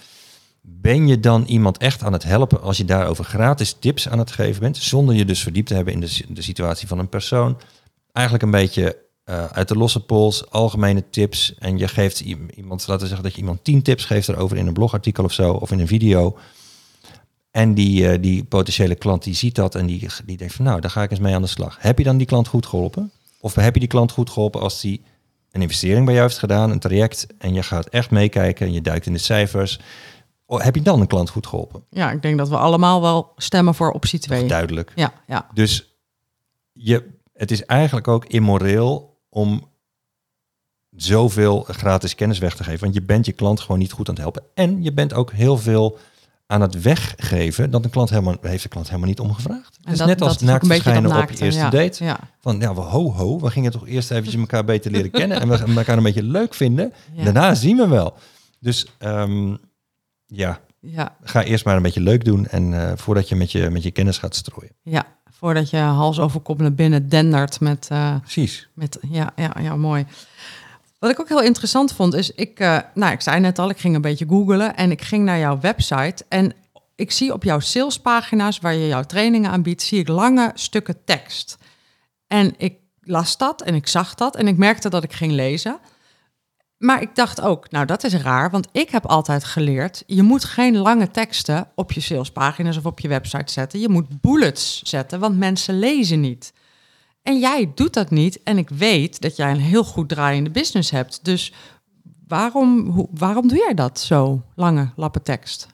Ben 0.65 1.07
je 1.07 1.19
dan 1.19 1.43
iemand 1.45 1.77
echt 1.77 2.03
aan 2.03 2.13
het 2.13 2.23
helpen 2.23 2.61
als 2.61 2.77
je 2.77 2.85
daarover 2.85 3.23
gratis 3.23 3.75
tips 3.79 4.09
aan 4.09 4.19
het 4.19 4.31
geven 4.31 4.61
bent, 4.61 4.77
zonder 4.77 5.15
je 5.15 5.25
dus 5.25 5.43
verdiept 5.43 5.67
te 5.67 5.73
hebben 5.73 5.93
in 5.93 5.99
de, 5.99 6.23
de 6.29 6.41
situatie 6.41 6.87
van 6.87 6.99
een 6.99 7.09
persoon? 7.09 7.57
Eigenlijk 8.11 8.45
een 8.45 8.51
beetje 8.51 8.97
eh, 9.23 9.45
uit 9.45 9.67
de 9.67 9.75
losse 9.75 9.99
pols, 9.99 10.49
algemene 10.51 11.03
tips. 11.09 11.55
En 11.59 11.77
je 11.77 11.87
geeft 11.87 12.19
iemand, 12.19 12.87
laten 12.87 13.01
we 13.01 13.07
zeggen 13.07 13.23
dat 13.23 13.33
je 13.33 13.39
iemand 13.39 13.63
tien 13.63 13.81
tips 13.81 14.05
geeft 14.05 14.27
erover 14.27 14.57
in 14.57 14.67
een 14.67 14.73
blogartikel 14.73 15.23
of 15.23 15.33
zo, 15.33 15.53
of 15.53 15.71
in 15.71 15.79
een 15.79 15.87
video. 15.87 16.37
En 17.51 17.73
die, 17.73 18.09
eh, 18.09 18.21
die 18.21 18.43
potentiële 18.43 18.95
klant 18.95 19.23
die 19.23 19.35
ziet 19.35 19.55
dat 19.55 19.75
en 19.75 19.85
die, 19.85 20.07
die 20.25 20.37
denkt 20.37 20.53
van 20.53 20.65
nou, 20.65 20.81
daar 20.81 20.91
ga 20.91 21.03
ik 21.03 21.11
eens 21.11 21.19
mee 21.19 21.35
aan 21.35 21.41
de 21.41 21.47
slag. 21.47 21.77
Heb 21.79 21.97
je 21.97 22.03
dan 22.03 22.17
die 22.17 22.27
klant 22.27 22.47
goed 22.47 22.65
geholpen? 22.65 23.11
Of 23.39 23.55
heb 23.55 23.73
je 23.73 23.79
die 23.79 23.89
klant 23.89 24.11
goed 24.11 24.29
geholpen 24.29 24.61
als 24.61 24.81
die 24.81 25.01
een 25.51 25.61
investering 25.61 26.05
bij 26.05 26.13
jou 26.13 26.27
heeft 26.27 26.39
gedaan, 26.39 26.71
een 26.71 26.79
traject, 26.79 27.27
en 27.37 27.53
je 27.53 27.63
gaat 27.63 27.87
echt 27.87 28.11
meekijken 28.11 28.65
en 28.67 28.73
je 28.73 28.81
duikt 28.81 29.05
in 29.05 29.13
de 29.13 29.19
cijfers, 29.19 29.79
heb 30.47 30.75
je 30.75 30.81
dan 30.81 31.01
een 31.01 31.07
klant 31.07 31.29
goed 31.29 31.47
geholpen? 31.47 31.83
Ja, 31.89 32.11
ik 32.11 32.21
denk 32.21 32.37
dat 32.37 32.49
we 32.49 32.57
allemaal 32.57 33.01
wel 33.01 33.31
stemmen 33.37 33.75
voor 33.75 33.91
optie 33.91 34.19
2. 34.19 34.47
Duidelijk. 34.47 34.91
Ja, 34.95 35.13
ja. 35.27 35.47
Dus 35.53 35.95
je, 36.71 37.09
het 37.33 37.51
is 37.51 37.65
eigenlijk 37.65 38.07
ook 38.07 38.25
immoreel 38.25 39.17
om 39.29 39.71
zoveel 40.95 41.61
gratis 41.61 42.15
kennis 42.15 42.37
weg 42.39 42.55
te 42.55 42.63
geven. 42.63 42.79
Want 42.79 42.93
je 42.93 43.01
bent 43.01 43.25
je 43.25 43.31
klant 43.31 43.59
gewoon 43.59 43.79
niet 43.79 43.91
goed 43.91 44.07
aan 44.09 44.13
het 44.13 44.23
helpen. 44.23 44.43
En 44.53 44.83
je 44.83 44.93
bent 44.93 45.13
ook 45.13 45.31
heel 45.31 45.57
veel 45.57 45.97
aan 46.47 46.61
het 46.61 46.81
weggeven 46.81 47.71
dat 47.71 47.83
de 47.83 47.89
klant 47.89 48.09
helemaal, 48.09 48.35
heeft 48.41 48.63
de 48.63 48.69
klant 48.69 48.87
helemaal 48.87 49.07
niet 49.07 49.19
om 49.19 49.33
gevraagd. 49.33 49.77
En 49.83 49.95
dat- 49.97 50.07
net 50.07 50.21
als 50.21 50.35
is 50.35 50.41
naakt 50.41 50.63
een 50.63 50.69
verschijnen 50.69 51.21
op 51.21 51.31
je 51.31 51.43
eerste 51.43 51.59
ja, 51.61 51.69
date. 51.69 52.03
Ja, 52.03 52.19
Van 52.39 52.59
ja, 52.59 52.73
we 52.75 52.81
ho 52.81 53.11
ho, 53.11 53.39
we 53.39 53.49
gingen 53.51 53.71
toch 53.71 53.87
eerst 53.87 54.11
eventjes 54.11 54.35
elkaar 54.35 54.65
beter 54.65 54.91
leren 54.91 55.11
kennen 55.11 55.41
en 55.41 55.47
we 55.49 55.57
gaan 55.57 55.77
elkaar 55.77 55.97
een 55.97 56.03
beetje 56.03 56.23
leuk 56.23 56.53
vinden. 56.53 56.93
ja. 57.13 57.23
Daarna 57.23 57.53
zien 57.55 57.77
we 57.77 57.87
wel. 57.87 58.13
Dus 58.59 58.87
ehm, 58.97 59.55
ja, 60.35 60.59
ja, 60.79 61.15
ga 61.23 61.43
eerst 61.43 61.65
maar 61.65 61.75
een 61.75 61.81
beetje 61.81 62.01
leuk 62.01 62.25
doen 62.25 62.47
en 62.47 62.73
eh, 62.73 62.91
voordat 62.97 63.29
je 63.29 63.35
met, 63.35 63.51
je 63.51 63.69
met 63.69 63.83
je 63.83 63.91
kennis 63.91 64.17
gaat 64.17 64.35
strooien. 64.35 64.71
ja. 64.81 65.05
Voordat 65.37 65.69
je 65.69 65.77
hals 65.77 66.19
over 66.19 66.39
kop 66.39 66.59
naar 66.59 66.73
binnen 66.73 67.09
dendert 67.09 67.59
met... 67.59 67.87
eh, 67.91 68.15
Precies. 68.19 68.69
Met, 68.73 68.97
ja, 69.09 69.31
ja, 69.35 69.55
ja, 69.61 69.75
mooi. 69.75 70.05
Wat 70.99 71.11
ik 71.11 71.19
ook 71.19 71.27
heel 71.29 71.41
interessant 71.41 71.93
vond, 71.93 72.13
is 72.13 72.31
ik, 72.31 72.59
eh, 72.59 72.77
nou, 72.93 73.11
ik 73.11 73.21
zei 73.21 73.39
net 73.39 73.59
al, 73.59 73.69
ik 73.69 73.77
ging 73.77 73.95
een 73.95 74.01
beetje 74.01 74.25
googlen 74.27 74.75
en 74.75 74.91
ik 74.91 75.01
ging 75.01 75.25
naar 75.25 75.39
jouw 75.39 75.59
website 75.59 76.25
en 76.29 76.53
ik 76.95 77.11
zie 77.11 77.33
op 77.33 77.43
jouw 77.43 77.59
salespagina's 77.59 78.59
waar 78.59 78.73
je 78.73 78.87
jouw 78.87 79.03
trainingen 79.03 79.51
aanbiedt, 79.51 79.81
zie 79.81 79.99
ik 79.99 80.07
lange 80.07 80.51
stukken 80.53 81.03
tekst. 81.05 81.57
En 82.27 82.53
ik 82.57 82.73
las 83.01 83.37
dat 83.37 83.61
en 83.61 83.75
ik 83.75 83.87
zag 83.87 84.15
dat 84.15 84.35
en 84.35 84.47
ik 84.47 84.57
merkte 84.57 84.89
dat 84.89 85.03
ik 85.03 85.13
ging 85.13 85.31
lezen. 85.31 85.79
Maar 86.83 87.01
ik 87.01 87.15
dacht 87.15 87.41
ook, 87.41 87.71
nou 87.71 87.85
dat 87.85 88.03
is 88.03 88.13
raar, 88.13 88.49
want 88.49 88.67
ik 88.71 88.89
heb 88.89 89.05
altijd 89.05 89.43
geleerd, 89.43 90.03
je 90.07 90.23
moet 90.23 90.43
geen 90.43 90.77
lange 90.77 91.11
teksten 91.11 91.67
op 91.75 91.91
je 91.91 91.99
salespagina's 92.01 92.77
of 92.77 92.85
op 92.85 92.99
je 92.99 93.07
website 93.07 93.51
zetten. 93.51 93.79
Je 93.79 93.89
moet 93.89 94.21
bullets 94.21 94.81
zetten, 94.83 95.19
want 95.19 95.37
mensen 95.37 95.79
lezen 95.79 96.19
niet. 96.19 96.53
En 97.21 97.39
jij 97.39 97.71
doet 97.75 97.93
dat 97.93 98.09
niet. 98.09 98.43
En 98.43 98.57
ik 98.57 98.69
weet 98.69 99.21
dat 99.21 99.35
jij 99.35 99.51
een 99.51 99.59
heel 99.59 99.83
goed 99.83 100.09
draaiende 100.09 100.49
business 100.49 100.89
hebt. 100.91 101.19
Dus 101.25 101.53
waarom, 102.27 102.89
hoe, 102.89 103.07
waarom 103.11 103.47
doe 103.47 103.57
jij 103.57 103.73
dat 103.73 103.99
zo, 103.99 104.41
lange 104.55 104.89
lappen 104.95 105.21
tekst? 105.23 105.67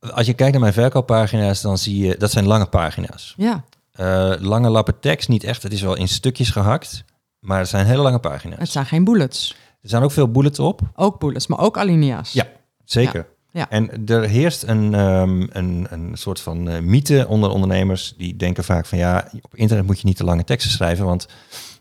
Als 0.00 0.26
je 0.26 0.34
kijkt 0.34 0.52
naar 0.52 0.60
mijn 0.60 0.72
verkooppagina's, 0.72 1.60
dan 1.60 1.78
zie 1.78 2.06
je, 2.06 2.16
dat 2.16 2.30
zijn 2.30 2.46
lange 2.46 2.66
pagina's. 2.66 3.34
Ja, 3.36 3.64
Eh, 3.92 4.32
lange 4.38 4.68
lappen 4.68 5.00
tekst 5.00 5.28
niet 5.28 5.44
echt, 5.44 5.62
het 5.62 5.72
is 5.72 5.82
wel 5.82 5.96
in 5.96 6.08
stukjes 6.08 6.50
gehakt, 6.50 7.04
maar 7.44 7.58
het 7.58 7.68
zijn 7.68 7.86
hele 7.86 8.02
lange 8.02 8.18
pagina's. 8.18 8.58
het 8.58 8.70
zijn 8.70 8.86
geen 8.86 9.04
bullets. 9.04 9.56
Er 9.82 9.88
staan 9.88 10.02
ook 10.02 10.12
veel 10.12 10.30
bullets 10.30 10.58
op, 10.58 10.80
Ook 10.94 11.18
bullets, 11.18 11.46
maar 11.46 11.58
ook 11.58 11.78
alinea's. 11.78 12.32
Ja. 12.32 12.46
zeker. 12.84 13.26
Ja. 13.50 13.70
En 13.70 14.06
er 14.06 14.22
heerst 14.22 14.62
een, 14.62 14.94
ehm, 14.94 15.46
een, 15.50 15.86
een 15.90 16.10
soort 16.12 16.40
van 16.40 16.68
eh, 16.68 16.80
mythe 16.80 17.26
onder 17.28 17.50
ondernemers, 17.50 18.14
die 18.16 18.36
denken 18.36 18.64
vaak 18.64 18.86
van 18.86 18.98
ja, 18.98 19.30
op 19.40 19.54
internet 19.54 19.86
moet 19.86 20.00
je 20.00 20.06
niet 20.06 20.16
te 20.16 20.24
lange 20.24 20.44
teksten 20.44 20.72
schrijven, 20.72 21.04
want 21.04 21.28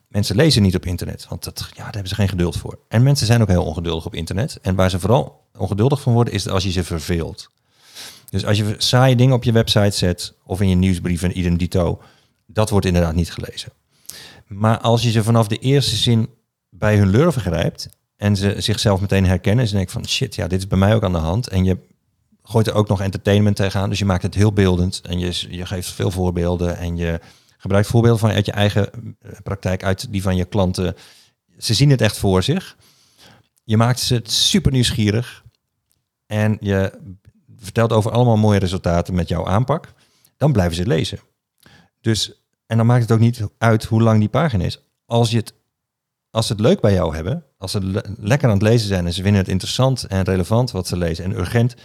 mensen 0.08 0.36
lezen 0.36 0.62
niet 0.62 0.76
op 0.76 0.86
internet, 0.86 1.26
want 1.30 1.43
dat, 1.43 1.60
ja, 1.69 1.84
daar 1.84 1.91
hebben 1.91 2.08
ze 2.08 2.15
geen 2.15 2.30
geduld 2.30 2.58
voor. 2.58 2.80
En 2.88 3.04
mensen 3.04 3.28
zijn 3.28 3.41
ook 3.41 3.47
heel 3.47 3.65
ongeduldig 3.65 4.06
op 4.06 4.15
internet. 4.15 4.60
En 4.62 4.76
waar 4.76 4.89
ze 4.89 4.99
vooral 4.99 5.45
ongeduldig 5.58 6.02
van 6.02 6.13
worden, 6.13 6.34
is 6.34 6.47
als 6.47 6.63
je 6.63 6.71
ze 6.71 6.84
verveelt. 6.84 7.49
Dus 8.30 8.45
als 8.45 8.58
je 8.58 8.76
saaie 8.78 9.15
dingen 9.15 9.36
op 9.36 9.43
je 9.43 9.52
website 9.52 9.97
zet 9.97 10.34
of 10.43 10.62
in 10.62 10.69
je 10.69 10.76
nieuwsbrief 10.76 11.23
en 11.23 11.38
idem 11.38 11.58
dito, 11.58 12.02
dat 12.45 12.69
wordt 12.69 12.86
inderdaad 12.86 13.15
niet 13.15 13.32
gelezen. 13.32 13.71
Maar 14.53 14.79
als 14.79 15.03
je 15.03 15.11
ze 15.11 15.23
vanaf 15.23 15.47
de 15.47 15.57
eerste 15.57 15.95
zin 15.95 16.29
bij 16.69 16.97
hun 16.97 17.09
lurven 17.09 17.41
grijpt 17.41 17.89
en 18.15 18.35
ze 18.35 18.55
zichzelf 18.57 19.01
meteen 19.01 19.25
herkennen 19.25 19.61
en 19.63 19.69
ze 19.69 19.75
denken 19.75 19.93
van 19.93 20.07
shit, 20.07 20.35
ja, 20.35 20.47
dit 20.47 20.59
is 20.59 20.67
bij 20.67 20.77
mij 20.77 20.95
ook 20.95 21.03
aan 21.03 21.11
de 21.11 21.17
hand. 21.17 21.47
En 21.47 21.63
je 21.63 21.77
gooit 22.43 22.67
er 22.67 22.73
ook 22.73 22.87
nog 22.87 23.01
entertainment 23.01 23.55
tegenaan, 23.55 23.89
dus 23.89 23.99
je 23.99 24.05
maakt 24.05 24.23
het 24.23 24.35
heel 24.35 24.53
beeldend 24.53 25.01
en 25.01 25.19
je, 25.19 25.45
je 25.49 25.65
geeft 25.65 25.91
veel 25.91 26.11
voorbeelden 26.11 26.77
en 26.77 26.97
je 26.97 27.19
gebruikt 27.57 27.87
voorbeelden 27.87 28.19
van 28.19 28.29
uit 28.29 28.45
je 28.45 28.51
eigen 28.51 28.89
eh, 29.19 29.31
praktijk, 29.43 29.83
uit 29.83 30.11
die 30.11 30.21
van 30.21 30.35
je 30.35 30.45
klanten. 30.45 30.95
Ze 31.57 31.73
zien 31.73 31.89
het 31.89 32.01
echt 32.01 32.17
voor 32.17 32.43
zich. 32.43 32.77
Je 33.63 33.77
maakt 33.77 33.99
ze 33.99 34.19
super 34.23 34.71
nieuwsgierig 34.71 35.43
en 36.25 36.57
je 36.59 36.99
vertelt 37.57 37.91
over 37.91 38.11
allemaal 38.11 38.37
mooie 38.37 38.59
resultaten 38.59 39.13
met 39.13 39.27
jouw 39.27 39.45
aanpak, 39.45 39.93
dan 40.37 40.51
blijven 40.51 40.75
ze 40.75 40.87
lezen. 40.87 41.19
Dus, 42.01 42.42
en 42.67 42.78
dan 42.78 42.86
maakt 42.86 43.02
het 43.02 43.12
ook 43.12 43.19
niet 43.19 43.41
uit 43.58 43.84
hoe 43.84 44.02
lang 44.02 44.19
die 44.19 44.30
pagina 44.30 44.63
is. 44.63 44.84
Als, 45.06 45.32
je 45.32 45.38
het, 45.38 45.54
als 46.30 46.47
ze 46.47 46.54
het 46.54 46.62
leuk 46.62 46.80
bij 46.82 46.93
jou 46.93 47.15
hebben, 47.15 47.43
als 47.58 47.71
ze 47.71 47.84
le- 47.84 48.02
lekker 48.17 48.47
aan 48.47 48.54
het 48.54 48.63
lezen 48.63 48.88
zijn 48.88 49.06
en 49.06 49.13
ze 49.13 49.21
vinden 49.21 49.41
het 49.41 49.49
interessant 49.49 50.04
en 50.04 50.23
relevant 50.23 50.71
wat 50.71 50.88
ze 50.88 50.97
lezen 50.97 51.26
en 51.26 51.38
urgent, 51.39 51.76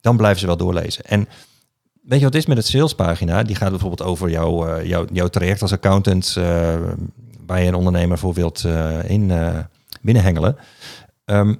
dan 0.00 0.16
blijven 0.16 0.40
ze 0.40 0.46
wel 0.46 0.56
doorlezen. 0.56 1.04
En 1.04 1.28
weet 2.02 2.18
je 2.18 2.24
wat 2.24 2.34
is 2.34 2.46
met 2.46 2.56
het 2.56 2.66
salespagina? 2.66 3.42
Die 3.42 3.56
gaat 3.56 3.70
bijvoorbeeld 3.70 4.08
over 4.08 4.30
jouw, 4.30 4.66
eh, 4.66 4.86
jouw, 4.86 5.04
jouw 5.12 5.28
traject 5.28 5.62
als 5.62 5.72
accountant, 5.72 6.34
eh, 6.36 6.80
waar 7.46 7.60
je 7.60 7.68
een 7.68 7.74
ondernemer 7.74 8.18
voor 8.18 8.34
wilt 8.34 8.64
eh, 8.64 9.10
in 9.10 9.32
binnenhengelen. 10.00 10.56
Ehm, 11.24 11.54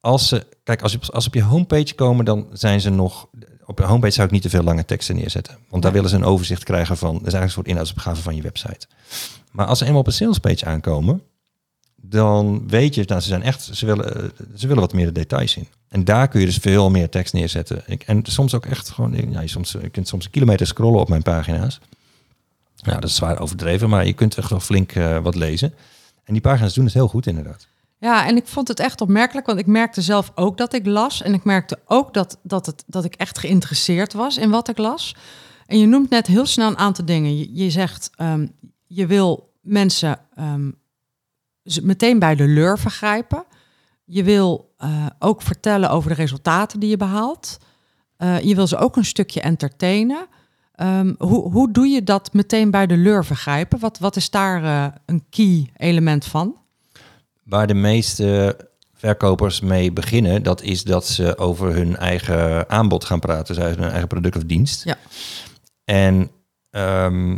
als 0.00 0.28
ze, 0.28 0.46
kijk, 0.62 0.82
als, 0.82 0.92
je, 0.92 0.98
als 1.12 1.24
ze 1.24 1.28
op 1.28 1.34
je 1.34 1.42
homepage 1.42 1.94
komen, 1.94 2.24
dan 2.24 2.46
zijn 2.52 2.80
ze 2.80 2.90
nog. 2.90 3.28
Op 3.66 3.78
je 3.78 3.84
homepage 3.84 4.12
zou 4.12 4.26
ik 4.26 4.32
niet 4.32 4.42
te 4.42 4.50
veel 4.50 4.62
lange 4.62 4.84
teksten 4.84 5.16
neerzetten. 5.16 5.58
Want 5.68 5.82
daar 5.82 5.92
willen 5.92 6.10
ze 6.10 6.16
een 6.16 6.24
overzicht 6.24 6.64
krijgen 6.64 6.96
van. 6.96 7.12
Dat 7.12 7.26
is 7.26 7.32
eigenlijk 7.32 7.44
een 7.44 7.50
soort 7.50 7.66
inhoudsopgave 7.66 8.22
van 8.22 8.36
je 8.36 8.42
website. 8.42 8.86
Maar 9.50 9.66
als 9.66 9.78
ze 9.78 9.84
eenmaal 9.84 10.00
op 10.00 10.06
een 10.06 10.12
salespage 10.12 10.64
aankomen, 10.64 11.22
dan 11.96 12.68
weet 12.68 12.94
je, 12.94 13.04
nou, 13.06 13.20
ze 13.20 13.28
zijn 13.28 13.42
echt, 13.42 13.62
ze 13.72 13.86
willen, 13.86 14.16
eh, 14.16 14.28
ze 14.54 14.66
willen 14.66 14.82
wat 14.82 14.92
meer 14.92 15.06
de 15.06 15.12
details 15.12 15.52
zien. 15.52 15.68
En 15.88 16.04
daar 16.04 16.28
kun 16.28 16.40
je 16.40 16.46
dus 16.46 16.56
veel 16.56 16.90
meer 16.90 17.08
tekst 17.08 17.32
neerzetten. 17.32 17.82
Ik, 17.86 18.02
en 18.02 18.22
soms 18.22 18.54
ook 18.54 18.66
echt 18.66 18.90
gewoon, 18.90 19.30
ja, 19.30 19.40
je, 19.40 19.48
soms, 19.48 19.72
je 19.72 19.88
kunt 19.88 20.08
soms 20.08 20.24
een 20.24 20.30
kilometer 20.30 20.66
scrollen 20.66 21.00
op 21.00 21.08
mijn 21.08 21.22
pagina's. 21.22 21.80
Nou, 22.82 23.00
dat 23.00 23.10
is 23.10 23.16
zwaar 23.16 23.40
overdreven, 23.40 23.88
maar 23.88 24.06
je 24.06 24.12
kunt 24.12 24.36
echt 24.38 24.50
wel 24.50 24.60
flink 24.60 24.92
eh, 24.92 25.18
wat 25.18 25.34
lezen. 25.34 25.74
En 26.24 26.32
die 26.32 26.42
pagina's 26.42 26.74
doen 26.74 26.84
het 26.84 26.94
heel 26.94 27.08
goed 27.08 27.26
inderdaad. 27.26 27.66
Ja, 28.04 28.26
en 28.26 28.36
ik 28.36 28.46
vond 28.46 28.68
het 28.68 28.80
echt 28.80 29.00
opmerkelijk, 29.00 29.46
want 29.46 29.58
ik 29.58 29.66
merkte 29.66 30.02
zelf 30.02 30.32
ook 30.34 30.56
dat 30.56 30.74
ik 30.74 30.86
las. 30.86 31.22
En 31.22 31.34
ik 31.34 31.44
merkte 31.44 31.78
ook 31.86 32.14
dat, 32.14 32.38
dat, 32.42 32.66
het, 32.66 32.84
dat 32.86 33.04
ik 33.04 33.14
echt 33.14 33.38
geïnteresseerd 33.38 34.12
was 34.12 34.36
in 34.36 34.50
wat 34.50 34.68
ik 34.68 34.78
las. 34.78 35.16
En 35.66 35.78
je 35.78 35.86
noemt 35.86 36.10
net 36.10 36.26
heel 36.26 36.46
snel 36.46 36.68
een 36.68 36.78
aantal 36.78 37.04
dingen. 37.04 37.54
Je, 37.54 37.70
zegt, 37.70 38.10
ehm, 38.16 38.46
je 38.86 39.06
wil 39.06 39.52
mensen 39.60 40.18
ehm, 40.34 40.70
meteen 41.82 42.18
bij 42.18 42.34
de 42.34 42.46
lurven 42.46 42.90
grijpen. 42.90 43.44
Je 44.04 44.22
wil 44.22 44.74
eh, 44.76 45.06
ook 45.18 45.42
vertellen 45.42 45.90
over 45.90 46.08
de 46.08 46.16
resultaten 46.16 46.80
die 46.80 46.90
je 46.90 46.96
behaalt. 46.96 47.58
Eh, 48.16 48.40
je 48.40 48.54
wil 48.54 48.66
ze 48.66 48.76
ook 48.76 48.96
een 48.96 49.04
stukje 49.04 49.40
entertainen. 49.40 50.26
Ehm, 50.74 51.14
hoe, 51.18 51.50
hoe 51.50 51.72
doe 51.72 51.86
je 51.86 52.02
dat 52.02 52.32
meteen 52.32 52.70
bij 52.70 52.86
de 52.86 52.96
lurven 52.96 53.36
grijpen? 53.36 53.78
Wat, 53.78 53.98
wat 53.98 54.16
is 54.16 54.30
daar 54.30 54.64
eh, 54.64 54.94
een 55.06 55.24
key 55.30 55.70
element 55.76 56.24
van? 56.24 56.62
Waar 57.44 57.66
de 57.66 57.74
meeste 57.74 58.56
verkopers 58.94 59.60
mee 59.60 59.92
beginnen, 59.92 60.42
dat 60.42 60.62
is 60.62 60.84
dat 60.84 61.06
ze 61.06 61.38
over 61.38 61.74
hun 61.74 61.96
eigen 61.96 62.68
aanbod 62.68 63.04
gaan 63.04 63.20
praten, 63.20 63.54
dus 63.54 63.64
hun 63.64 63.90
eigen 63.90 64.08
product 64.08 64.36
of 64.36 64.44
dienst. 64.44 64.84
Ja. 64.84 64.96
En 65.84 66.30
ehm, 66.70 67.36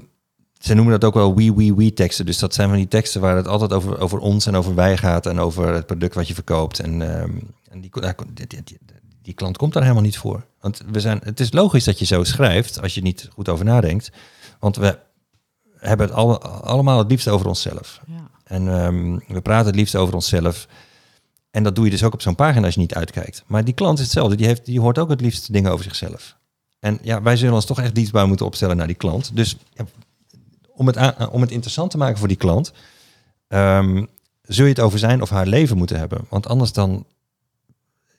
ze 0.58 0.74
noemen 0.74 0.92
dat 0.92 1.04
ook 1.04 1.14
wel 1.14 1.34
we, 1.34 1.54
we, 1.54 1.74
we 1.74 1.92
teksten. 1.92 2.26
Dus 2.26 2.38
dat 2.38 2.54
zijn 2.54 2.68
van 2.68 2.76
die 2.76 2.88
teksten 2.88 3.20
waar 3.20 3.36
het 3.36 3.48
altijd 3.48 3.72
over, 3.72 4.00
over 4.00 4.18
ons 4.18 4.46
en 4.46 4.56
over 4.56 4.74
wij 4.74 4.96
gaat 4.96 5.26
en 5.26 5.38
over 5.38 5.74
het 5.74 5.86
product 5.86 6.14
wat 6.14 6.28
je 6.28 6.34
verkoopt. 6.34 6.78
En, 6.78 7.02
ehm, 7.02 7.38
en 7.70 7.80
die, 7.80 7.90
die, 8.34 8.46
die, 8.46 8.62
die, 8.64 8.78
die 9.22 9.34
klant 9.34 9.56
komt 9.56 9.72
daar 9.72 9.82
helemaal 9.82 10.04
niet 10.04 10.18
voor. 10.18 10.46
Want 10.60 10.82
we 10.90 11.00
zijn, 11.00 11.20
het 11.24 11.40
is 11.40 11.52
logisch 11.52 11.84
dat 11.84 11.98
je 11.98 12.04
zo 12.04 12.24
schrijft 12.24 12.82
als 12.82 12.94
je 12.94 13.02
niet 13.02 13.28
goed 13.32 13.48
over 13.48 13.64
nadenkt. 13.64 14.10
Want 14.58 14.76
we 14.76 14.98
hebben 15.78 16.06
het 16.06 16.14
alle, 16.14 16.38
allemaal 16.40 16.98
het 16.98 17.10
liefst 17.10 17.28
over 17.28 17.46
onszelf. 17.46 18.00
Ja. 18.06 18.25
En 18.46 18.68
ehm, 18.68 19.18
we 19.34 19.40
praten 19.40 19.66
het 19.66 19.76
liefst 19.76 19.96
over 19.96 20.14
onszelf. 20.14 20.66
En 21.50 21.62
dat 21.62 21.74
doe 21.74 21.84
je 21.84 21.90
dus 21.90 22.02
ook 22.02 22.12
op 22.12 22.22
zo'n 22.22 22.34
pagina 22.34 22.64
als 22.64 22.74
je 22.74 22.80
niet 22.80 22.94
uitkijkt. 22.94 23.44
Maar 23.46 23.64
die 23.64 23.74
klant 23.74 23.98
is 23.98 24.04
hetzelfde. 24.04 24.36
Die, 24.36 24.46
heeft, 24.46 24.64
die 24.64 24.80
hoort 24.80 24.98
ook 24.98 25.08
het 25.10 25.20
liefst 25.20 25.52
dingen 25.52 25.72
over 25.72 25.84
zichzelf. 25.84 26.36
En 26.80 26.98
ja, 27.02 27.22
wij 27.22 27.36
zullen 27.36 27.54
ons 27.54 27.64
toch 27.64 27.80
echt 27.80 27.94
dienstbaar 27.94 28.28
moeten 28.28 28.46
opstellen 28.46 28.76
naar 28.76 28.86
die 28.86 28.96
klant. 28.96 29.36
Dus 29.36 29.56
om, 30.66 30.86
het 30.86 30.96
aan- 30.96 31.30
om 31.30 31.40
het 31.40 31.50
interessant 31.50 31.90
te 31.90 31.98
maken 31.98 32.18
voor 32.18 32.28
die 32.28 32.36
klant... 32.36 32.72
ehm, 33.48 34.04
zul 34.42 34.64
je 34.64 34.70
het 34.70 34.80
over 34.80 34.98
zijn 34.98 35.22
of 35.22 35.30
haar 35.30 35.46
leven 35.46 35.76
moeten 35.76 35.98
hebben. 35.98 36.26
Want 36.28 36.46
anders 36.46 36.72
dan 36.72 37.06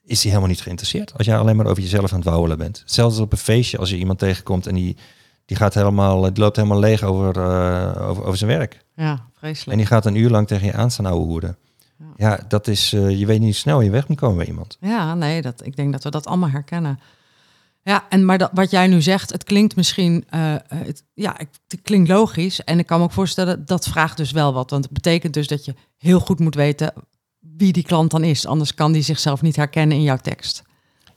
is 0.03 0.21
hij 0.21 0.29
helemaal 0.29 0.51
niet 0.51 0.61
geïnteresseerd. 0.61 1.17
Als 1.17 1.25
jij 1.25 1.37
alleen 1.37 1.55
maar 1.55 1.65
over 1.65 1.83
jezelf 1.83 2.11
aan 2.11 2.19
het 2.19 2.27
wauwelen 2.27 2.57
bent. 2.57 2.83
Als 2.97 3.19
op 3.19 3.31
een 3.31 3.37
feestje 3.37 3.77
als 3.77 3.89
je 3.89 3.97
iemand 3.97 4.19
tegenkomt... 4.19 4.67
en 4.67 4.75
die, 4.75 4.97
die, 5.45 5.57
gaat 5.57 5.73
helemaal, 5.73 6.21
die 6.21 6.43
loopt 6.43 6.55
helemaal 6.55 6.79
leeg 6.79 7.03
over, 7.03 7.37
eh, 7.37 8.09
over, 8.09 8.23
over 8.23 8.37
zijn 8.37 8.49
werk. 8.49 8.85
Ja, 8.97 9.25
vreselijk. 9.33 9.71
En 9.71 9.77
die 9.77 9.85
gaat 9.85 10.05
een 10.05 10.15
uur 10.15 10.29
lang 10.29 10.47
tegen 10.47 10.65
je 10.65 10.73
aan 10.73 10.91
staan 10.91 11.05
ouwe 11.05 11.25
hoeren. 11.25 11.57
Ja. 11.97 12.05
Ja, 12.17 12.39
dat 12.47 12.67
is, 12.67 12.93
eh, 12.93 13.19
je 13.19 13.25
weet 13.25 13.39
niet 13.39 13.47
hoe 13.47 13.57
snel 13.57 13.81
je 13.81 13.89
weg 13.89 14.07
moet 14.07 14.17
komen 14.17 14.37
bij 14.37 14.45
iemand. 14.45 14.77
Ja, 14.79 15.15
nee, 15.15 15.41
dat, 15.41 15.65
ik 15.65 15.75
denk 15.75 15.91
dat 15.91 16.03
we 16.03 16.09
dat 16.09 16.25
allemaal 16.25 16.49
herkennen. 16.49 16.99
Ja, 17.83 18.05
en 18.09 18.25
maar 18.25 18.37
dat, 18.37 18.49
wat 18.53 18.71
jij 18.71 18.87
nu 18.87 19.01
zegt, 19.01 19.31
het 19.31 19.43
klinkt 19.43 19.75
misschien, 19.75 20.25
eh, 20.29 20.53
eh, 20.55 20.61
het, 20.67 21.03
ja, 21.13 21.33
het, 21.37 21.59
het 21.67 21.81
klinkt 21.81 22.09
logisch. 22.09 22.63
En 22.63 22.79
ik 22.79 22.85
kan 22.85 22.97
me 22.97 23.03
ook 23.03 23.11
voorstellen, 23.11 23.65
dat 23.65 23.87
vraagt 23.87 24.17
dus 24.17 24.31
wel 24.31 24.53
wat. 24.53 24.69
Want 24.69 24.83
het 24.83 24.93
betekent 24.93 25.33
dus 25.33 25.47
dat 25.47 25.65
je 25.65 25.75
heel 25.97 26.19
goed 26.19 26.39
moet 26.39 26.55
weten 26.55 26.93
wie 27.39 27.73
die 27.73 27.83
klant 27.83 28.11
dan 28.11 28.23
is. 28.23 28.45
Anders 28.45 28.73
kan 28.73 28.91
die 28.91 29.01
zichzelf 29.01 29.41
niet 29.41 29.55
herkennen 29.55 29.97
in 29.97 30.03
jouw 30.03 30.17
tekst. 30.17 30.63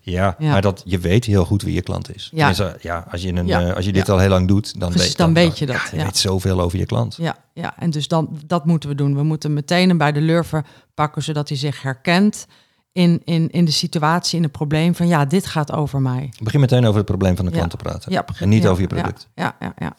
Ja, 0.02 0.36
Ja. 0.38 0.50
maar 0.50 0.60
dat, 0.62 0.82
je 0.84 0.98
weet 0.98 1.24
heel 1.24 1.44
goed 1.44 1.62
wie 1.62 1.74
je 1.74 1.82
klant 1.82 2.14
is. 2.14 2.30
Ja. 2.34 2.52
Ja, 2.56 2.76
ja 2.80 3.06
als, 3.10 3.22
je 3.22 3.32
een, 3.32 3.46
Ja. 3.46 3.60
eh, 3.60 3.74
als 3.74 3.84
je 3.84 3.92
dit 3.92 4.06
Ja. 4.06 4.12
al 4.12 4.18
heel 4.18 4.28
lang 4.28 4.48
doet, 4.48 4.80
dan, 4.80 4.88
Precies, 4.90 5.08
weet, 5.08 5.16
dan 5.16 5.34
weet 5.34 5.58
je 5.58 5.66
dat, 5.66 5.80
je 5.92 5.96
weet 5.96 6.16
zoveel 6.16 6.60
over 6.60 6.78
je 6.78 6.86
klant. 6.86 7.16
Ja, 7.16 7.36
ja, 7.54 7.74
en 7.78 7.90
dus 7.90 8.08
dan, 8.08 8.40
dat 8.46 8.64
moeten 8.66 8.88
we 8.88 8.94
doen. 8.94 9.14
We 9.14 9.22
moeten 9.22 9.52
meteen 9.52 9.88
hem 9.88 9.98
bij 9.98 10.12
de 10.12 10.20
lurven 10.20 10.64
pakken, 10.94 11.22
zodat 11.22 11.48
hij 11.48 11.58
zich 11.58 11.82
herkent 11.82 12.46
in, 12.92 13.20
in, 13.24 13.50
in 13.50 13.64
de 13.64 13.70
situatie, 13.70 14.36
in 14.36 14.42
het 14.42 14.52
probleem 14.52 14.94
van 14.94 15.06
ja, 15.08 15.24
dit 15.24 15.46
gaat 15.46 15.72
over 15.72 16.00
mij. 16.00 16.32
Begin 16.42 16.60
meteen 16.60 16.84
over 16.84 16.96
het 16.96 17.06
probleem 17.06 17.36
van 17.36 17.44
de 17.44 17.50
klant 17.50 17.70
te 17.70 17.76
praten. 17.76 18.12
Ja, 18.12 18.24
en 18.38 18.48
niet 18.48 18.66
over 18.66 18.82
je 18.82 18.88
product. 18.88 19.28
Ja, 19.34 19.56
ja, 19.60 19.74
ja. 19.78 19.96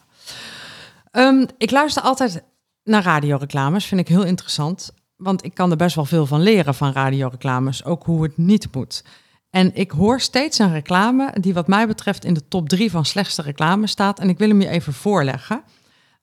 Ehm, 1.10 1.44
ik 1.58 1.70
luister 1.70 2.02
altijd 2.02 2.42
naar 2.84 3.02
radioreclames, 3.02 3.84
vind 3.86 4.00
ik 4.00 4.08
heel 4.08 4.24
interessant. 4.24 4.92
Want 5.16 5.44
ik 5.44 5.54
kan 5.54 5.70
er 5.70 5.76
best 5.76 5.94
wel 5.94 6.04
veel 6.04 6.26
van 6.26 6.40
leren 6.40 6.74
van 6.74 6.92
radioreclames, 6.92 7.84
ook 7.84 8.04
hoe 8.04 8.22
het 8.22 8.36
niet 8.36 8.68
moet. 8.74 9.04
En 9.52 9.74
ik 9.74 9.90
hoor 9.90 10.20
steeds 10.20 10.58
een 10.58 10.72
reclame 10.72 11.34
die 11.40 11.54
wat 11.54 11.66
mij 11.66 11.86
betreft 11.86 12.24
in 12.24 12.34
de 12.34 12.48
top 12.48 12.68
drie 12.68 12.90
van 12.90 13.04
slechtste 13.04 13.42
reclame 13.42 13.86
staat. 13.86 14.18
En 14.18 14.28
ik 14.28 14.38
wil 14.38 14.48
hem 14.48 14.60
je 14.60 14.68
even 14.68 14.92
voorleggen. 14.92 15.62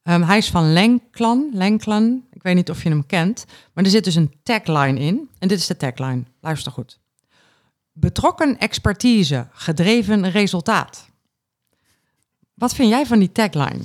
Ehm, 0.03 0.21
hij 0.21 0.37
is 0.37 0.49
van 0.49 0.73
Lenklan, 0.73 1.49
Lenklan. 1.53 2.23
Ik 2.31 2.43
weet 2.43 2.55
niet 2.55 2.69
of 2.69 2.83
je 2.83 2.89
hem 2.89 3.05
kent. 3.05 3.45
Maar 3.73 3.83
er 3.83 3.89
zit 3.89 4.03
dus 4.03 4.15
een 4.15 4.33
tagline 4.43 4.99
in. 4.99 5.29
En 5.39 5.47
dit 5.47 5.59
is 5.59 5.67
de 5.67 5.77
tagline. 5.77 6.23
Luister 6.41 6.71
goed. 6.71 6.99
Betrokken 7.91 8.57
expertise, 8.57 9.47
gedreven 9.51 10.31
resultaat. 10.31 11.09
Wat 12.53 12.73
vind 12.73 12.89
jij 12.89 13.05
van 13.05 13.19
die 13.19 13.31
tagline? 13.31 13.83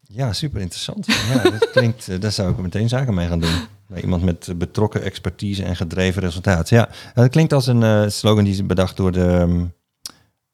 Ja, 0.00 0.32
super 0.32 0.60
interessant. 0.60 1.06
ja, 1.06 1.42
dat 1.50 1.70
klinkt, 1.70 2.08
eh, 2.08 2.20
daar 2.20 2.32
zou 2.32 2.50
ik 2.50 2.58
meteen 2.58 2.88
zaken 2.88 3.14
mee 3.14 3.28
gaan 3.28 3.40
doen. 3.40 3.66
Bij 3.90 4.02
iemand 4.02 4.22
met 4.22 4.52
betrokken 4.56 5.02
expertise 5.02 5.62
en 5.64 5.76
gedreven 5.76 6.22
resultaat. 6.22 6.68
Ja, 6.68 6.88
dat 7.14 7.30
klinkt 7.30 7.52
als 7.52 7.66
een 7.66 7.82
eh, 7.82 8.04
slogan 8.08 8.44
die 8.44 8.52
is 8.52 8.66
bedacht 8.66 8.96
door 8.96 9.12
de, 9.12 9.24
ehm, 9.26 9.64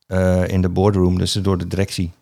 eh, 0.07 0.49
in 0.49 0.61
de 0.61 0.69
boardroom, 0.69 1.19
dus 1.19 1.33
door 1.33 1.59
de 1.59 1.67
directie. 1.67 2.13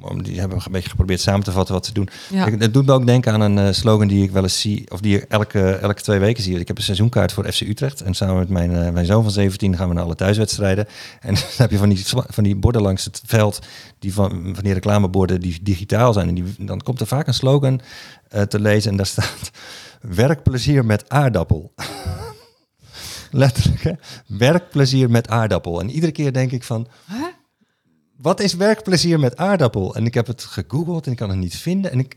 Om, 0.00 0.22
die 0.22 0.40
hebben 0.40 0.58
een 0.64 0.72
beetje 0.72 0.88
geprobeerd 0.90 1.20
samen 1.20 1.44
te 1.44 1.52
vatten 1.52 1.74
wat 1.74 1.86
ze 1.86 1.92
doen. 1.92 2.08
Ja. 2.30 2.46
Ik- 2.46 2.60
Het 2.60 2.74
doet 2.74 2.86
me 2.86 2.92
ook 2.92 3.06
denken 3.06 3.32
aan 3.32 3.40
een 3.40 3.58
eh, 3.58 3.72
slogan 3.72 4.08
die 4.08 4.22
ik 4.22 4.30
wel 4.30 4.42
eens 4.42 4.60
zie, 4.60 4.90
of 4.90 5.00
die 5.00 5.16
ik 5.16 5.24
elke, 5.28 5.70
elke 5.70 6.02
twee 6.02 6.18
weken 6.18 6.42
zie. 6.42 6.58
Ik 6.58 6.68
heb 6.68 6.76
een 6.76 6.82
seizoenkaart 6.82 7.32
voor 7.32 7.52
FC 7.52 7.60
Utrecht. 7.60 8.00
En 8.00 8.14
samen 8.14 8.36
met 8.38 8.48
mijn, 8.48 8.92
mijn 8.92 9.06
zoon 9.06 9.22
van 9.22 9.32
17 9.32 9.76
gaan 9.76 9.88
we 9.88 9.94
naar 9.94 10.04
alle 10.04 10.14
thuiswedstrijden. 10.14 10.86
En 11.20 11.34
dan 11.34 11.42
heb 11.56 11.70
je 11.70 11.78
van 11.78 11.88
die, 11.88 12.04
van 12.28 12.44
die 12.44 12.56
borden 12.56 12.82
langs 12.82 13.04
het 13.04 13.22
veld, 13.26 13.58
die 13.98 14.12
van, 14.14 14.30
van 14.54 14.64
die 14.64 14.72
reclameborden 14.72 15.40
die 15.40 15.58
digitaal 15.62 16.12
zijn. 16.12 16.28
En 16.28 16.34
die, 16.34 16.44
dan 16.58 16.80
komt 16.82 17.00
er 17.00 17.06
vaak 17.06 17.26
een 17.26 17.34
slogan 17.34 17.80
te 18.48 18.60
lezen 18.60 18.90
en 18.90 18.96
daar 18.96 19.06
staat 19.16 19.50
werkplezier 20.00 20.84
met 20.84 21.08
aardappel. 21.08 21.72
Letterlijk, 23.30 23.82
hè? 23.82 23.92
Werkplezier 24.26 25.10
met 25.10 25.28
aardappel. 25.28 25.80
En 25.80 25.90
iedere 25.90 26.12
keer 26.12 26.32
denk 26.32 26.52
ik 26.52 26.64
van, 26.64 26.86
Huh? 27.08 27.16
wat 28.16 28.40
is 28.40 28.54
werkplezier 28.54 29.20
met 29.20 29.36
aardappel? 29.36 29.94
En 29.94 30.06
ik 30.06 30.14
heb 30.14 30.26
het 30.26 30.42
gegoogeld 30.44 31.06
en 31.06 31.10
ik 31.12 31.18
kan 31.18 31.28
het 31.28 31.38
niet 31.38 31.56
vinden. 31.56 31.90
En 31.92 31.98
ik, 31.98 32.16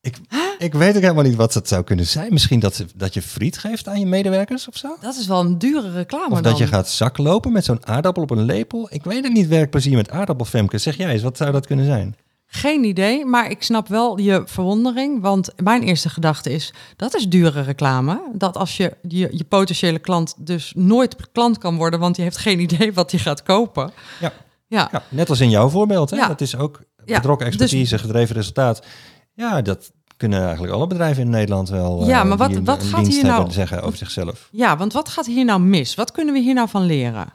ik, 0.00 0.16
ik 0.58 0.74
weet 0.74 0.94
ook 0.96 1.02
helemaal 1.02 1.22
niet 1.24 1.34
wat 1.34 1.52
dat 1.52 1.68
zou 1.68 1.84
kunnen 1.84 2.06
zijn. 2.06 2.32
Misschien 2.32 2.60
dat, 2.60 2.84
dat 2.94 3.14
je 3.14 3.22
friet 3.22 3.58
geeft 3.58 3.88
aan 3.88 4.00
je 4.00 4.06
medewerkers 4.06 4.68
of 4.68 4.76
zo? 4.76 4.96
Dat 5.00 5.16
is 5.16 5.26
wel 5.26 5.40
een 5.40 5.58
dure 5.58 5.90
reclame 5.92 6.24
Of 6.30 6.40
dan. 6.40 6.42
dat 6.42 6.58
je 6.58 6.66
gaat 6.66 6.88
zaklopen 6.88 7.52
met 7.52 7.64
zo'n 7.64 7.86
aardappel 7.86 8.22
op 8.22 8.30
een 8.30 8.42
lepel. 8.44 8.86
Ik 8.90 9.04
weet 9.04 9.24
het 9.24 9.32
niet, 9.32 9.46
werkplezier 9.46 9.96
met 9.96 10.10
aardappel, 10.10 10.44
Femke. 10.46 10.78
Zeg 10.78 10.96
jij 10.96 11.12
eens, 11.12 11.22
wat 11.22 11.36
zou 11.36 11.52
dat 11.52 11.66
kunnen 11.66 11.84
zijn? 11.84 12.16
Geen 12.54 12.84
idee, 12.84 13.24
maar 13.24 13.50
ik 13.50 13.62
snap 13.62 13.88
wel 13.88 14.18
je 14.18 14.42
verwondering. 14.46 15.20
Want 15.22 15.52
mijn 15.62 15.82
eerste 15.82 16.08
gedachte 16.08 16.52
is, 16.52 16.72
dat 16.96 17.14
is 17.16 17.28
dure 17.28 17.60
reclame. 17.60 18.22
Dat 18.32 18.56
als 18.56 18.76
je, 18.76 18.96
je 19.08 19.28
je 19.32 19.44
potentiële 19.44 19.98
klant 19.98 20.34
dus 20.38 20.72
nooit 20.76 21.16
klant 21.32 21.58
kan 21.58 21.76
worden... 21.76 22.00
want 22.00 22.14
die 22.14 22.24
heeft 22.24 22.36
geen 22.36 22.60
idee 22.60 22.92
wat 22.92 23.10
hij 23.10 23.20
gaat 23.20 23.42
kopen. 23.42 23.90
Ja. 24.20 24.32
Ja, 24.66 24.88
Ja, 24.92 25.02
net 25.08 25.28
als 25.30 25.40
in 25.40 25.50
jouw 25.50 25.68
voorbeeld. 25.68 26.10
Hè? 26.10 26.16
Ja. 26.16 26.28
Dat 26.28 26.40
is 26.40 26.56
ook 26.56 26.80
betrokken 27.04 27.46
dus- 27.50 27.56
expertise, 27.56 27.98
gedreven 27.98 28.34
resultaat. 28.36 28.86
Ja, 29.32 29.62
dat 29.62 29.92
kunnen 30.16 30.42
eigenlijk 30.42 30.72
alle 30.72 30.86
bedrijven 30.86 31.22
in 31.22 31.30
Nederland 31.30 31.68
wel. 31.68 32.06
Ja, 32.06 32.20
eh, 32.20 32.28
maar 32.28 32.36
wat- 32.36 32.50
een- 32.50 32.80
gaat 32.80 33.06
hier 33.06 33.24
nou- 33.24 33.50
zeggen 33.50 33.82
over 33.82 33.98
zichzelf. 33.98 34.48
ja, 34.52 34.76
want 34.76 34.92
wat 34.92 35.08
gaat 35.08 35.26
hier 35.26 35.44
nou 35.44 35.60
mis? 35.60 35.94
Wat 35.94 36.12
kunnen 36.12 36.34
we 36.34 36.40
hier 36.40 36.54
nou 36.54 36.68
van 36.68 36.82
leren? 36.82 37.26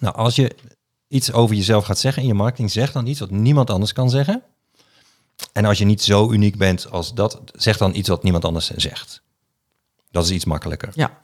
Nou, 0.00 0.14
als 0.14 0.36
je 0.36 0.56
iets 1.08 1.32
over 1.32 1.56
jezelf 1.56 1.84
gaat 1.84 1.98
zeggen 1.98 2.22
in 2.22 2.28
je 2.28 2.34
marketing, 2.34 2.70
zeg 2.70 2.92
dan 2.92 3.06
iets 3.06 3.20
wat 3.20 3.30
niemand 3.30 3.70
anders 3.70 3.92
kan 3.92 4.10
zeggen. 4.10 4.42
En 5.56 5.64
als 5.64 5.78
je 5.78 5.84
niet 5.84 6.02
zo 6.02 6.30
uniek 6.30 6.56
bent 6.56 6.90
als 6.90 7.14
dat, 7.14 7.40
zeg 7.52 7.76
dan 7.76 7.94
iets 7.94 8.08
wat 8.08 8.22
niemand 8.22 8.44
anders 8.44 8.70
zegt. 8.70 9.22
Dat 10.10 10.24
is 10.24 10.30
iets 10.30 10.44
makkelijker. 10.44 10.90
Ja, 10.94 11.18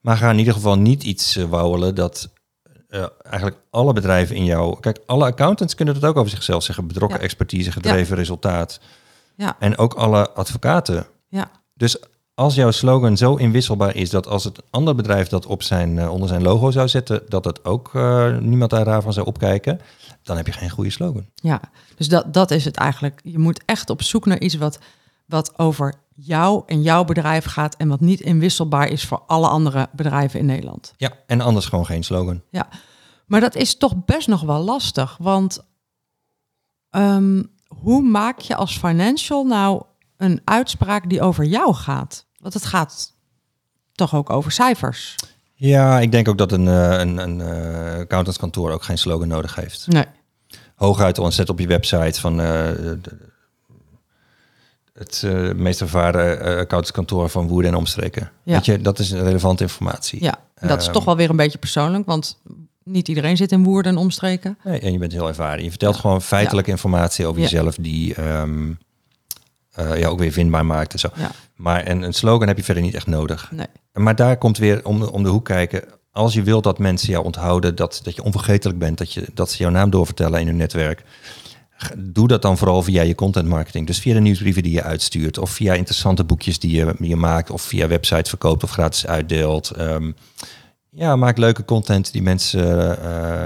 Maar 0.00 0.16
ga 0.16 0.30
in 0.30 0.38
ieder 0.38 0.52
geval 0.52 0.78
niet 0.78 1.02
iets 1.02 1.36
uh, 1.36 1.44
wauwelen 1.44 1.94
dat 1.94 2.28
uh, 2.90 3.04
eigenlijk 3.22 3.56
alle 3.70 3.92
bedrijven 3.92 4.36
in 4.36 4.44
jou... 4.44 4.80
Kijk, 4.80 4.98
alle 5.06 5.24
accountants 5.24 5.74
kunnen 5.74 5.94
dat 5.94 6.04
ook 6.04 6.16
over 6.16 6.30
zichzelf 6.30 6.62
zeggen. 6.62 6.86
Betrokken 6.86 7.18
Ja. 7.18 7.24
expertise, 7.24 7.72
gedreven 7.72 8.16
resultaat. 8.16 8.80
ja, 9.36 9.56
En 9.58 9.78
ook 9.78 9.94
alle 9.94 10.30
advocaten. 10.30 11.06
ja. 11.28 11.50
Dus 11.74 11.96
als 12.34 12.54
jouw 12.54 12.70
slogan 12.70 13.16
zo 13.16 13.34
inwisselbaar 13.34 13.96
is 13.96 14.10
dat 14.10 14.26
als 14.26 14.44
het 14.44 14.62
ander 14.70 14.94
bedrijf 14.94 15.28
dat 15.28 15.46
op 15.46 15.62
zijn, 15.62 15.96
uh, 15.96 16.12
onder 16.12 16.28
zijn 16.28 16.42
logo 16.42 16.70
zou 16.70 16.88
zetten, 16.88 17.22
dat 17.28 17.44
het 17.44 17.64
ook 17.64 17.94
uh, 17.94 18.36
niemand 18.38 18.70
daarvan 18.70 19.12
zou 19.12 19.26
opkijken, 19.26 19.80
dan 20.22 20.36
heb 20.36 20.46
je 20.46 20.52
geen 20.52 20.70
goede 20.70 20.90
slogan. 20.90 21.26
Ja, 21.34 21.60
dus 21.96 22.08
dat, 22.08 22.34
dat 22.34 22.50
is 22.50 22.64
het 22.64 22.76
eigenlijk. 22.76 23.20
Je 23.24 23.38
moet 23.38 23.64
echt 23.64 23.90
op 23.90 24.02
zoek 24.02 24.26
naar 24.26 24.40
iets 24.40 24.54
wat, 24.54 24.78
wat 25.26 25.58
over 25.58 25.94
jou 26.14 26.62
en 26.66 26.82
jouw 26.82 27.04
bedrijf 27.04 27.44
gaat 27.44 27.76
en 27.76 27.88
wat 27.88 28.00
niet 28.00 28.20
inwisselbaar 28.20 28.88
is 28.88 29.04
voor 29.04 29.22
alle 29.26 29.48
andere 29.48 29.88
bedrijven 29.92 30.40
in 30.40 30.46
Nederland. 30.46 30.92
Ja, 30.96 31.12
en 31.26 31.40
anders 31.40 31.66
gewoon 31.66 31.86
geen 31.86 32.04
slogan. 32.04 32.42
Ja, 32.50 32.68
maar 33.26 33.40
dat 33.40 33.54
is 33.54 33.76
toch 33.76 34.04
best 34.04 34.28
nog 34.28 34.40
wel 34.40 34.62
lastig, 34.64 35.16
want 35.20 35.64
um, 36.90 37.50
hoe 37.66 38.02
maak 38.02 38.38
je 38.38 38.56
als 38.56 38.78
financial 38.78 39.44
nou 39.44 39.82
een 40.16 40.40
uitspraak 40.44 41.08
die 41.08 41.22
over 41.22 41.44
jou 41.44 41.74
gaat? 41.74 42.26
Want 42.36 42.54
het 42.54 42.64
gaat 42.64 43.12
toch 43.92 44.14
ook 44.14 44.30
over 44.30 44.52
cijfers. 44.52 45.14
Ja, 45.60 46.00
ik 46.00 46.12
denk 46.12 46.28
ook 46.28 46.38
dat 46.38 46.52
een, 46.52 46.66
een, 46.66 47.18
een 47.18 47.38
uh, 47.38 47.98
accountantskantoor 47.98 48.72
ook 48.72 48.82
geen 48.82 48.98
slogan 48.98 49.28
nodig 49.28 49.54
heeft. 49.54 49.86
Nee. 49.88 50.04
Hooguit 50.74 51.18
al 51.18 51.32
zet 51.32 51.48
op 51.48 51.58
je 51.58 51.66
website 51.66 52.20
van 52.20 52.32
uh, 52.32 52.46
de, 52.46 53.00
het 54.92 55.22
uh, 55.24 55.52
meest 55.52 55.80
ervaren 55.80 56.40
accountantskantoor 56.40 57.28
van 57.28 57.48
Woerden 57.48 57.70
en 57.70 57.76
omstreken. 57.76 58.30
Ja. 58.42 58.54
Weet 58.54 58.64
je, 58.64 58.80
dat 58.80 58.98
is 58.98 59.12
relevante 59.12 59.62
informatie. 59.62 60.22
Ja, 60.22 60.38
dat 60.60 60.80
is 60.80 60.86
um, 60.86 60.92
toch 60.92 61.04
wel 61.04 61.16
weer 61.16 61.30
een 61.30 61.36
beetje 61.36 61.58
persoonlijk, 61.58 62.06
want 62.06 62.40
niet 62.84 63.08
iedereen 63.08 63.36
zit 63.36 63.52
in 63.52 63.64
Woerden 63.64 63.92
en 63.92 63.98
omstreken. 63.98 64.58
Nee, 64.64 64.80
en 64.80 64.92
je 64.92 64.98
bent 64.98 65.12
heel 65.12 65.28
ervaren. 65.28 65.64
Je 65.64 65.70
vertelt 65.70 65.94
ja. 65.94 66.00
gewoon 66.00 66.22
feitelijke 66.22 66.70
ja. 66.70 66.76
informatie 66.76 67.26
over 67.26 67.40
jezelf 67.40 67.76
die 67.80 68.22
um, 68.22 68.78
uh, 69.80 69.98
ja, 69.98 70.08
ook 70.08 70.18
weer 70.18 70.32
vindbaar 70.32 70.66
maakt 70.66 70.92
en 70.92 70.98
zo. 70.98 71.08
Ja. 71.14 71.30
Maar 71.56 71.82
en 71.82 72.02
een 72.02 72.14
slogan 72.14 72.48
heb 72.48 72.56
je 72.56 72.64
verder 72.64 72.82
niet 72.82 72.94
echt 72.94 73.06
nodig. 73.06 73.50
Nee. 73.50 73.66
Maar 73.92 74.16
daar 74.16 74.36
komt 74.36 74.58
weer 74.58 74.84
om, 74.84 75.02
om 75.02 75.22
de 75.22 75.28
hoek 75.28 75.44
kijken. 75.44 75.84
Als 76.12 76.34
je 76.34 76.42
wilt 76.42 76.64
dat 76.64 76.78
mensen 76.78 77.12
jou 77.12 77.24
onthouden, 77.24 77.74
dat, 77.74 78.00
dat 78.02 78.14
je 78.14 78.22
onvergetelijk 78.22 78.78
bent, 78.78 78.98
dat, 78.98 79.12
je, 79.12 79.26
dat 79.34 79.50
ze 79.50 79.62
jouw 79.62 79.70
naam 79.70 79.90
doorvertellen 79.90 80.40
in 80.40 80.46
hun 80.46 80.56
netwerk. 80.56 81.02
Doe 81.98 82.28
dat 82.28 82.42
dan 82.42 82.58
vooral 82.58 82.82
via 82.82 83.02
je 83.02 83.14
content 83.14 83.48
marketing. 83.48 83.86
Dus 83.86 83.98
via 83.98 84.14
de 84.14 84.20
nieuwsbrieven 84.20 84.62
die 84.62 84.72
je 84.72 84.82
uitstuurt. 84.82 85.38
Of 85.38 85.50
via 85.50 85.74
interessante 85.74 86.24
boekjes 86.24 86.58
die 86.58 86.76
je, 86.76 86.94
die 86.98 87.08
je 87.08 87.16
maakt. 87.16 87.50
Of 87.50 87.62
via 87.62 87.88
websites 87.88 88.28
verkoopt 88.28 88.62
of 88.62 88.70
gratis 88.70 89.06
uitdeelt. 89.06 89.78
Um, 89.78 90.14
ja, 90.90 91.16
maak 91.16 91.38
leuke 91.38 91.64
content 91.64 92.12
die 92.12 92.22
mensen 92.22 92.98
uh, 93.02 93.42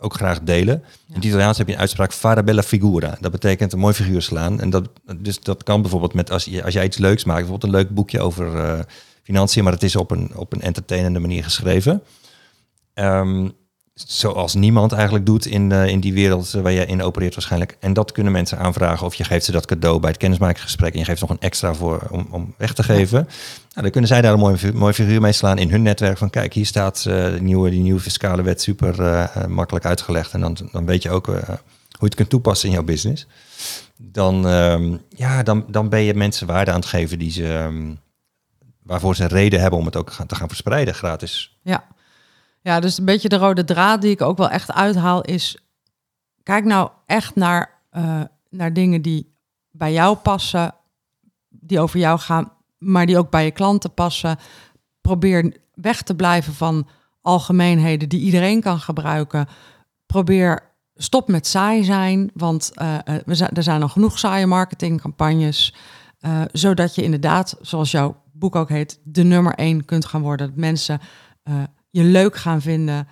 ook 0.00 0.14
graag 0.14 0.40
delen. 0.40 0.82
In 1.08 1.14
het 1.14 1.24
Italiaans 1.24 1.58
heb 1.58 1.66
je 1.66 1.72
een 1.72 1.78
uitspraak 1.78 2.12
fare 2.12 2.42
bella 2.42 2.62
figura. 2.62 3.16
Dat 3.20 3.32
betekent 3.32 3.72
een 3.72 3.78
mooi 3.78 3.94
figuur 3.94 4.22
slaan. 4.22 4.60
En 4.60 4.70
dat, 4.70 4.88
dus 5.16 5.40
dat 5.40 5.62
kan 5.62 5.80
bijvoorbeeld 5.80 6.14
met 6.14 6.30
als, 6.30 6.44
je, 6.44 6.64
als 6.64 6.74
jij 6.74 6.84
iets 6.84 6.98
leuks 6.98 7.24
maakt. 7.24 7.40
Bijvoorbeeld 7.40 7.72
een 7.72 7.78
leuk 7.78 7.94
boekje 7.94 8.20
over 8.20 8.54
uh, 8.54 8.80
financiën. 9.22 9.64
Maar 9.64 9.72
het 9.72 9.82
is 9.82 9.96
op 9.96 10.10
een, 10.10 10.30
op 10.36 10.52
een 10.52 10.60
entertainende 10.60 11.18
manier 11.18 11.44
geschreven. 11.44 12.02
Um, 12.94 13.52
zoals 14.06 14.54
niemand 14.54 14.92
eigenlijk 14.92 15.26
doet 15.26 15.46
in, 15.46 15.70
uh, 15.70 15.86
in 15.86 16.00
die 16.00 16.12
wereld 16.12 16.50
waar 16.50 16.72
je 16.72 16.86
in 16.86 17.02
opereert 17.02 17.34
waarschijnlijk. 17.34 17.76
En 17.80 17.92
dat 17.92 18.12
kunnen 18.12 18.32
mensen 18.32 18.58
aanvragen 18.58 19.06
of 19.06 19.14
je 19.14 19.24
geeft 19.24 19.44
ze 19.44 19.52
dat 19.52 19.66
cadeau 19.66 20.00
bij 20.00 20.10
het 20.10 20.18
kennismakingsgesprek 20.18 20.92
en 20.92 20.98
je 20.98 21.04
geeft 21.04 21.20
nog 21.20 21.30
een 21.30 21.40
extra 21.40 21.74
voor 21.74 22.06
om, 22.10 22.26
om 22.30 22.54
weg 22.56 22.72
te 22.72 22.82
geven. 22.82 23.18
Ja. 23.18 23.34
Nou, 23.68 23.82
dan 23.82 23.90
kunnen 23.90 24.10
zij 24.10 24.20
daar 24.20 24.32
een 24.32 24.38
mooi, 24.38 24.72
mooi 24.74 24.92
figuur 24.92 25.20
mee 25.20 25.32
slaan 25.32 25.58
in 25.58 25.70
hun 25.70 25.82
netwerk 25.82 26.18
van 26.18 26.30
kijk, 26.30 26.52
hier 26.52 26.66
staat 26.66 27.04
uh, 27.08 27.14
de 27.14 27.38
nieuwe, 27.40 27.70
die 27.70 27.80
nieuwe 27.80 28.00
fiscale 28.00 28.42
wet 28.42 28.62
super 28.62 29.00
uh, 29.00 29.46
makkelijk 29.46 29.84
uitgelegd 29.84 30.32
en 30.32 30.40
dan, 30.40 30.56
dan 30.72 30.86
weet 30.86 31.02
je 31.02 31.10
ook 31.10 31.26
hoe 31.26 31.36
je 31.98 32.04
het 32.04 32.14
kunt 32.14 32.30
toepassen 32.30 32.68
in 32.68 32.74
jouw 32.74 32.84
business. 32.84 33.26
Dan, 33.96 34.46
um, 34.46 35.00
ja, 35.08 35.42
dan, 35.42 35.64
dan 35.68 35.88
ben 35.88 36.00
je 36.00 36.14
mensen 36.14 36.46
waarde 36.46 36.70
aan 36.70 36.80
het 36.80 36.88
geven 36.88 37.18
die 37.18 37.30
ze, 37.30 37.46
um, 37.46 37.98
waarvoor 38.82 39.16
ze 39.16 39.26
reden 39.26 39.60
hebben 39.60 39.78
om 39.78 39.84
het 39.84 39.96
ook 39.96 40.12
te 40.26 40.34
gaan 40.34 40.48
verspreiden 40.48 40.94
gratis. 40.94 41.58
Ja. 41.62 41.84
Ja, 42.62 42.80
dus 42.80 42.98
een 42.98 43.04
beetje 43.04 43.28
de 43.28 43.36
rode 43.36 43.64
draad 43.64 44.02
die 44.02 44.10
ik 44.10 44.20
ook 44.20 44.38
wel 44.38 44.50
echt 44.50 44.72
uithaal 44.72 45.20
is... 45.20 45.56
kijk 46.42 46.64
nou 46.64 46.90
echt 47.06 47.34
naar, 47.34 47.80
uh, 47.92 48.20
naar 48.48 48.72
dingen 48.72 49.02
die 49.02 49.34
bij 49.70 49.92
jou 49.92 50.16
passen, 50.16 50.74
die 51.48 51.80
over 51.80 51.98
jou 51.98 52.18
gaan, 52.18 52.52
maar 52.78 53.06
die 53.06 53.18
ook 53.18 53.30
bij 53.30 53.44
je 53.44 53.50
klanten 53.50 53.94
passen. 53.94 54.38
Probeer 55.00 55.56
weg 55.74 56.02
te 56.02 56.14
blijven 56.14 56.54
van 56.54 56.88
algemeenheden 57.20 58.08
die 58.08 58.20
iedereen 58.20 58.60
kan 58.60 58.80
gebruiken. 58.80 59.48
Probeer 60.06 60.62
stop 60.94 61.28
met 61.28 61.46
saai 61.46 61.84
zijn, 61.84 62.30
want 62.34 62.72
uh, 62.74 62.94
we 63.24 63.48
er 63.52 63.62
zijn 63.62 63.82
al 63.82 63.88
genoeg 63.88 64.18
saaie 64.18 64.46
marketingcampagnes, 64.46 65.74
zodat 66.52 66.94
je 66.94 67.02
inderdaad, 67.02 67.56
zoals 67.60 67.90
jouw 67.90 68.22
boek 68.32 68.56
ook 68.56 68.68
heet, 68.68 69.00
de 69.04 69.22
nummer 69.22 69.54
één 69.54 69.84
kunt 69.84 70.04
gaan 70.04 70.22
worden. 70.22 70.46
Dat 70.46 70.56
mensen 70.56 71.00
je 71.90 72.02
leuk 72.02 72.36
gaan 72.36 72.60
vinden. 72.60 73.08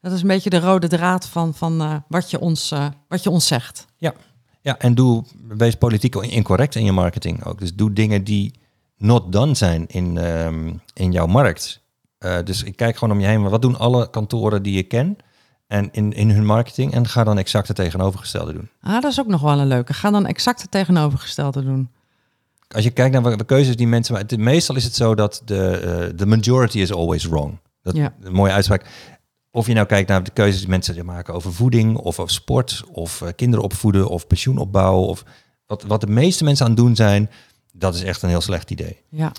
Dat 0.00 0.12
is 0.12 0.20
een 0.22 0.28
beetje 0.28 0.50
de 0.50 0.60
rode 0.60 0.88
draad 0.88 1.28
van, 1.28 1.54
van 1.54 2.04
wat, 2.08 2.30
je 2.30 2.40
ons, 2.40 2.74
wat 3.08 3.22
je 3.22 3.30
ons 3.30 3.46
zegt. 3.46 3.86
Ja. 3.96 4.14
ja, 4.60 4.78
en 4.78 4.94
doe, 4.94 5.24
wees 5.48 5.74
politiek 5.74 6.14
incorrect 6.14 6.74
in 6.74 6.84
je 6.84 6.92
marketing 6.92 7.44
ook. 7.44 7.58
Dus 7.58 7.74
doe 7.74 7.92
dingen 7.92 8.24
die 8.24 8.54
not 8.96 9.32
done 9.32 9.54
zijn 9.54 9.86
in, 9.86 10.16
um, 10.16 10.80
in 10.94 11.12
jouw 11.12 11.26
markt. 11.26 11.82
dus 12.18 12.62
ik 12.62 12.76
kijk 12.76 12.96
gewoon 12.96 13.14
om 13.14 13.20
je 13.20 13.26
heen, 13.26 13.42
wat 13.42 13.62
doen 13.62 13.78
alle 13.78 14.10
kantoren 14.10 14.62
die 14.62 14.74
je 14.74 14.82
ken? 14.82 15.18
en 15.72 15.88
in, 15.92 16.12
in 16.12 16.30
hun 16.30 16.46
marketing 16.46 16.92
en 16.92 17.08
ga 17.08 17.24
dan 17.24 17.38
exact 17.38 17.68
het 17.68 17.76
tegenovergestelde 17.76 18.52
doen. 18.52 18.68
Ah, 18.80 19.02
dat 19.02 19.10
is 19.10 19.20
ook 19.20 19.26
nog 19.26 19.40
wel 19.40 19.58
een 19.58 19.66
leuke. 19.66 19.92
Ga 19.92 20.10
dan 20.10 20.26
exact 20.26 20.62
het 20.62 20.70
tegenovergestelde 20.70 21.64
doen. 21.64 21.90
Als 22.68 22.84
je 22.84 22.90
kijkt 22.90 23.20
naar 23.20 23.36
de 23.36 23.44
keuzes 23.44 23.76
die 23.76 23.86
mensen 23.86 24.14
maken, 24.14 24.42
meestal 24.42 24.76
is 24.76 24.84
het 24.84 24.94
zo 24.94 25.14
dat 25.14 25.42
de, 25.44 26.12
the 26.16 26.26
majority 26.26 26.78
is 26.78 26.92
always 26.92 27.26
wrong. 27.26 27.58
Dat 27.82 27.96
ja. 27.96 28.14
een 28.20 28.32
mooie 28.32 28.52
uitspraak. 28.52 28.86
Of 29.50 29.66
je 29.66 29.74
nou 29.74 29.86
kijkt 29.86 30.08
naar 30.08 30.22
de 30.22 30.30
keuzes 30.30 30.60
die 30.60 30.68
mensen 30.68 31.04
maken 31.06 31.34
over 31.34 31.52
voeding 31.52 31.96
of 31.96 32.18
over 32.18 32.32
sport 32.32 32.84
of 32.92 33.20
uh, 33.20 33.28
kinderen 33.36 33.64
opvoeden 33.64 34.08
of 34.08 34.26
pensioenopbouw 34.26 34.98
of 34.98 35.24
wat, 35.66 35.82
wat 35.82 36.00
de 36.00 36.06
meeste 36.06 36.44
mensen 36.44 36.64
aan 36.64 36.72
het 36.72 36.80
doen 36.80 36.96
zijn, 36.96 37.30
dat 37.72 37.94
is 37.94 38.02
echt 38.02 38.22
een 38.22 38.28
heel 38.28 38.40
slecht 38.40 38.70
idee. 38.70 39.02
Ja. 39.08 39.32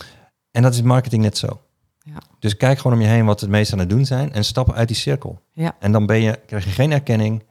En 0.52 0.62
dat 0.62 0.74
is 0.74 0.82
marketing 0.82 1.22
net 1.22 1.38
zo. 1.38 1.62
Ja. 2.00 2.22
Dus 2.39 2.58
kijk 2.58 2.78
gewoon 2.78 2.98
om 2.98 3.04
je 3.04 3.10
heen 3.10 3.26
wat 3.26 3.41
het 3.41 3.50
meest 3.50 3.74
aan 3.74 3.80
het 3.80 3.89
doen 3.89 4.06
zijn 4.06 4.34
en 4.34 4.46
stap 4.46 4.74
uit 4.74 4.88
die 4.88 4.98
cirkel. 4.98 5.41
Ja. 5.52 5.76
En 5.80 5.91
dan 5.91 6.06
ben 6.06 6.22
je, 6.22 6.39
krijg 6.46 6.66
je 6.66 6.72
geen 6.72 6.91
erkenning. 6.91 7.44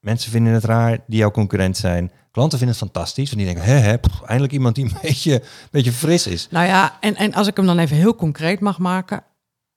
Mensen 0.00 0.30
vinden 0.30 0.52
het 0.52 0.64
raar 0.64 0.98
die 1.06 1.18
jouw 1.18 1.30
concurrent 1.30 1.76
zijn. 1.76 2.12
Klanten 2.30 2.58
vinden 2.58 2.76
het 2.76 2.84
fantastisch. 2.84 3.30
En 3.30 3.36
die 3.36 3.46
denken, 3.46 3.64
hè, 3.64 3.74
hè 3.74 3.96
eindelijk 4.26 4.52
iemand 4.52 4.74
die 4.74 4.84
een 4.84 4.96
beetje, 5.02 5.42
beetje 5.70 5.92
fris 5.92 6.26
is. 6.26 6.48
Nou 6.50 6.66
ja, 6.66 6.96
en, 7.00 7.16
en 7.16 7.34
als 7.34 7.46
ik 7.46 7.56
hem 7.56 7.66
dan 7.66 7.78
even 7.78 7.96
heel 7.96 8.14
concreet 8.14 8.60
mag 8.60 8.78
maken. 8.78 9.22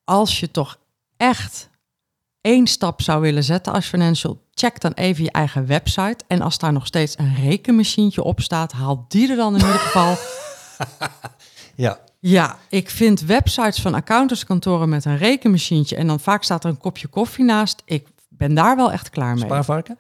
Als 0.09 0.39
je 0.39 0.51
toch 0.51 0.77
echt 1.17 1.69
één 2.41 2.67
stap 2.67 3.01
zou 3.01 3.21
willen 3.21 3.43
zetten 3.43 3.73
als 3.73 3.85
financial, 3.85 4.41
check 4.53 4.81
dan 4.81 4.91
even 4.91 5.23
je 5.23 5.31
eigen 5.31 5.65
website. 5.65 6.17
En 6.27 6.41
als 6.41 6.57
daar 6.57 6.73
nog 6.73 6.85
steeds 6.85 7.17
een 7.17 7.35
rekenmachientje 7.35 8.23
op 8.23 8.41
staat, 8.41 8.71
haal 8.71 9.05
die 9.07 9.29
er 9.29 9.35
dan 9.35 9.53
in 9.55 9.65
ieder 9.65 9.79
geval 9.79 10.17
ja, 11.75 11.99
ja, 12.19 12.57
ik 12.69 12.89
vind 12.89 13.21
websites 13.21 13.81
van 13.81 13.93
accountantskantoren 13.93 14.89
met 14.89 15.05
een 15.05 15.17
rekenmachientje 15.17 15.95
en 15.95 16.07
dan 16.07 16.19
vaak 16.19 16.43
staat 16.43 16.63
er 16.63 16.69
een 16.69 16.77
kopje 16.77 17.07
koffie 17.07 17.45
naast. 17.45 17.81
Ik 17.85 18.07
ben 18.29 18.53
daar 18.53 18.75
wel 18.75 18.91
echt 18.91 19.09
klaar 19.09 19.33
mee. 19.33 19.43
Spaarvarken? 19.43 19.97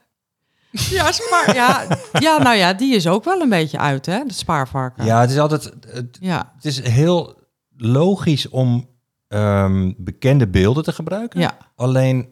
Ja, 0.71 1.11
spaar, 1.11 1.55
ja, 1.55 1.87
ja, 2.19 2.37
nou 2.37 2.55
ja, 2.55 2.73
die 2.73 2.95
is 2.95 3.07
ook 3.07 3.23
wel 3.23 3.41
een 3.41 3.49
beetje 3.49 3.77
uit, 3.77 4.05
hè, 4.05 4.23
de 4.25 4.33
spaarvarken. 4.33 5.05
Ja, 5.05 5.21
het 5.21 5.29
is 5.29 5.39
altijd, 5.39 5.73
het, 5.87 6.17
ja. 6.19 6.51
het 6.55 6.65
is 6.65 6.81
heel 6.81 7.35
logisch 7.77 8.49
om 8.49 8.89
um, 9.27 9.95
bekende 9.97 10.47
beelden 10.47 10.83
te 10.83 10.91
gebruiken. 10.91 11.39
Ja. 11.39 11.57
Alleen 11.75 12.29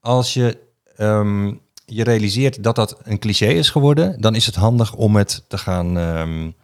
als 0.00 0.34
je 0.34 0.58
um, 0.98 1.60
je 1.84 2.04
realiseert 2.04 2.62
dat 2.62 2.76
dat 2.76 2.98
een 3.02 3.18
cliché 3.18 3.46
is 3.46 3.70
geworden, 3.70 4.20
dan 4.20 4.34
is 4.34 4.46
het 4.46 4.54
handig 4.54 4.94
om 4.94 5.16
het 5.16 5.44
te 5.48 5.58
gaan 5.58 5.96
um, 5.96 6.54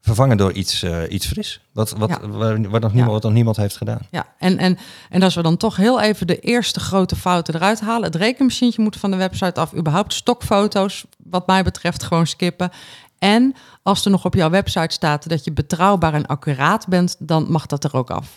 vervangen 0.00 0.36
door 0.36 0.52
iets, 0.52 0.82
uh, 0.82 1.02
iets 1.08 1.26
fris. 1.26 1.60
Wat, 1.72 1.90
wat, 1.90 2.08
Ja. 2.08 2.28
waar, 2.28 2.70
waar 2.70 2.80
nog 2.80 2.92
niemand, 2.92 3.12
wat 3.12 3.22
nog 3.22 3.32
niemand 3.32 3.56
heeft 3.56 3.76
gedaan. 3.76 4.00
Ja, 4.10 4.26
en, 4.38 4.58
en, 4.58 4.78
en 5.10 5.22
als 5.22 5.34
we 5.34 5.42
dan 5.42 5.56
toch 5.56 5.76
heel 5.76 6.00
even 6.00 6.26
de 6.26 6.38
eerste 6.38 6.80
grote 6.80 7.16
fouten 7.16 7.54
eruit 7.54 7.80
halen. 7.80 8.04
Het 8.04 8.14
rekenmachientje 8.14 8.82
moet 8.82 8.96
van 8.96 9.10
de 9.10 9.16
website 9.16 9.60
af. 9.60 9.74
Überhaupt 9.74 10.12
stokfoto's, 10.12 11.04
wat 11.24 11.46
mij 11.46 11.62
betreft, 11.62 12.02
gewoon 12.02 12.26
skippen. 12.26 12.70
En 13.18 13.54
als 13.82 14.04
er 14.04 14.10
nog 14.10 14.24
op 14.24 14.34
jouw 14.34 14.50
website 14.50 14.92
staat 14.94 15.28
dat 15.28 15.44
je 15.44 15.52
betrouwbaar 15.52 16.14
en 16.14 16.26
accuraat 16.26 16.88
bent, 16.88 17.16
dan 17.18 17.50
mag 17.50 17.66
dat 17.66 17.84
er 17.84 17.96
ook 17.96 18.10
af. 18.10 18.28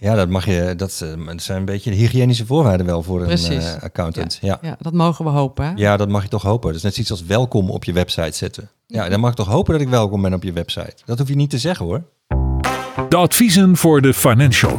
Ja, 0.00 0.14
dat 0.14 0.28
mag 0.28 0.44
je. 0.46 0.74
Dat, 0.76 1.00
eh, 1.02 1.26
dat 1.26 1.42
zijn 1.42 1.58
een 1.58 1.64
beetje 1.64 1.90
de 1.90 1.96
hygiënische 1.96 2.46
voorwaarden 2.46 2.86
wel 2.86 3.02
voor 3.02 3.20
een 3.20 3.26
Precies. 3.26 3.74
eh, 3.74 3.82
accountant. 3.82 4.38
Ja. 4.40 4.58
Ja, 4.62 4.76
dat 4.80 4.92
mogen 4.92 5.24
we 5.24 5.30
hopen. 5.30 5.64
Hè? 5.64 5.72
Ja, 5.74 5.96
dat 5.96 6.08
mag 6.08 6.22
je 6.22 6.28
toch 6.28 6.42
hopen. 6.42 6.66
Dat 6.68 6.76
is 6.76 6.82
net 6.82 6.98
iets 6.98 7.10
als 7.10 7.24
welkom 7.24 7.70
op 7.70 7.84
je 7.84 7.92
website 7.92 8.36
zetten. 8.36 8.70
Ja, 8.86 9.08
dan 9.08 9.20
mag 9.20 9.30
ik 9.30 9.36
toch 9.36 9.46
hopen 9.48 9.72
dat 9.72 9.82
ik 9.82 9.88
welkom 9.88 10.22
ben 10.22 10.34
op 10.34 10.42
je 10.42 10.52
website. 10.52 10.94
Dat 11.04 11.18
hoef 11.18 11.28
je 11.28 11.36
niet 11.36 11.50
te 11.50 11.58
zeggen 11.58 11.86
hoor. 11.86 12.02
De 13.08 13.16
adviezen 13.16 13.76
voor 13.76 14.00
de 14.02 14.14
financial. 14.14 14.76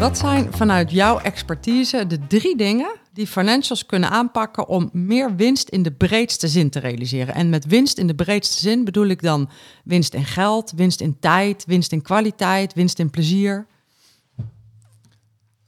Wat 0.00 0.18
zijn 0.18 0.52
vanuit 0.52 0.90
jouw 0.90 1.18
expertise 1.18 2.06
de 2.06 2.26
drie 2.26 2.56
dingen 2.56 2.90
die 3.12 3.26
financials 3.26 3.86
kunnen 3.86 4.10
aanpakken 4.10 4.68
om 4.68 4.90
meer 4.92 5.36
winst 5.36 5.68
in 5.68 5.82
de 5.82 5.90
breedste 5.92 6.48
zin 6.48 6.70
te 6.70 6.78
realiseren? 6.78 7.34
En 7.34 7.48
met 7.48 7.66
winst 7.66 7.98
in 7.98 8.06
de 8.06 8.14
breedste 8.14 8.58
zin 8.60 8.84
bedoel 8.84 9.06
ik 9.06 9.22
dan 9.22 9.50
winst 9.84 10.14
in 10.14 10.24
geld, 10.24 10.72
winst 10.76 11.00
in 11.00 11.16
tijd, 11.20 11.64
winst 11.66 11.92
in 11.92 12.02
kwaliteit, 12.02 12.74
winst 12.74 12.98
in 12.98 13.10
plezier. 13.10 13.66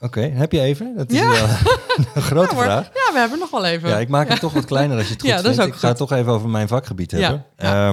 Oké, 0.00 0.20
heb 0.20 0.52
je 0.52 0.60
even? 0.60 0.96
Dat 0.96 1.10
is 1.10 1.18
Ja. 1.18 1.58
een 2.14 2.22
grote 2.32 2.54
Ja, 2.54 2.62
vraag. 2.62 2.84
Ja, 2.84 3.12
we 3.12 3.18
hebben 3.18 3.38
nog 3.38 3.50
wel 3.50 3.64
even. 3.64 3.88
Ja, 3.88 3.98
ik 3.98 4.08
maak 4.08 4.28
het 4.28 4.40
toch 4.40 4.52
wat 4.52 4.64
kleiner 4.64 4.96
als 4.96 5.06
je 5.06 5.12
het 5.12 5.20
goed 5.22 5.30
Ja, 5.30 5.36
dat 5.36 5.44
is 5.44 5.50
vindt. 5.56 5.62
ook 5.70 5.74
ik 5.74 5.80
ga 5.80 5.88
het 5.88 5.96
toch 5.96 6.12
even 6.12 6.32
over 6.32 6.48
mijn 6.48 6.68
vakgebied 6.68 7.10
hebben. 7.10 7.44
ja. 7.56 7.92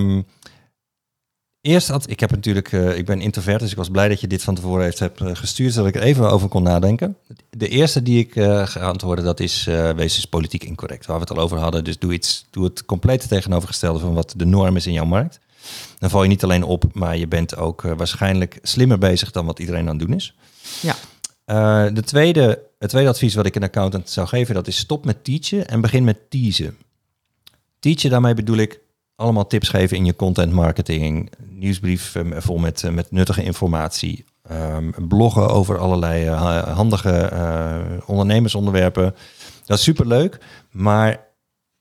Eerst 1.62 1.88
had 1.88 2.10
ik 2.10 2.20
heb 2.20 2.32
natuurlijk, 2.32 2.72
eh, 2.72 2.98
ik 2.98 3.06
ben 3.06 3.22
introvert, 3.22 3.60
dus 3.60 3.72
ik 3.72 3.78
was 3.78 3.90
blij 3.90 4.08
dat 4.08 4.22
je 4.22 4.28
dit 4.28 4.44
van 4.44 4.56
tevoren 4.56 4.84
heeft 4.84 5.00
hebt, 5.00 5.22
eh, 5.22 5.30
gestuurd, 5.34 5.74
zodat 5.74 5.90
ik 5.90 5.96
er 5.96 6.02
even 6.02 6.32
over 6.32 6.48
kon 6.48 6.64
nadenken. 6.64 7.18
De 7.50 7.68
eerste 7.68 8.04
die 8.04 8.20
ik 8.20 8.36
eh 8.36 8.68
ga 8.68 8.80
antwoorden, 8.80 9.26
dat 9.26 9.40
is 9.40 9.68
eh 9.68 9.92
wees 9.92 10.16
dus 10.16 10.26
politiek 10.26 10.64
incorrect, 10.64 11.06
waar 11.06 11.16
we 11.16 11.22
het 11.22 11.32
al 11.32 11.44
over 11.44 11.58
hadden. 11.58 11.84
Dus 11.84 12.00
doe, 12.00 12.14
iets, 12.14 12.46
doe 12.50 12.64
het 12.64 12.86
complete 12.86 13.28
tegenovergestelde 13.28 14.00
van 14.00 14.14
wat 14.14 14.34
de 14.38 14.46
norm 14.46 14.76
is 14.76 14.88
in 14.88 14.94
jouw 14.94 15.06
markt. 15.06 15.40
Dan 15.98 16.10
val 16.10 16.24
je 16.24 16.30
niet 16.30 16.44
alleen 16.44 16.64
op, 16.64 16.84
maar 16.94 17.18
je 17.18 17.28
bent 17.28 17.56
ook 17.56 17.82
waarschijnlijk 17.82 18.60
slimmer 18.62 18.98
bezig 18.98 19.32
dan 19.32 19.46
wat 19.46 19.60
iedereen 19.60 19.90
aan 19.90 19.98
het 19.98 20.08
doen 20.08 20.16
is. 20.16 20.36
Ja. 20.82 20.96
De 21.90 22.02
tweede, 22.06 22.62
het 22.80 22.90
tweede 22.90 23.10
advies 23.10 23.36
wat 23.36 23.46
ik 23.46 23.56
een 23.56 23.64
accountant 23.64 24.10
zou 24.10 24.28
geven, 24.28 24.56
dat 24.56 24.68
is 24.68 24.78
stop 24.78 25.06
met 25.06 25.24
teachen 25.24 25.68
en 25.68 25.82
begin 25.82 26.04
met 26.04 26.30
teasen. 26.30 26.78
Teachen, 27.80 28.10
daarmee 28.10 28.34
bedoel 28.34 28.58
ik 28.58 28.80
allemaal 29.20 29.48
tips 29.48 29.70
geven 29.70 29.98
in 29.98 30.06
je 30.06 30.16
content 30.16 30.54
marketing, 30.54 31.32
nieuwsbrief 31.50 32.16
eh, 32.16 32.24
vol 32.38 32.58
met, 32.58 32.84
eh, 32.84 32.92
met 32.92 33.12
nuttige 33.12 33.44
informatie, 33.44 34.26
ehm, 34.44 35.08
bloggen 35.08 35.50
over 35.50 35.78
allerlei 35.78 36.26
eh, 36.26 36.42
ha- 36.42 36.70
handige 36.74 37.12
eh, 37.18 37.80
ondernemersonderwerpen. 38.06 39.16
Dat 39.66 39.78
is 39.78 39.84
superleuk, 39.84 40.38
maar 40.72 41.26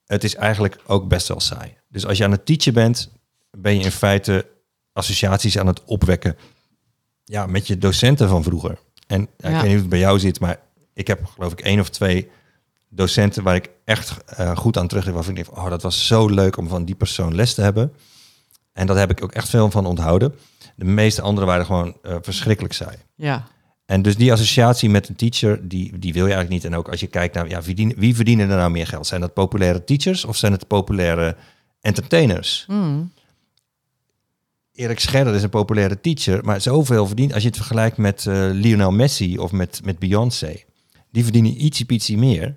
het 0.05 0.23
is 0.23 0.35
eigenlijk 0.35 0.79
ook 0.87 1.07
best 1.07 1.27
wel 1.27 1.39
saai. 1.39 1.73
Dus 1.89 2.05
als 2.05 2.17
je 2.17 2.23
aan 2.23 2.31
het 2.31 2.45
teachen 2.45 2.73
bent, 2.73 3.11
ben 3.51 3.77
je 3.77 3.83
in 3.83 3.91
feite 3.91 4.45
associaties 4.93 5.57
aan 5.57 5.67
het 5.67 5.83
opwekken 5.85 6.37
ja, 7.23 7.45
met 7.45 7.67
je 7.67 7.77
docenten 7.77 8.29
van 8.29 8.43
vroeger. 8.43 8.79
En 9.07 9.27
ja, 9.37 9.47
ik 9.49 9.53
weet 9.53 9.61
niet 9.61 9.71
hoe 9.71 9.79
het 9.79 9.89
bij 9.89 9.99
jou 9.99 10.19
zit, 10.19 10.39
maar 10.39 10.59
ik 10.93 11.07
heb 11.07 11.25
geloof 11.25 11.51
ik 11.51 11.61
één 11.61 11.79
of 11.79 11.89
twee 11.89 12.29
docenten 12.89 13.43
waar 13.43 13.55
ik 13.55 13.69
echt 13.85 14.17
eh, 14.25 14.57
goed 14.57 14.77
aan 14.77 14.87
terug 14.87 15.05
waarvan 15.05 15.37
ik 15.37 15.45
denk, 15.45 15.57
oh, 15.57 15.69
dat 15.69 15.81
was 15.81 16.07
zo 16.07 16.27
leuk 16.27 16.57
om 16.57 16.67
van 16.67 16.85
die 16.85 16.95
persoon 16.95 17.35
les 17.35 17.53
te 17.53 17.61
hebben. 17.61 17.93
En 18.73 18.87
daar 18.87 18.97
heb 18.97 19.11
ik 19.11 19.23
ook 19.23 19.31
echt 19.31 19.49
veel 19.49 19.71
van 19.71 19.85
onthouden. 19.85 20.35
De 20.75 20.85
meeste 20.85 21.21
anderen 21.21 21.47
waren 21.49 21.65
gewoon 21.65 21.97
eh, 22.03 22.15
verschrikkelijk 22.21 22.73
saai. 22.73 22.97
Ja. 23.15 23.47
En 23.85 24.01
dus 24.01 24.15
die 24.15 24.31
associatie 24.31 24.89
met 24.89 25.09
een 25.09 25.15
teacher, 25.15 25.67
die, 25.67 25.99
die 25.99 26.13
wil 26.13 26.25
je 26.27 26.33
eigenlijk 26.33 26.63
niet. 26.63 26.71
En 26.71 26.77
ook 26.79 26.89
als 26.89 26.99
je 26.99 27.07
kijkt 27.07 27.35
naar, 27.35 27.49
ja, 27.49 27.61
wie, 27.61 27.75
dien- 27.75 27.95
wie 27.97 28.15
verdienen 28.15 28.49
er 28.49 28.57
nou 28.57 28.71
meer 28.71 28.87
geld? 28.87 29.07
Zijn 29.07 29.21
dat 29.21 29.33
populaire 29.33 29.83
teachers 29.83 30.25
of 30.25 30.37
zijn 30.37 30.51
het 30.51 30.67
populaire 30.67 31.35
entertainers? 31.81 32.65
Mm. 32.67 33.11
Erik 34.73 34.99
Scherder 34.99 35.35
is 35.35 35.43
een 35.43 35.49
populaire 35.49 36.01
teacher, 36.01 36.45
maar 36.45 36.61
zoveel 36.61 37.07
verdient 37.07 37.33
als 37.33 37.41
je 37.41 37.47
het 37.47 37.57
vergelijkt 37.57 37.97
met 37.97 38.25
eh, 38.25 38.49
Lionel 38.51 38.91
Messi 38.91 39.37
of 39.37 39.51
met, 39.51 39.81
met 39.83 39.99
Beyoncé. 39.99 40.63
Die 41.11 41.23
verdienen 41.23 41.63
ietsie 41.63 41.85
pietsie 41.85 42.17
meer. 42.17 42.55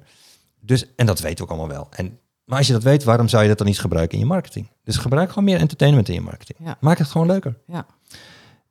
Dus, 0.64 0.94
en 0.96 1.06
dat 1.06 1.20
weten 1.20 1.36
we 1.36 1.42
ook 1.42 1.58
allemaal 1.58 1.76
wel. 1.76 1.88
En, 1.90 2.18
maar 2.44 2.58
als 2.58 2.66
je 2.66 2.72
dat 2.72 2.82
weet, 2.82 3.04
waarom 3.04 3.28
zou 3.28 3.42
je 3.42 3.48
dat 3.48 3.58
dan 3.58 3.66
niet 3.66 3.80
gebruiken 3.80 4.18
in 4.18 4.24
je 4.24 4.30
marketing? 4.30 4.70
Dus 4.84 4.96
gebruik 4.96 5.28
gewoon 5.28 5.44
meer 5.44 5.58
entertainment 5.58 6.08
in 6.08 6.14
je 6.14 6.20
marketing. 6.20 6.58
Ja. 6.62 6.76
Maak 6.80 6.98
het 6.98 7.06
gewoon 7.06 7.26
leuker. 7.26 7.58
Ja. 7.66 7.86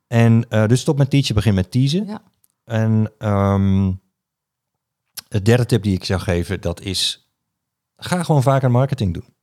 En 0.06 0.44
eh, 0.48 0.66
dus 0.66 0.80
stop 0.80 0.98
met 0.98 1.10
teachen, 1.10 1.34
begin 1.34 1.54
met 1.54 1.70
teasen. 1.70 2.06
Ja. 2.06 2.22
En 2.64 3.12
ehm 3.18 3.90
de 5.32 5.42
derde 5.42 5.66
tip 5.66 5.82
die 5.82 5.94
ik 5.94 6.04
zou 6.04 6.20
geven, 6.20 6.60
dat 6.60 6.80
is... 6.80 7.30
Ga 7.96 8.22
gewoon 8.22 8.42
vaker 8.42 8.70
marketing 8.70 9.14
doen. 9.14 9.34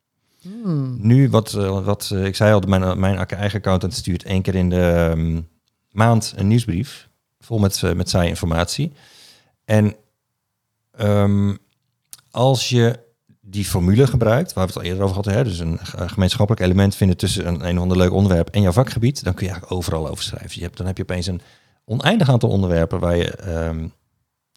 Mm. 0.41 0.97
Nu, 1.01 1.29
wat, 1.29 1.53
eh, 1.53 1.85
wat 1.85 2.09
eh, 2.13 2.25
ik 2.25 2.35
zei 2.35 2.53
al, 2.53 2.59
mijn, 2.59 2.99
mijn 2.99 3.27
eigen 3.27 3.59
accountant 3.59 3.93
stuurt 3.93 4.23
één 4.23 4.41
keer 4.41 4.55
in 4.55 4.69
de 4.69 5.11
ehm, 5.11 5.41
maand 5.91 6.33
een 6.35 6.47
nieuwsbrief. 6.47 7.09
Vol 7.39 7.59
met, 7.59 7.81
met 7.95 8.09
saaie 8.09 8.29
informatie. 8.29 8.91
En 9.65 9.95
ehm, 10.91 11.55
als 12.31 12.69
je 12.69 12.99
die 13.41 13.65
formule 13.65 14.07
gebruikt, 14.07 14.53
waar 14.53 14.65
we 14.67 14.71
het 14.73 14.79
al 14.81 14.87
eerder 14.87 15.03
over 15.03 15.15
hadden, 15.15 15.33
hè, 15.33 15.43
dus 15.43 15.59
een 15.59 15.79
ge- 15.81 16.09
gemeenschappelijk 16.09 16.63
element 16.65 16.95
vinden 16.95 17.17
tussen 17.17 17.47
een, 17.47 17.67
een 17.67 17.75
of 17.75 17.81
ander 17.81 17.97
leuk 17.97 18.11
onderwerp 18.11 18.49
en 18.49 18.61
jouw 18.61 18.71
vakgebied, 18.71 19.23
dan 19.23 19.33
kun 19.33 19.45
je 19.45 19.51
eigenlijk 19.51 19.79
overal 19.81 20.07
over 20.09 20.23
schrijven. 20.23 20.51
Je 20.53 20.61
hebt, 20.63 20.77
dan 20.77 20.85
heb 20.85 20.97
je 20.97 21.03
opeens 21.03 21.27
een 21.27 21.41
oneindig 21.85 22.29
aantal 22.29 22.49
onderwerpen 22.49 22.99
waar 22.99 23.15
je 23.17 23.29
ehm, 23.31 23.87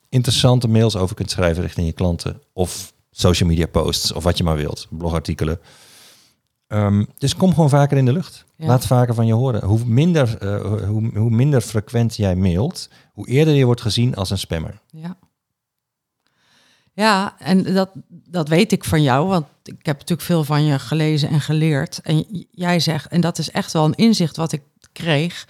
interessante 0.09 0.69
mails 0.69 0.97
over 0.97 1.17
kunt 1.17 1.31
schrijven 1.31 1.63
richting 1.63 1.87
je 1.87 1.93
klanten 1.93 2.41
of 2.53 2.93
social 3.11 3.49
media 3.49 3.67
posts 3.67 4.13
of 4.13 4.25
wat 4.25 4.39
je 4.39 4.45
maar 4.45 4.57
wilt, 4.57 4.87
blogartikelen. 4.91 5.61
Ehm, 6.67 7.05
dus 7.19 7.37
kom 7.37 7.55
gewoon 7.55 7.69
vaker 7.69 7.97
in 7.97 8.05
de 8.05 8.13
lucht. 8.13 8.45
Ja. 8.57 8.67
Laat 8.67 8.87
vaker 8.87 9.15
van 9.15 9.27
je 9.27 9.33
horen. 9.35 9.65
Hoe 9.65 9.85
minder, 9.87 10.39
eh, 10.39 10.87
hoe, 10.87 11.19
hoe 11.19 11.31
minder 11.31 11.61
frequent 11.61 12.17
jij 12.17 12.37
mailt, 12.37 12.89
hoe 13.13 13.29
eerder 13.29 13.55
je 13.55 13.65
wordt 13.65 13.81
gezien 13.81 14.15
als 14.15 14.31
een 14.31 14.39
spammer. 14.39 14.81
Ja. 14.91 15.17
Ja, 16.95 17.35
en 17.39 17.63
dat, 17.63 17.91
dat 18.09 18.49
weet 18.49 18.73
ik 18.73 18.85
van 18.85 19.03
jou, 19.03 19.27
want 19.27 19.47
ik 19.63 19.87
heb 19.87 19.99
natuurlijk 19.99 20.29
veel 20.29 20.45
van 20.45 20.65
je 20.65 20.79
gelezen 20.79 21.29
en 21.29 21.41
geleerd. 21.41 22.01
En 22.03 22.47
jij 22.51 22.81
zegt, 22.81 23.09
en 23.09 23.21
dat 23.21 23.39
is 23.39 23.51
echt 23.51 23.73
wel 23.73 23.85
een 23.85 23.95
inzicht 23.95 24.37
wat 24.37 24.53
ik 24.53 24.63
kreeg, 24.93 25.49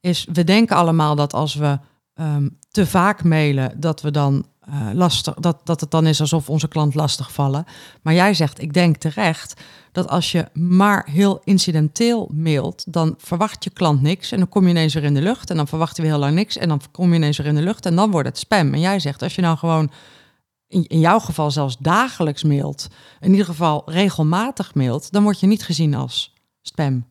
is 0.00 0.26
we 0.32 0.44
denken 0.44 0.76
allemaal 0.76 1.14
dat 1.14 1.32
als 1.32 1.54
we 1.54 1.78
ehm, 2.14 2.48
te 2.70 2.86
vaak 2.86 3.24
mailen, 3.24 3.80
dat 3.80 4.00
we 4.00 4.10
dan 4.10 4.46
eh, 4.60 4.88
lastig, 4.92 5.34
dat, 5.34 5.60
dat 5.64 5.80
het 5.80 5.90
dan 5.90 6.06
is 6.06 6.20
alsof 6.20 6.48
onze 6.48 6.68
klant 6.68 6.94
lastig 6.94 7.32
vallen. 7.32 7.64
Maar 8.02 8.14
jij 8.14 8.34
zegt, 8.34 8.62
ik 8.62 8.72
denk 8.72 8.96
terecht, 8.96 9.60
dat 9.92 10.08
als 10.08 10.32
je 10.32 10.46
maar 10.52 11.06
heel 11.10 11.40
incidenteel 11.44 12.30
mailt, 12.32 12.92
dan 12.92 13.14
verwacht 13.18 13.64
je 13.64 13.70
klant 13.70 14.02
niks 14.02 14.32
en 14.32 14.38
dan 14.38 14.48
kom 14.48 14.64
je 14.64 14.68
ineens 14.68 14.94
weer 14.94 15.04
in 15.04 15.14
de 15.14 15.22
lucht 15.22 15.50
en 15.50 15.56
dan 15.56 15.68
verwacht 15.68 15.96
hij 15.96 16.06
weer 16.06 16.14
heel 16.14 16.24
lang 16.24 16.34
niks 16.34 16.56
en 16.56 16.68
dan 16.68 16.80
kom 16.90 17.10
je 17.10 17.16
ineens 17.16 17.36
weer 17.36 17.46
in 17.46 17.54
de 17.54 17.62
lucht 17.62 17.86
en 17.86 17.96
dan 17.96 18.10
wordt 18.10 18.28
het 18.28 18.38
spam. 18.38 18.74
En 18.74 18.80
jij 18.80 18.98
zegt, 18.98 19.22
als 19.22 19.34
je 19.34 19.42
nou 19.42 19.58
gewoon 19.58 19.90
in, 20.68 20.84
jouw 21.00 21.18
geval 21.18 21.50
zelfs 21.50 21.76
dagelijks 21.78 22.42
mailt, 22.42 22.88
in 23.20 23.30
ieder 23.30 23.46
geval 23.46 23.82
regelmatig 23.86 24.74
mailt, 24.74 25.12
dan 25.12 25.22
word 25.22 25.40
je 25.40 25.46
niet 25.46 25.64
gezien 25.64 25.94
als 25.94 26.34
spam. 26.62 27.06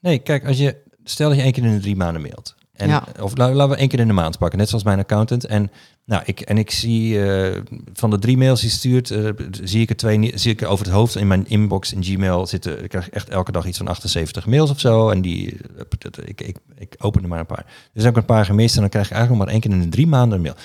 Nee, 0.00 0.18
kijk, 0.18 0.46
als 0.46 0.58
je 0.58 0.76
stel 1.04 1.28
dat 1.28 1.36
je 1.38 1.42
één 1.44 1.52
keer 1.52 1.64
in 1.64 1.74
de 1.74 1.80
drie 1.80 1.96
maanden 1.96 2.22
mailt. 2.22 2.56
En, 2.72 2.88
Ja. 2.88 3.04
Of 3.20 3.36
la- 3.36 3.52
laten 3.52 3.72
we 3.74 3.76
één 3.80 3.88
keer 3.88 3.98
in 4.00 4.06
de 4.06 4.12
maand 4.12 4.38
pakken, 4.38 4.58
net 4.58 4.68
zoals 4.68 4.84
mijn 4.84 4.98
accountant. 4.98 5.44
En, 5.44 5.70
nou, 6.04 6.22
ik, 6.26 6.40
en 6.40 6.58
ik 6.58 6.70
zie 6.70 7.22
eh, 7.32 7.62
van 7.92 8.10
de 8.10 8.18
drie 8.18 8.36
mails 8.36 8.60
die 8.60 8.70
stuurt, 8.70 9.10
eh, 9.10 9.28
zie 9.62 9.80
ik 9.82 9.90
er 9.90 9.96
twee 9.96 10.16
niet- 10.16 10.40
zie 10.40 10.52
ik 10.52 10.60
er 10.60 10.68
over 10.68 10.84
het 10.84 10.94
hoofd 10.94 11.16
in 11.16 11.26
mijn 11.26 11.48
inbox 11.48 11.92
in 11.92 12.04
Gmail 12.04 12.46
zitten. 12.46 12.82
Ik 12.82 12.88
krijg 12.88 13.10
echt 13.10 13.28
elke 13.28 13.52
dag 13.52 13.66
iets 13.66 13.78
van 13.78 13.88
78 13.88 14.46
mails 14.46 14.70
of 14.70 14.80
zo. 14.80 15.08
En 15.10 15.20
die, 15.22 15.56
eh, 15.76 16.24
ik, 16.24 16.40
ik, 16.40 16.56
ik 16.76 16.94
open 16.98 17.22
er 17.22 17.28
maar 17.28 17.40
een 17.40 17.46
paar. 17.46 17.66
Dus 17.92 18.02
heb 18.02 18.12
ik 18.12 18.18
een 18.18 18.24
paar 18.26 18.44
gemist 18.44 18.74
en 18.74 18.80
dan 18.80 18.90
krijg 18.90 19.06
ik 19.06 19.12
eigenlijk 19.12 19.40
nog 19.40 19.52
maar 19.52 19.62
één 19.62 19.72
keer 19.72 19.80
in 19.82 19.90
de 19.90 19.96
drie 19.96 20.06
maanden 20.06 20.36
een 20.38 20.42
mail. 20.44 20.56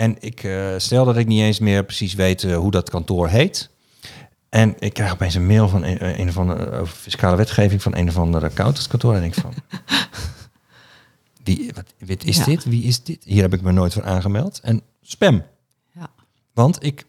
En 0.00 0.16
ik 0.20 0.42
eh, 0.44 0.74
stel 0.76 1.04
dat 1.04 1.16
ik 1.16 1.26
niet 1.26 1.40
eens 1.40 1.58
meer 1.58 1.84
precies 1.84 2.14
weet 2.14 2.44
eh, 2.44 2.56
hoe 2.56 2.70
dat 2.70 2.90
kantoor 2.90 3.28
heet. 3.28 3.70
En 4.48 4.74
ik 4.78 4.92
krijg 4.92 5.12
opeens 5.12 5.34
een 5.34 5.46
mail 5.46 5.68
van 5.68 5.84
een, 5.84 6.20
een 6.20 6.28
of 6.28 6.38
andere 6.38 6.70
over 6.70 6.96
fiscale 6.96 7.36
wetgeving 7.36 7.82
van 7.82 7.96
een 7.96 8.08
of 8.08 8.16
andere 8.16 8.46
accountantskantoor. 8.46 9.14
En 9.14 9.22
ik 9.22 9.34
denk 9.34 9.46
van. 9.46 9.54
Wie, 11.44 11.70
wat, 11.74 11.94
wat 12.06 12.24
is 12.24 12.36
Ja. 12.36 12.44
dit? 12.44 12.64
Wie 12.64 12.82
is 12.84 13.02
dit? 13.02 13.24
Hier 13.24 13.42
heb 13.42 13.52
ik 13.54 13.62
me 13.62 13.72
nooit 13.72 13.92
voor 13.92 14.04
aangemeld. 14.04 14.60
En 14.62 14.82
spam. 15.02 15.42
Ja. 15.94 16.10
Want 16.54 16.84
ik 16.84 17.04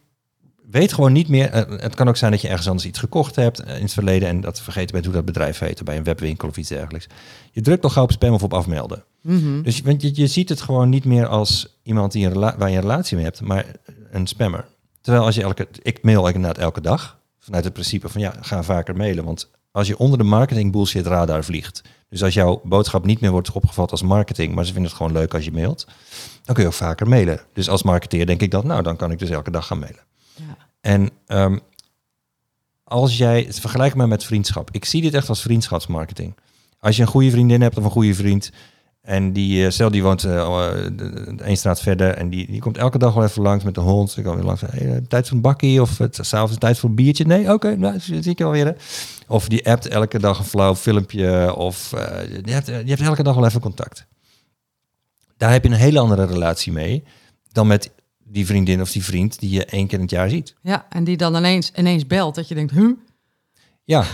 weet 0.72 0.92
gewoon 0.92 1.12
niet 1.12 1.28
meer. 1.28 1.50
eh, 1.50 1.80
Het 1.80 1.94
kan 1.94 2.08
ook 2.08 2.16
zijn 2.16 2.30
dat 2.30 2.40
je 2.40 2.48
ergens 2.48 2.66
anders 2.68 2.86
iets 2.86 2.98
gekocht 2.98 3.36
hebt 3.36 3.60
eh, 3.60 3.76
in 3.76 3.82
het 3.82 3.92
verleden 3.92 4.28
en 4.28 4.40
dat 4.40 4.60
vergeten 4.60 4.92
bent 4.92 5.04
hoe 5.04 5.14
dat 5.14 5.24
bedrijf 5.24 5.58
heette 5.58 5.84
bij 5.84 5.96
een 5.96 6.04
webwinkel 6.04 6.48
of 6.48 6.56
iets 6.56 6.68
dergelijks. 6.68 7.06
Je 7.50 7.60
drukt 7.60 7.82
nog 7.82 7.92
gauw 7.92 8.02
op 8.04 8.12
spam 8.12 8.32
of 8.32 8.42
op 8.42 8.54
afmelden. 8.54 9.04
Mhm. 9.20 9.62
Dus 9.62 9.76
je- 9.76 9.82
want 9.82 10.02
je, 10.02 10.10
je 10.14 10.26
ziet 10.26 10.48
het 10.48 10.60
gewoon 10.60 10.88
niet 10.88 11.04
meer 11.04 11.26
als 11.26 11.78
iemand 11.82 12.12
die 12.12 12.26
een 12.26 12.38
waar 12.40 12.70
je 12.70 12.74
een 12.76 12.80
relatie 12.80 13.16
mee 13.16 13.24
hebt, 13.24 13.40
maar 13.40 13.66
een 14.10 14.26
spammer. 14.26 14.64
Terwijl 15.00 15.24
als 15.24 15.34
je 15.34 15.42
elke, 15.42 15.68
ik 15.82 16.02
mail 16.02 16.26
inderdaad 16.26 16.58
elke 16.58 16.80
dag 16.80 17.18
vanuit 17.38 17.64
het 17.64 17.72
principe 17.72 18.08
van 18.08 18.20
ja, 18.20 18.34
ga 18.40 18.62
vaker 18.62 18.96
mailen. 18.96 19.24
Want 19.24 19.50
als 19.70 19.86
je 19.86 19.98
onder 19.98 20.18
de 20.18 20.24
marketing 20.24 20.72
bullshit 20.72 21.06
radar 21.06 21.44
vliegt, 21.44 21.82
dus 22.08 22.22
als 22.22 22.34
jouw 22.34 22.60
boodschap 22.64 23.04
niet 23.06 23.20
meer 23.20 23.30
wordt 23.30 23.52
opgevat 23.52 23.90
als 23.90 24.02
marketing, 24.02 24.54
maar 24.54 24.64
ze 24.64 24.72
vinden 24.72 24.90
het 24.90 24.98
gewoon 25.00 25.12
leuk 25.12 25.34
als 25.34 25.44
je 25.44 25.52
mailt, 25.52 25.86
dan 26.44 26.54
kun 26.54 26.62
je 26.64 26.68
ook 26.68 26.74
vaker 26.76 27.08
mailen. 27.08 27.40
Dus 27.52 27.68
als 27.68 27.82
marketeer 27.82 28.26
denk 28.26 28.40
ik 28.42 28.50
dat, 28.50 28.64
nou, 28.64 28.82
dan 28.82 28.96
kan 28.96 29.10
ik 29.10 29.18
dus 29.18 29.30
elke 29.30 29.50
dag 29.50 29.66
gaan 29.66 29.78
mailen. 29.78 30.00
En 30.80 31.10
ehm, 31.26 31.58
als 32.84 33.16
jij, 33.16 33.46
vergelijk 33.50 33.94
maar 33.94 34.08
met 34.08 34.24
vriendschap. 34.24 34.68
Ik 34.70 34.84
zie 34.84 35.02
dit 35.02 35.14
echt 35.14 35.28
als 35.28 35.42
vriendschapsmarketing. 35.42 36.34
Als 36.78 36.96
je 36.96 37.02
een 37.02 37.08
goede 37.08 37.30
vriendin 37.30 37.60
hebt 37.60 37.78
of 37.78 37.84
een 37.84 37.90
goede 37.90 38.14
vriend, 38.14 38.50
en 39.02 39.32
die, 39.32 39.64
eh, 39.64 39.70
stel 39.70 39.90
die 39.90 40.02
woont 40.02 40.24
eh, 40.24 40.74
één 41.36 41.56
straat 41.56 41.80
verder 41.80 42.14
en 42.14 42.28
die, 42.28 42.46
die 42.46 42.60
komt 42.60 42.76
elke 42.76 42.98
dag 42.98 43.14
wel 43.14 43.24
even 43.24 43.42
langs 43.42 43.64
met 43.64 43.74
de 43.74 43.80
hond. 43.80 44.16
Ik 44.16 44.24
kan 44.24 44.34
weer 44.34 44.44
langs, 44.44 44.60
hey, 44.60 45.00
tijd 45.08 45.26
voor 45.26 45.36
een 45.36 45.42
bakkie 45.42 45.80
of 45.80 45.98
het 45.98 46.18
s'avonds 46.20 46.58
tijd 46.58 46.78
voor 46.78 46.88
een 46.88 46.94
biertje. 46.94 47.24
Nee, 47.24 47.52
oké, 47.52 47.76
nou, 47.76 47.98
zie 47.98 48.16
ik 48.16 48.38
je 48.38 48.44
wel 48.44 48.52
weer. 48.52 48.66
hè. 48.66 48.72
Of 49.28 49.48
die 49.48 49.68
appt 49.68 49.88
elke 49.88 50.18
dag 50.18 50.38
een 50.38 50.44
flauw 50.44 50.74
filmpje 50.74 51.54
of 51.54 51.92
eh, 51.92 52.42
je, 52.44 52.52
hebt, 52.52 52.66
je 52.66 52.72
hebt 52.72 53.00
elke 53.00 53.22
dag 53.22 53.34
wel 53.34 53.46
even 53.46 53.60
contact. 53.60 54.06
Daar 55.36 55.52
heb 55.52 55.64
je 55.64 55.70
een 55.70 55.76
hele 55.76 55.98
andere 55.98 56.24
relatie 56.24 56.72
mee 56.72 57.04
dan 57.52 57.66
met 57.66 57.90
die 58.32 58.46
vriendin 58.46 58.80
of 58.80 58.92
die 58.92 59.04
vriend 59.04 59.38
die 59.38 59.50
je 59.50 59.64
één 59.64 59.86
keer 59.86 59.98
in 59.98 60.04
het 60.04 60.10
jaar 60.10 60.28
ziet. 60.28 60.54
Ja, 60.62 60.86
en 60.88 61.04
die 61.04 61.16
dan 61.16 61.36
ineens, 61.36 61.72
ineens 61.76 62.06
belt 62.06 62.34
dat 62.34 62.48
je 62.48 62.54
denkt, 62.54 62.72
huh? 62.72 62.90
Ja, 63.84 64.04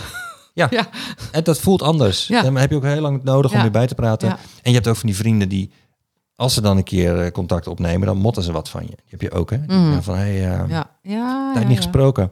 ja. 0.53 0.67
Ja. 0.77 0.87
en 1.31 1.43
dat 1.43 1.59
voelt 1.59 1.81
anders. 1.81 2.27
Ja. 2.27 2.41
Dan 2.41 2.55
heb 2.57 2.69
je 2.69 2.75
ook 2.75 2.83
heel 2.83 3.01
lang 3.01 3.23
nodig 3.23 3.53
om 3.53 3.61
weer 3.61 3.71
bij 3.71 3.87
te 3.87 3.95
praten. 3.95 4.29
En 4.29 4.37
je 4.63 4.73
hebt 4.73 4.87
ook 4.87 4.95
van 4.95 5.09
die 5.09 5.17
vrienden 5.17 5.49
die, 5.49 5.71
als 6.35 6.53
ze 6.53 6.61
dan 6.61 6.77
een 6.77 6.83
keer 6.83 7.19
eh, 7.21 7.31
contact 7.31 7.67
opnemen, 7.67 8.07
dan 8.07 8.17
motten 8.17 8.43
ze 8.43 8.51
wat 8.51 8.69
van 8.69 8.81
je. 8.81 8.87
Die 8.95 9.05
heb 9.07 9.21
je 9.21 9.31
ook, 9.31 9.49
hè? 9.49 9.57
Zeggen 9.67 10.03
Van, 10.03 10.15
hey, 10.15 10.51
eh, 10.51 10.69
Ja, 10.69 10.89
ja. 11.01 11.51
tijd 11.53 11.63
ja, 11.63 11.69
niet 11.69 11.77
gesproken. 11.77 12.31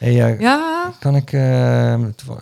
Hey, 0.00 0.24
eh, 0.24 0.40
Ja, 0.40 0.92
kan 0.98 1.16
ik, 1.16 1.32
eh, 1.32 1.92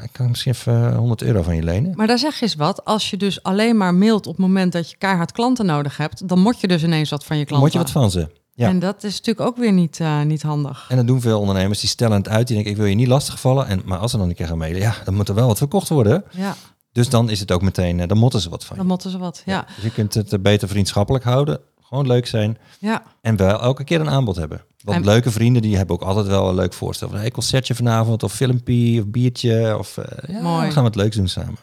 ik 0.02 0.12
kan 0.12 0.28
misschien 0.28 0.52
even 0.52 0.94
100 0.94 1.22
euro 1.22 1.42
van 1.42 1.56
je 1.56 1.62
lenen? 1.62 1.92
maar 1.96 2.06
daar 2.06 2.18
zeg 2.18 2.34
je 2.34 2.42
eens 2.42 2.54
wat. 2.54 2.84
Als 2.84 3.10
je 3.10 3.16
dus 3.16 3.42
alleen 3.42 3.76
maar 3.76 3.94
mailt 3.94 4.26
op 4.26 4.36
het 4.36 4.46
moment 4.46 4.72
dat 4.72 4.90
je 4.90 4.96
keihard 4.96 5.32
klanten 5.32 5.66
nodig 5.66 5.96
hebt, 5.96 6.28
dan 6.28 6.38
moet 6.38 6.60
je 6.60 6.68
dus 6.68 6.82
ineens 6.82 7.10
wat 7.10 7.24
van 7.24 7.38
je 7.38 7.44
klanten. 7.44 7.66
moet 7.66 7.72
je 7.72 7.78
wat 7.78 7.90
van 7.90 8.10
ze. 8.10 8.28
Ja. 8.58 8.68
En 8.68 8.78
dat 8.78 9.04
is 9.04 9.16
natuurlijk 9.16 9.46
ook 9.48 9.56
weer 9.56 9.72
niet, 9.72 10.00
eh, 10.00 10.22
niet 10.22 10.42
handig. 10.42 10.86
En 10.88 10.96
dat 10.96 11.06
doen 11.06 11.20
veel 11.20 11.40
ondernemers, 11.40 11.80
die 11.80 11.88
stellen 11.88 12.16
het 12.16 12.28
uit. 12.28 12.46
Die 12.46 12.54
denken, 12.56 12.72
ik 12.72 12.78
wil 12.78 12.86
je 12.88 12.94
niet 12.94 13.06
lastigvallen. 13.08 13.66
En, 13.66 13.82
maar 13.84 13.98
als 13.98 14.10
ze 14.10 14.16
dan 14.18 14.28
een 14.28 14.34
keer 14.34 14.46
gaan 14.46 14.58
mailen, 14.58 14.80
ja, 14.80 14.94
dan 15.04 15.14
moet 15.14 15.28
er 15.28 15.34
wel 15.34 15.46
wat 15.46 15.58
verkocht 15.58 15.88
worden. 15.88 16.24
Ja, 16.30 16.56
Dus 16.92 17.08
dan 17.08 17.30
is 17.30 17.40
het 17.40 17.52
ook 17.52 17.62
meteen, 17.62 18.00
eh, 18.00 18.08
dan 18.08 18.18
motten 18.18 18.40
ze 18.40 18.48
wat 18.48 18.64
van 18.64 18.70
je. 18.76 18.82
dan 18.82 18.90
moeten 18.90 19.10
ze 19.10 19.18
wat. 19.18 19.42
Ja, 19.46 19.66
Dus 19.74 19.84
je 19.84 19.90
kunt 19.92 20.14
het 20.14 20.32
eh, 20.32 20.38
beter 20.40 20.68
vriendschappelijk 20.68 21.24
houden. 21.24 21.60
Gewoon 21.82 22.06
leuk 22.06 22.26
zijn. 22.26 22.58
ja. 22.78 23.02
En 23.20 23.36
wel 23.36 23.60
elke 23.60 23.84
keer 23.84 24.00
een 24.00 24.10
aanbod 24.10 24.36
hebben. 24.36 24.64
Want 24.84 24.98
En- 24.98 25.04
leuke 25.04 25.30
vrienden 25.30 25.62
die 25.62 25.76
hebben 25.76 25.94
ook 25.96 26.02
altijd 26.02 26.26
wel 26.26 26.48
een 26.48 26.54
leuk 26.54 26.72
voorstel. 26.72 27.08
Van, 27.08 27.18
hey, 27.18 27.30
concertje 27.30 27.74
vanavond 27.74 28.22
of 28.22 28.32
filmpje 28.32 29.00
of 29.00 29.06
biertje. 29.06 29.78
Of 29.78 29.96
eh, 29.96 30.28
ja, 30.34 30.40
Mooi. 30.40 30.66
we 30.66 30.72
gaan 30.72 30.82
wat 30.82 30.94
leuks 30.96 31.16
doen 31.16 31.28
samen. 31.28 31.56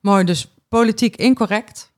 Mooi, 0.00 0.24
dus 0.24 0.48
politiek 0.68 1.16
incorrect. 1.16 1.90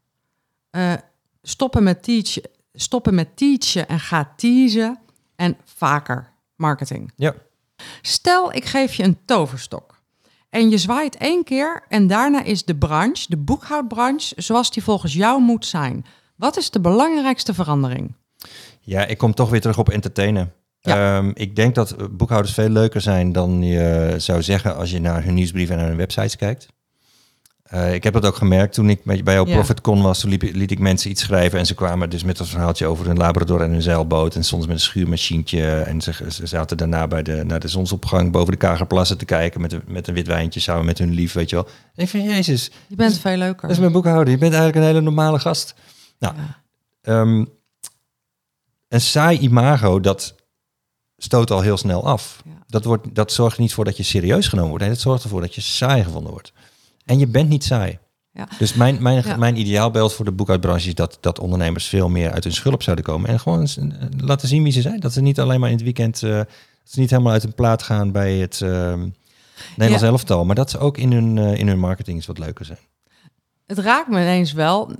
Stoppen, 1.42 1.82
met 1.82 2.02
teach, 2.02 2.36
stoppen 2.72 3.14
met 3.14 3.36
teachen 3.36 3.88
en 3.88 4.00
ga 4.00 4.32
teasen. 4.36 4.98
En 5.36 5.56
vaker 5.64 6.32
marketing. 6.56 7.12
Ja. 7.16 7.34
Stel, 8.02 8.52
ik 8.52 8.64
geef 8.64 8.94
je 8.94 9.02
een 9.02 9.18
toverstok. 9.24 10.00
En 10.50 10.70
je 10.70 10.78
zwaait 10.78 11.16
één 11.16 11.44
keer 11.44 11.84
en 11.88 12.06
daarna 12.06 12.42
is 12.42 12.64
de 12.64 12.76
branche, 12.76 13.26
de 13.28 13.36
boekhoudbranche, 13.36 14.34
zoals 14.36 14.70
die 14.70 14.82
volgens 14.82 15.14
jou 15.14 15.42
moet 15.42 15.66
zijn. 15.66 16.04
Wat 16.36 16.56
is 16.56 16.70
de 16.70 16.80
belangrijkste 16.80 17.54
verandering? 17.54 18.14
Ja, 18.80 19.06
ik 19.06 19.18
kom 19.18 19.34
toch 19.34 19.50
weer 19.50 19.60
terug 19.60 19.78
op 19.78 19.88
entertainen. 19.88 20.52
Ja. 20.80 21.16
Ehm, 21.16 21.30
ik 21.34 21.56
denk 21.56 21.74
dat 21.74 22.16
boekhouders 22.16 22.54
veel 22.54 22.68
leuker 22.68 23.00
zijn 23.00 23.32
dan 23.32 23.62
je 23.62 24.14
zou 24.16 24.42
zeggen 24.42 24.76
als 24.76 24.90
je 24.90 25.00
naar 25.00 25.24
hun 25.24 25.34
nieuwsbrief 25.34 25.70
en 25.70 25.76
naar 25.76 25.86
hun 25.86 25.96
websites 25.96 26.36
kijkt. 26.36 26.68
Eh, 27.72 27.94
ik 27.94 28.04
heb 28.04 28.12
dat 28.12 28.26
ook 28.26 28.36
gemerkt 28.36 28.74
toen 28.74 28.90
ik 28.90 29.04
met- 29.04 29.24
bij 29.24 29.34
jouw 29.34 29.46
Ja. 29.46 29.54
ProfitCon 29.54 30.02
was. 30.02 30.20
Toen 30.20 30.30
liep, 30.30 30.42
liet 30.42 30.70
ik 30.70 30.78
mensen 30.78 31.10
iets 31.10 31.22
schrijven 31.22 31.58
en 31.58 31.66
ze 31.66 31.74
kwamen 31.74 32.10
dus 32.10 32.24
met 32.24 32.38
een 32.38 32.46
verhaaltje 32.46 32.86
over 32.86 33.06
hun 33.06 33.16
labrador 33.16 33.60
en 33.60 33.70
hun 33.70 33.82
zeilboot. 33.82 34.34
En 34.34 34.44
soms 34.44 34.66
met 34.66 34.74
een 34.74 34.80
schuurmachientje. 34.80 35.66
En 35.72 36.00
ze, 36.00 36.12
ze 36.28 36.46
zaten 36.46 36.76
daarna 36.76 37.06
bij 37.06 37.22
de, 37.22 37.44
naar 37.44 37.60
de 37.60 37.68
zonsopgang 37.68 38.32
boven 38.32 38.50
de 38.52 38.58
Kagerplassen 38.58 39.18
te 39.18 39.24
kijken 39.24 39.60
met, 39.60 39.72
een- 39.72 39.82
met 39.86 40.08
een 40.08 40.14
wit 40.14 40.26
wijntje 40.26 40.60
samen 40.60 40.84
met 40.84 40.98
hun 40.98 41.10
lief, 41.12 41.32
weet 41.32 41.50
je 41.50 41.56
wel. 41.56 41.66
En 41.94 42.02
ik 42.02 42.08
van, 42.08 42.22
jezus, 42.22 42.70
Je 42.86 42.96
bent 42.96 43.18
veel 43.18 43.36
leuker. 43.36 43.62
dat 43.62 43.70
is 43.70 43.78
mijn 43.78 43.92
boekhouder. 43.92 44.32
Je 44.32 44.38
bent 44.38 44.52
eigenlijk 44.54 44.82
een 44.84 44.90
hele 44.90 45.00
normale 45.04 45.38
gast. 45.38 45.74
Nou, 46.18 46.34
Ja. 46.36 46.60
Ehm, 47.02 47.44
een 48.88 49.00
saai 49.00 49.38
imago, 49.38 50.00
dat 50.00 50.34
stoot 51.16 51.50
al 51.50 51.60
heel 51.60 51.76
snel 51.76 52.06
af. 52.06 52.42
Ja. 52.44 52.50
Dat, 52.66 52.84
wordt, 52.84 53.14
dat 53.14 53.32
zorgt 53.32 53.58
niet 53.58 53.74
voor 53.74 53.84
dat 53.84 53.96
je 53.96 54.02
serieus 54.02 54.48
genomen 54.48 54.68
wordt. 54.70 54.84
Nee, 54.84 54.92
dat 54.92 55.02
zorgt 55.02 55.22
ervoor 55.22 55.40
dat 55.40 55.54
je 55.54 55.60
saai 55.60 56.02
gevonden 56.04 56.32
wordt. 56.32 56.52
En 57.04 57.18
je 57.18 57.26
bent 57.26 57.48
niet 57.48 57.64
saai. 57.64 57.98
Ja. 58.32 58.48
Dus 58.58 58.74
mijn, 58.74 59.02
mijn, 59.02 59.22
Ja. 59.26 59.36
mijn 59.36 59.56
ideaalbeeld 59.56 60.12
voor 60.12 60.24
de 60.24 60.32
boekhoudbranche 60.32 60.88
is 60.88 60.94
dat, 60.94 61.18
dat 61.20 61.38
ondernemers 61.38 61.86
veel 61.86 62.08
meer 62.08 62.30
uit 62.32 62.44
hun 62.44 62.52
schulp 62.52 62.82
zouden 62.82 63.04
komen. 63.04 63.28
En 63.28 63.40
gewoon 63.40 63.62
eh, 63.66 63.84
laten 64.18 64.48
zien 64.48 64.62
wie 64.62 64.72
ze 64.72 64.80
zijn. 64.80 65.00
Dat 65.00 65.12
ze 65.12 65.20
niet 65.20 65.40
alleen 65.40 65.60
maar 65.60 65.68
in 65.68 65.74
het 65.74 65.84
weekend, 65.84 66.22
eh, 66.22 66.30
dat 66.30 66.46
ze 66.84 67.00
niet 67.00 67.10
helemaal 67.10 67.32
uit 67.32 67.42
hun 67.42 67.54
plaat 67.54 67.82
gaan 67.82 68.12
bij 68.12 68.34
het 68.36 68.60
ehm 68.62 69.08
Nederlands 69.76 70.04
Ja. 70.04 70.10
elftal. 70.10 70.44
Maar 70.44 70.54
dat 70.54 70.70
ze 70.70 70.78
ook 70.78 70.98
in 70.98 71.12
hun, 71.12 71.38
in 71.38 71.68
hun 71.68 71.78
marketing 71.78 72.16
eens 72.16 72.26
wat 72.26 72.38
leuker 72.38 72.64
zijn. 72.64 72.78
Het 73.66 73.78
raakt 73.78 74.08
me 74.08 74.20
ineens 74.20 74.52
wel. 74.52 74.90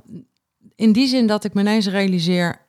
In 0.77 0.93
die 0.93 1.07
zin 1.09 1.27
dat 1.27 1.45
ik 1.45 1.55
me 1.55 1.61
ineens 1.61 1.87
realiseer. 1.89 2.61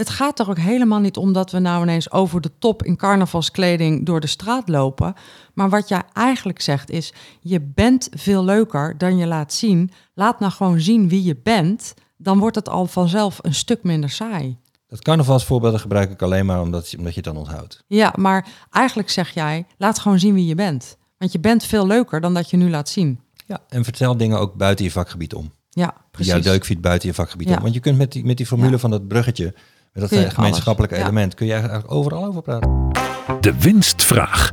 Het 0.00 0.10
gaat 0.10 0.38
er 0.38 0.48
ook 0.48 0.58
helemaal 0.58 0.98
niet 0.98 1.16
om 1.16 1.32
dat 1.32 1.50
we 1.50 1.58
nou 1.58 1.82
ineens 1.82 2.10
over 2.12 2.40
de 2.40 2.50
top 2.58 2.82
in 2.84 2.96
carnavalskleding 2.96 4.06
door 4.06 4.20
de 4.20 4.26
straat 4.26 4.68
lopen. 4.68 5.14
Maar 5.54 5.68
wat 5.68 5.88
jij 5.88 6.02
eigenlijk 6.12 6.60
zegt 6.60 6.90
is, 6.90 7.12
je 7.40 7.60
bent 7.60 8.08
veel 8.12 8.44
leuker 8.44 8.98
dan 8.98 9.16
je 9.16 9.26
laat 9.26 9.52
zien. 9.52 9.90
Laat 10.14 10.40
nou 10.40 10.52
gewoon 10.52 10.80
zien 10.80 11.08
wie 11.08 11.22
je 11.24 11.36
bent. 11.42 11.94
Dan 12.16 12.38
wordt 12.38 12.56
het 12.56 12.68
al 12.68 12.86
vanzelf 12.86 13.38
een 13.42 13.54
stuk 13.54 13.82
minder 13.82 14.10
saai. 14.10 14.56
Dat 14.86 15.02
carnavalsvoorbeelden 15.02 15.80
gebruik 15.80 16.10
ik 16.10 16.22
alleen 16.22 16.46
maar 16.46 16.60
omdat 16.60 16.90
je, 16.90 16.98
omdat 16.98 17.14
je 17.14 17.20
het 17.20 17.34
dan 17.34 17.36
onthoudt. 17.42 17.84
Ja, 17.86 18.12
maar 18.18 18.46
eigenlijk 18.70 19.10
zeg 19.10 19.30
jij, 19.30 19.66
laat 19.78 19.98
gewoon 19.98 20.18
zien 20.18 20.34
wie 20.34 20.46
je 20.46 20.54
bent. 20.54 20.96
Want 21.18 21.32
je 21.32 21.40
bent 21.40 21.64
veel 21.64 21.86
leuker 21.86 22.20
dan 22.20 22.34
dat 22.34 22.50
je 22.50 22.56
nu 22.56 22.70
laat 22.70 22.88
zien. 22.88 23.20
Ja, 23.46 23.58
en 23.68 23.84
vertel 23.84 24.16
dingen 24.16 24.38
ook 24.38 24.54
buiten 24.54 24.84
je 24.84 24.90
vakgebied 24.90 25.34
om. 25.34 25.52
Ja, 25.70 25.94
precies. 26.10 26.32
jou 26.32 26.44
leuk 26.44 26.64
vindt 26.64 26.82
buiten 26.82 27.08
je 27.08 27.14
vakgebied 27.14 27.48
Ja. 27.48 27.56
om. 27.56 27.62
Want 27.62 27.74
je 27.74 27.80
kunt 27.80 27.98
met 27.98 28.12
die, 28.12 28.24
met 28.24 28.36
die 28.36 28.46
formule 28.46 28.70
Ja. 28.70 28.78
van 28.78 28.90
dat 28.90 29.08
bruggetje, 29.08 29.54
dat 29.92 30.10
je 30.10 30.24
eh, 30.24 30.30
gemeenschappelijke 30.30 30.94
alles, 30.94 31.06
ja. 31.06 31.12
element, 31.12 31.34
kun 31.34 31.46
je 31.46 31.52
eigenlijk 31.52 31.92
overal 31.92 32.24
over 32.24 32.42
praten. 32.42 32.90
De 33.40 33.60
winstvraag. 33.60 34.50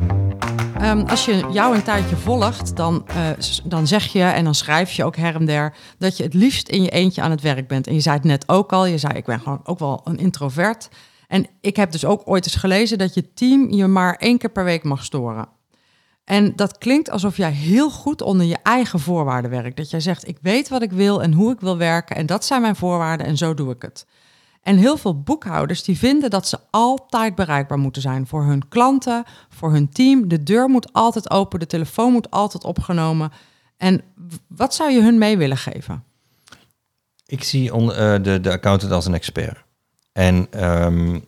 Ehm, 0.80 1.00
als 1.00 1.26
je 1.26 1.48
jou 1.52 1.76
een 1.76 1.84
tijdje 1.84 2.16
volgt, 2.16 2.76
dan, 2.76 3.08
eh, 3.08 3.30
dan 3.64 3.88
zeg 3.88 4.06
je 4.06 4.24
en 4.24 4.44
dan 4.44 4.56
schrijf 4.56 4.92
je 4.92 5.04
ook 5.04 5.16
her 5.16 5.36
en 5.36 5.46
der 5.46 5.74
dat 5.98 6.18
je 6.18 6.24
het 6.24 6.34
liefst 6.34 6.70
in 6.70 6.82
je 6.82 6.90
eentje 6.90 7.22
aan 7.22 7.32
het 7.32 7.42
werk 7.42 7.68
bent. 7.68 7.88
En 7.88 7.94
je 7.94 8.00
zei 8.00 8.16
het 8.16 8.24
net 8.24 8.50
ook 8.50 8.74
al, 8.74 8.86
je 8.86 8.98
zei 8.98 9.14
ik 9.14 9.26
ben 9.26 9.40
gewoon 9.40 9.62
ook 9.64 9.80
wel 9.80 10.02
een 10.04 10.18
introvert. 10.18 10.90
En 11.28 11.48
ik 11.62 11.76
heb 11.76 11.92
dus 11.92 12.06
ook 12.06 12.22
ooit 12.26 12.46
eens 12.46 12.56
gelezen 12.56 12.98
dat 12.98 13.14
je 13.14 13.34
team 13.34 13.72
je 13.72 13.88
maar 13.88 14.16
één 14.16 14.38
keer 14.38 14.50
per 14.50 14.64
week 14.64 14.84
mag 14.84 15.04
storen. 15.04 15.48
En 16.26 16.56
dat 16.56 16.78
klinkt 16.78 17.10
alsof 17.10 17.38
jij 17.38 17.52
heel 17.52 17.90
goed 17.90 18.22
onder 18.22 18.46
je 18.46 18.58
eigen 18.64 19.00
voorwaarden 19.00 19.52
werkt. 19.52 19.78
Dat 19.78 19.90
jij 19.90 20.00
zegt, 20.00 20.28
ik 20.28 20.38
weet 20.42 20.70
wat 20.70 20.82
ik 20.82 20.92
wil 20.92 21.22
en 21.22 21.34
hoe 21.34 21.54
ik 21.54 21.60
wil 21.60 21.78
werken 21.78 22.16
en 22.16 22.26
dat 22.26 22.46
zijn 22.46 22.62
mijn 22.62 22.76
voorwaarden 22.76 23.28
en 23.28 23.38
zo 23.38 23.54
doe 23.54 23.74
ik 23.74 23.82
het. 23.82 24.06
En 24.68 24.78
heel 24.78 24.98
veel 24.98 25.22
boekhouders 25.22 25.84
die 25.84 25.98
vinden 25.98 26.30
dat 26.30 26.48
ze 26.48 26.60
altijd 26.70 27.36
bereikbaar 27.36 27.78
moeten 27.78 28.02
zijn 28.02 28.28
voor 28.28 28.44
hun 28.44 28.68
klanten, 28.68 29.24
voor 29.50 29.72
hun 29.72 29.90
team. 29.90 30.28
De 30.28 30.44
deur 30.44 30.70
moet 30.70 30.94
altijd 30.94 31.30
open, 31.30 31.60
de 31.60 31.66
telefoon 31.66 32.12
moet 32.12 32.32
altijd 32.32 32.64
opgenomen. 32.64 33.32
En 33.78 34.02
wat 34.48 34.76
zou 34.76 34.92
je 34.92 35.02
hun 35.02 35.18
mee 35.18 35.38
willen 35.38 35.58
geven? 35.58 36.04
Ik 37.26 37.44
zie 37.44 37.74
on, 37.74 37.94
eh, 37.94 38.16
de, 38.22 38.40
de 38.42 38.52
accountant 38.52 38.92
als 38.92 39.06
een 39.06 39.14
expert. 39.14 39.64
En 40.12 40.48
ehm, 40.50 41.20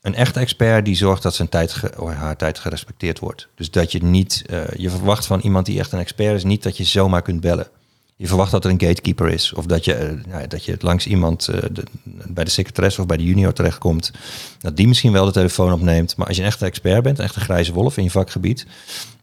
een 0.00 0.14
echte 0.14 0.40
expert 0.40 0.84
die 0.84 0.96
zorgt 0.96 1.22
dat 1.22 1.34
zijn 1.34 1.48
tijd 1.48 1.80
of 1.98 2.12
haar 2.12 2.36
tijd 2.36 2.58
gerespecteerd 2.58 3.18
wordt. 3.18 3.48
Dus 3.54 3.70
dat 3.70 3.92
je 3.92 4.02
niet, 4.02 4.44
eh, 4.46 4.68
je 4.76 4.90
verwacht 4.90 5.26
van 5.26 5.40
iemand 5.40 5.66
die 5.66 5.78
echt 5.78 5.92
een 5.92 5.98
expert 5.98 6.36
is, 6.36 6.44
niet 6.44 6.62
dat 6.62 6.76
je 6.76 6.84
zomaar 6.84 7.22
kunt 7.22 7.40
bellen. 7.40 7.68
Je 8.16 8.26
verwacht 8.26 8.50
dat 8.50 8.64
er 8.64 8.70
een 8.70 8.80
gatekeeper 8.80 9.28
is. 9.28 9.52
Of 9.52 9.66
dat 9.66 9.84
je, 9.84 9.94
eh, 9.94 10.26
nou 10.26 10.46
dat 10.46 10.64
je 10.64 10.76
langs 10.80 11.06
iemand 11.06 11.48
eh, 11.48 11.62
bij 12.04 12.44
de 12.44 12.50
secretaresse 12.50 13.00
of 13.00 13.06
bij 13.06 13.16
de 13.16 13.24
junior 13.24 13.52
terechtkomt. 13.52 14.12
Dat 14.58 14.76
die 14.76 14.88
misschien 14.88 15.12
wel 15.12 15.24
de 15.24 15.32
telefoon 15.32 15.72
opneemt. 15.72 16.16
Maar 16.16 16.26
als 16.26 16.36
je 16.36 16.42
een 16.42 16.48
echte 16.48 16.64
expert 16.64 17.02
bent, 17.02 17.18
een 17.18 17.24
echte 17.24 17.40
grijze 17.40 17.72
wolf 17.72 17.96
in 17.96 18.04
je 18.04 18.10
vakgebied. 18.10 18.66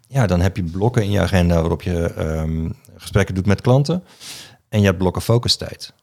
Ja, 0.08 0.28
dan 0.28 0.42
heb 0.42 0.56
je 0.56 0.64
blokken 0.64 1.04
in 1.04 1.12
je 1.12 1.20
agenda 1.20 1.60
waarop 1.60 1.82
je 1.82 2.04
ehm, 2.04 2.70
gesprekken 2.98 3.36
doet 3.36 3.46
met 3.46 3.62
klanten. 3.62 4.04
En 4.70 4.80
je 4.80 4.86
hebt 4.86 4.98
blokken 4.98 5.22
focustijd. 5.22 5.94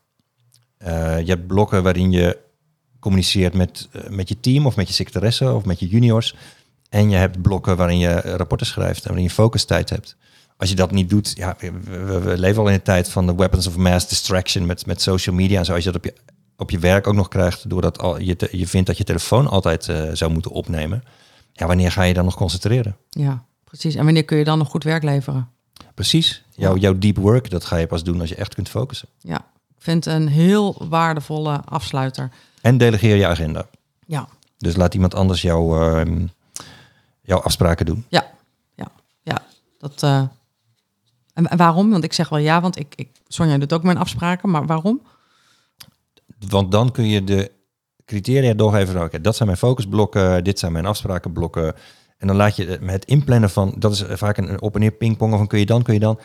Eh, 0.76 1.18
je 1.18 1.30
hebt 1.30 1.46
blokken 1.46 1.82
waarin 1.82 2.10
je 2.10 2.38
communiceert 3.00 3.54
met, 3.54 3.88
met 4.08 4.28
je 4.28 4.40
team 4.40 4.66
of 4.66 4.76
met 4.76 4.88
je 4.88 4.94
secretaresse 4.94 5.52
of 5.52 5.64
met 5.64 5.80
je 5.80 5.88
juniors. 5.88 6.34
En 6.88 7.10
je 7.10 7.16
hebt 7.16 7.42
blokken 7.42 7.76
waarin 7.76 7.98
je 7.98 8.20
rapporten 8.20 8.66
schrijft 8.66 9.02
en 9.02 9.08
waarin 9.08 9.26
je 9.26 9.30
focustijd 9.30 9.90
hebt. 9.90 10.16
Als 10.58 10.68
je 10.68 10.74
dat 10.74 10.90
niet 10.90 11.08
doet, 11.10 11.32
ja, 11.36 11.56
we, 11.84 12.32
leven 12.36 12.62
al 12.62 12.68
in 12.68 12.74
de 12.76 12.82
tijd 12.82 13.08
van 13.10 13.26
de 13.26 13.34
weapons 13.34 13.66
of 13.66 13.76
mass 13.76 14.08
distraction 14.08 14.66
met, 14.66 14.86
met 14.86 15.02
social 15.02 15.34
media 15.34 15.58
en 15.58 15.64
zo. 15.64 15.74
Als 15.74 15.84
je 15.84 15.90
dat 15.92 16.00
op 16.00 16.04
je, 16.04 16.14
op 16.56 16.70
je 16.70 16.78
werk 16.78 17.06
ook 17.06 17.14
nog 17.14 17.28
krijgt, 17.28 17.70
doordat 17.70 17.98
al, 17.98 18.20
je, 18.20 18.36
te- 18.36 18.48
je 18.52 18.66
vindt 18.68 18.86
dat 18.86 18.98
je 18.98 19.04
telefoon 19.04 19.46
altijd 19.48 19.88
eh, 19.88 20.10
zou 20.12 20.32
moeten 20.32 20.50
opnemen. 20.50 21.04
Ja, 21.52 21.66
wanneer 21.66 21.92
ga 21.92 22.02
je 22.02 22.14
dan 22.14 22.24
nog 22.24 22.34
concentreren? 22.36 22.96
Ja, 23.10 23.44
precies. 23.64 23.94
En 23.94 24.04
wanneer 24.04 24.24
kun 24.24 24.38
je 24.38 24.44
dan 24.44 24.58
nog 24.58 24.68
goed 24.68 24.84
werk 24.84 25.02
leveren? 25.02 25.48
Precies. 25.94 26.44
Jouw, 26.50 26.76
jouw 26.76 26.98
deep 26.98 27.16
work, 27.16 27.50
dat 27.50 27.64
ga 27.64 27.76
je 27.76 27.86
pas 27.86 28.02
doen 28.04 28.20
als 28.20 28.28
je 28.28 28.34
echt 28.34 28.54
kunt 28.54 28.68
focussen. 28.68 29.08
Ja, 29.18 29.36
ik 29.76 29.82
vind 29.84 30.06
een 30.06 30.28
heel 30.28 30.86
waardevolle 30.88 31.60
afsluiter. 31.64 32.30
En 32.60 32.78
delegeer 32.78 33.16
je 33.16 33.26
agenda. 33.26 33.66
Ja, 34.06 34.28
Dus 34.58 34.76
laat 34.76 34.94
iemand 34.94 35.14
anders 35.14 35.42
jouw, 35.42 35.80
ehm, 35.80 36.26
jouw 37.22 37.38
afspraken 37.40 37.86
doen. 37.86 38.04
ja, 38.08 38.26
ja, 38.74 38.86
ja. 39.22 39.38
Dat, 39.78 40.02
eh, 40.02 40.22
en, 41.46 41.56
waarom? 41.56 41.90
Want 41.90 42.04
ik 42.04 42.12
zeg 42.12 42.28
wel 42.28 42.38
ja, 42.38 42.60
want 42.60 42.78
ik, 42.78 42.92
ik 42.94 43.08
Sonja 43.26 43.58
doet 43.58 43.72
ook 43.72 43.82
mijn 43.82 43.96
afspraken, 43.96 44.50
maar 44.50 44.66
waarom? 44.66 45.02
Want 46.48 46.72
dan 46.72 46.92
kun 46.92 47.08
je 47.08 47.24
de 47.24 47.52
criteria 48.04 48.54
doorgeven. 48.54 49.02
Oké, 49.02 49.20
dat 49.20 49.36
zijn 49.36 49.48
mijn 49.48 49.60
focusblokken, 49.60 50.44
dit 50.44 50.58
zijn 50.58 50.72
mijn 50.72 50.86
afsprakenblokken. 50.86 51.74
En 52.18 52.26
dan 52.26 52.36
laat 52.36 52.56
je 52.56 52.78
het 52.84 53.04
inplannen 53.04 53.50
van, 53.50 53.74
dat 53.78 53.92
is 53.92 54.04
vaak 54.08 54.36
een 54.36 54.60
op 54.60 54.74
en 54.74 54.80
neer 54.80 54.90
pingpong. 54.90 55.32
Van 55.32 55.46
kun 55.46 55.58
je 55.58 55.66
dan, 55.66 55.82
kun 55.82 55.94
je 55.94 56.00
dan. 56.00 56.18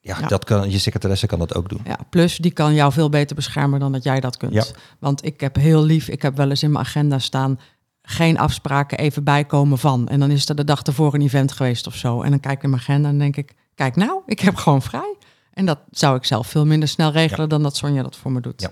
Ja, 0.00 0.16
Ja. 0.20 0.26
Dat 0.26 0.44
kan, 0.44 0.70
je 0.70 0.78
secretaresse 0.78 1.26
kan 1.26 1.38
dat 1.38 1.54
ook 1.54 1.68
doen. 1.68 1.80
Ja, 1.84 1.98
plus 2.10 2.36
die 2.36 2.50
kan 2.50 2.74
jou 2.74 2.92
veel 2.92 3.08
beter 3.08 3.36
beschermen 3.36 3.80
dan 3.80 3.92
dat 3.92 4.02
jij 4.02 4.20
dat 4.20 4.36
kunt. 4.36 4.52
Ja. 4.52 4.64
Want 4.98 5.24
ik 5.24 5.40
heb 5.40 5.56
heel 5.56 5.84
lief, 5.84 6.08
ik 6.08 6.22
heb 6.22 6.36
wel 6.36 6.50
eens 6.50 6.62
in 6.62 6.72
mijn 6.72 6.84
agenda 6.84 7.18
staan 7.18 7.58
geen 8.02 8.38
afspraken 8.38 8.98
even 8.98 9.24
bijkomen 9.24 9.78
van. 9.78 10.08
En 10.08 10.20
dan 10.20 10.30
is 10.30 10.48
er 10.48 10.54
de 10.54 10.64
dag 10.64 10.82
ervoor 10.82 11.14
een 11.14 11.22
event 11.22 11.52
geweest 11.52 11.86
of 11.86 11.94
zo. 11.94 12.22
En 12.22 12.30
dan 12.30 12.40
kijk 12.40 12.56
ik 12.56 12.62
in 12.62 12.70
mijn 12.70 12.82
agenda 12.82 13.08
en 13.08 13.18
denk 13.18 13.36
ik, 13.36 13.54
kijk 13.78 13.96
nou, 13.96 14.20
ik 14.26 14.40
heb 14.40 14.54
gewoon 14.54 14.82
vrij. 14.82 15.16
En 15.52 15.66
dat 15.66 15.78
zou 15.90 16.16
ik 16.16 16.24
zelf 16.24 16.46
veel 16.46 16.66
minder 16.66 16.88
snel 16.88 17.10
regelen 17.10 17.48
dan 17.48 17.62
dat 17.62 17.76
Sonja 17.76 18.02
dat 18.02 18.16
voor 18.16 18.32
me 18.32 18.40
doet. 18.40 18.60
Ja. 18.60 18.70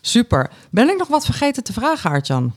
Super. 0.00 0.50
Ben 0.70 0.88
ik 0.88 0.98
nog 0.98 1.08
wat 1.08 1.24
vergeten 1.24 1.64
te 1.64 1.72
vragen, 1.72 2.10
Artjan? 2.10 2.54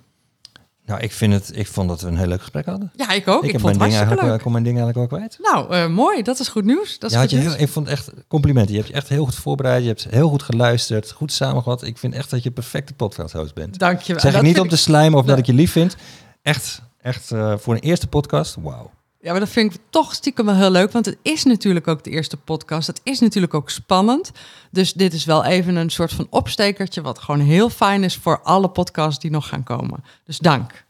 Nou, 0.85 1.01
ik, 1.01 1.11
vind 1.11 1.33
het, 1.33 1.51
ik 1.57 1.67
vond 1.67 1.89
dat 1.89 2.01
we 2.01 2.07
een 2.07 2.17
heel 2.17 2.27
leuk 2.27 2.39
gesprek 2.39 2.65
hadden. 2.65 2.91
Ja, 2.95 3.11
ik 3.11 3.27
ook. 3.27 3.43
Ik, 3.43 3.51
heb 3.51 3.61
vond 3.61 3.77
mijn 3.77 3.79
het 3.79 3.79
ding 3.79 3.93
eigenlijk, 3.93 4.21
leuk. 4.21 4.41
kon 4.41 4.51
mijn 4.51 4.63
ding 4.63 4.77
eigenlijk 4.77 5.09
wel 5.09 5.19
kwijt. 5.19 5.37
Nou, 5.41 5.73
eh, 5.73 5.87
mooi. 5.87 6.21
Dat 6.21 6.39
is 6.39 6.47
goed 6.47 6.65
nieuws. 6.65 6.99
Dat 6.99 7.09
is 7.09 7.15
Ja, 7.15 7.21
had 7.21 7.29
goed 7.29 7.37
je 7.37 7.43
nieuws. 7.43 7.55
heel, 7.55 7.63
ik 7.63 7.71
vond 7.71 7.87
echt 7.87 8.11
complimenten. 8.27 8.71
Je 8.71 8.79
hebt 8.79 8.91
je 8.91 8.95
echt 8.97 9.09
heel 9.09 9.25
goed 9.25 9.35
voorbereid. 9.35 9.81
Je 9.81 9.87
hebt 9.87 10.07
heel 10.09 10.29
goed 10.29 10.43
geluisterd. 10.43 11.11
Goed 11.11 11.31
samengevat. 11.31 11.83
Ik 11.83 11.97
vind 11.97 12.13
echt 12.13 12.29
dat 12.29 12.41
je 12.41 12.47
een 12.47 12.55
perfecte 12.55 12.93
podcast 12.93 13.53
bent. 13.53 13.79
Dank 13.79 14.01
je 14.01 14.13
wel. 14.13 14.21
Zeg 14.21 14.35
ik 14.35 14.41
niet 14.41 14.59
om 14.59 14.69
te 14.69 14.77
slijmen 14.77 15.19
of 15.19 15.25
dat 15.25 15.37
ik 15.37 15.45
je 15.45 15.53
lief 15.53 15.71
vind. 15.71 15.95
Echt, 16.41 16.81
echt 17.01 17.31
eh, 17.31 17.53
voor 17.57 17.73
een 17.73 17.81
eerste 17.81 18.07
podcast. 18.07 18.55
Wauw. 18.61 18.91
Ja, 19.23 19.31
maar 19.31 19.39
dat 19.39 19.49
vind 19.49 19.73
ik 19.73 19.81
toch 19.89 20.13
stiekem 20.13 20.45
wel 20.45 20.55
heel 20.55 20.71
leuk, 20.71 20.91
want 20.91 21.05
het 21.05 21.17
is 21.21 21.43
natuurlijk 21.43 21.87
ook 21.87 22.03
de 22.03 22.09
eerste 22.09 22.37
podcast. 22.37 22.87
Het 22.87 23.01
is 23.03 23.19
natuurlijk 23.19 23.53
ook 23.53 23.69
spannend. 23.69 24.31
Dus 24.71 24.93
dit 24.93 25.13
is 25.13 25.25
wel 25.25 25.45
even 25.45 25.75
een 25.75 25.89
soort 25.89 26.13
van 26.13 26.27
opstekertje, 26.29 27.01
wat 27.01 27.19
gewoon 27.19 27.39
heel 27.39 27.69
fijn 27.69 28.03
is 28.03 28.15
voor 28.15 28.41
alle 28.41 28.69
podcasts 28.69 29.19
die 29.19 29.31
nog 29.31 29.47
gaan 29.47 29.63
komen. 29.63 30.03
Dus 30.23 30.37
dank. 30.37 30.85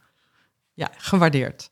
Ja, 0.73 0.89
gewaardeerd. 0.97 1.69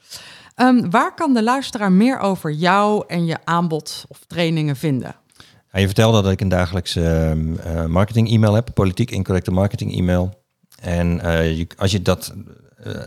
Ehm, 0.55 0.89
waar 0.89 1.13
kan 1.13 1.33
de 1.33 1.43
luisteraar 1.43 1.91
meer 1.91 2.19
over 2.19 2.51
jou 2.51 3.03
en 3.07 3.25
je 3.25 3.37
aanbod 3.43 4.05
of 4.07 4.19
trainingen 4.27 4.75
vinden? 4.75 5.15
Ja, 5.71 5.79
je 5.79 5.85
vertelde 5.85 6.21
dat 6.21 6.31
ik 6.31 6.41
een 6.41 6.49
dagelijks 6.49 6.95
ehm, 6.95 7.55
eh, 7.55 7.85
marketing-e-mail 7.85 8.53
heb. 8.53 8.69
Politiek 8.73 9.11
incorrecte 9.11 9.51
marketing-e-mail. 9.51 10.43
En 10.81 11.21
eh, 11.21 11.65
als 11.77 11.91
je 11.91 12.01
dat 12.01 12.33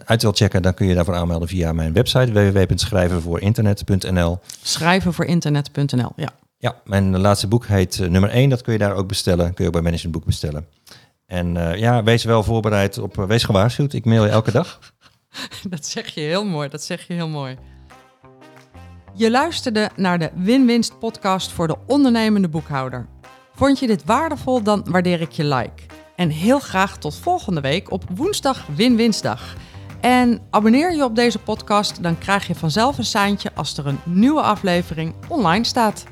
uit 0.04 0.22
wilt 0.22 0.36
checken, 0.36 0.62
dan 0.62 0.74
kun 0.74 0.86
je 0.86 0.94
daarvoor 0.94 1.14
aanmelden 1.14 1.48
via 1.48 1.72
mijn 1.72 1.92
website 1.92 2.32
www.schrijvenvoorinternet.nl. 2.32 4.38
Schrijven 4.62 5.12
voor 5.12 5.24
internet.nl. 5.24 6.12
Ja, 6.16 6.28
Ja, 6.58 6.76
mijn 6.84 7.18
laatste 7.18 7.48
boek 7.48 7.66
heet 7.66 8.00
eh, 8.00 8.08
nummer 8.08 8.30
1. 8.30 8.48
Dat 8.48 8.62
kun 8.62 8.72
je 8.72 8.78
daar 8.78 8.94
ook 8.94 9.08
bestellen. 9.08 9.46
Kun 9.54 9.56
je 9.56 9.66
ook 9.66 9.72
bij 9.72 9.82
Management 9.82 10.14
Boek 10.14 10.24
bestellen. 10.24 10.66
En 11.26 11.56
eh, 11.56 11.78
ja, 11.78 12.02
wees 12.02 12.24
wel 12.24 12.42
voorbereid 12.42 12.98
op, 12.98 13.18
eh, 13.18 13.24
wees 13.24 13.44
gewaarschuwd. 13.44 13.92
Ik 13.92 14.04
mail 14.04 14.24
je 14.24 14.30
elke 14.30 14.50
dag. 14.50 14.78
dat 15.70 15.86
zeg 15.86 16.08
je 16.08 16.20
heel 16.20 16.44
mooi. 16.44 16.68
Dat 16.68 16.82
zeg 16.82 17.06
je 17.06 17.14
heel 17.14 17.28
mooi. 17.28 17.56
Je 19.14 19.30
luisterde 19.30 19.90
naar 19.96 20.18
de 20.18 20.30
Win-Winst 20.34 20.98
podcast 20.98 21.52
voor 21.52 21.66
de 21.66 21.76
ondernemende 21.86 22.48
boekhouder. 22.48 23.06
Vond 23.54 23.78
je 23.78 23.86
dit 23.86 24.04
waardevol, 24.04 24.62
dan 24.62 24.86
waardeer 24.90 25.20
ik 25.20 25.30
je 25.30 25.44
like. 25.44 25.82
En 26.16 26.28
heel 26.28 26.58
graag 26.58 26.98
tot 26.98 27.14
volgende 27.14 27.60
week 27.60 27.90
op 27.90 28.04
woensdag 28.14 28.66
Win-Winstdag. 28.66 29.56
En 30.00 30.40
abonneer 30.50 30.94
je 30.94 31.04
op 31.04 31.14
deze 31.16 31.38
podcast, 31.38 32.02
dan 32.02 32.18
krijg 32.18 32.46
je 32.46 32.54
vanzelf 32.54 32.98
een 32.98 33.04
seintje 33.04 33.50
als 33.54 33.76
er 33.76 33.86
een 33.86 34.00
nieuwe 34.04 34.40
aflevering 34.40 35.14
online 35.28 35.64
staat. 35.64 36.04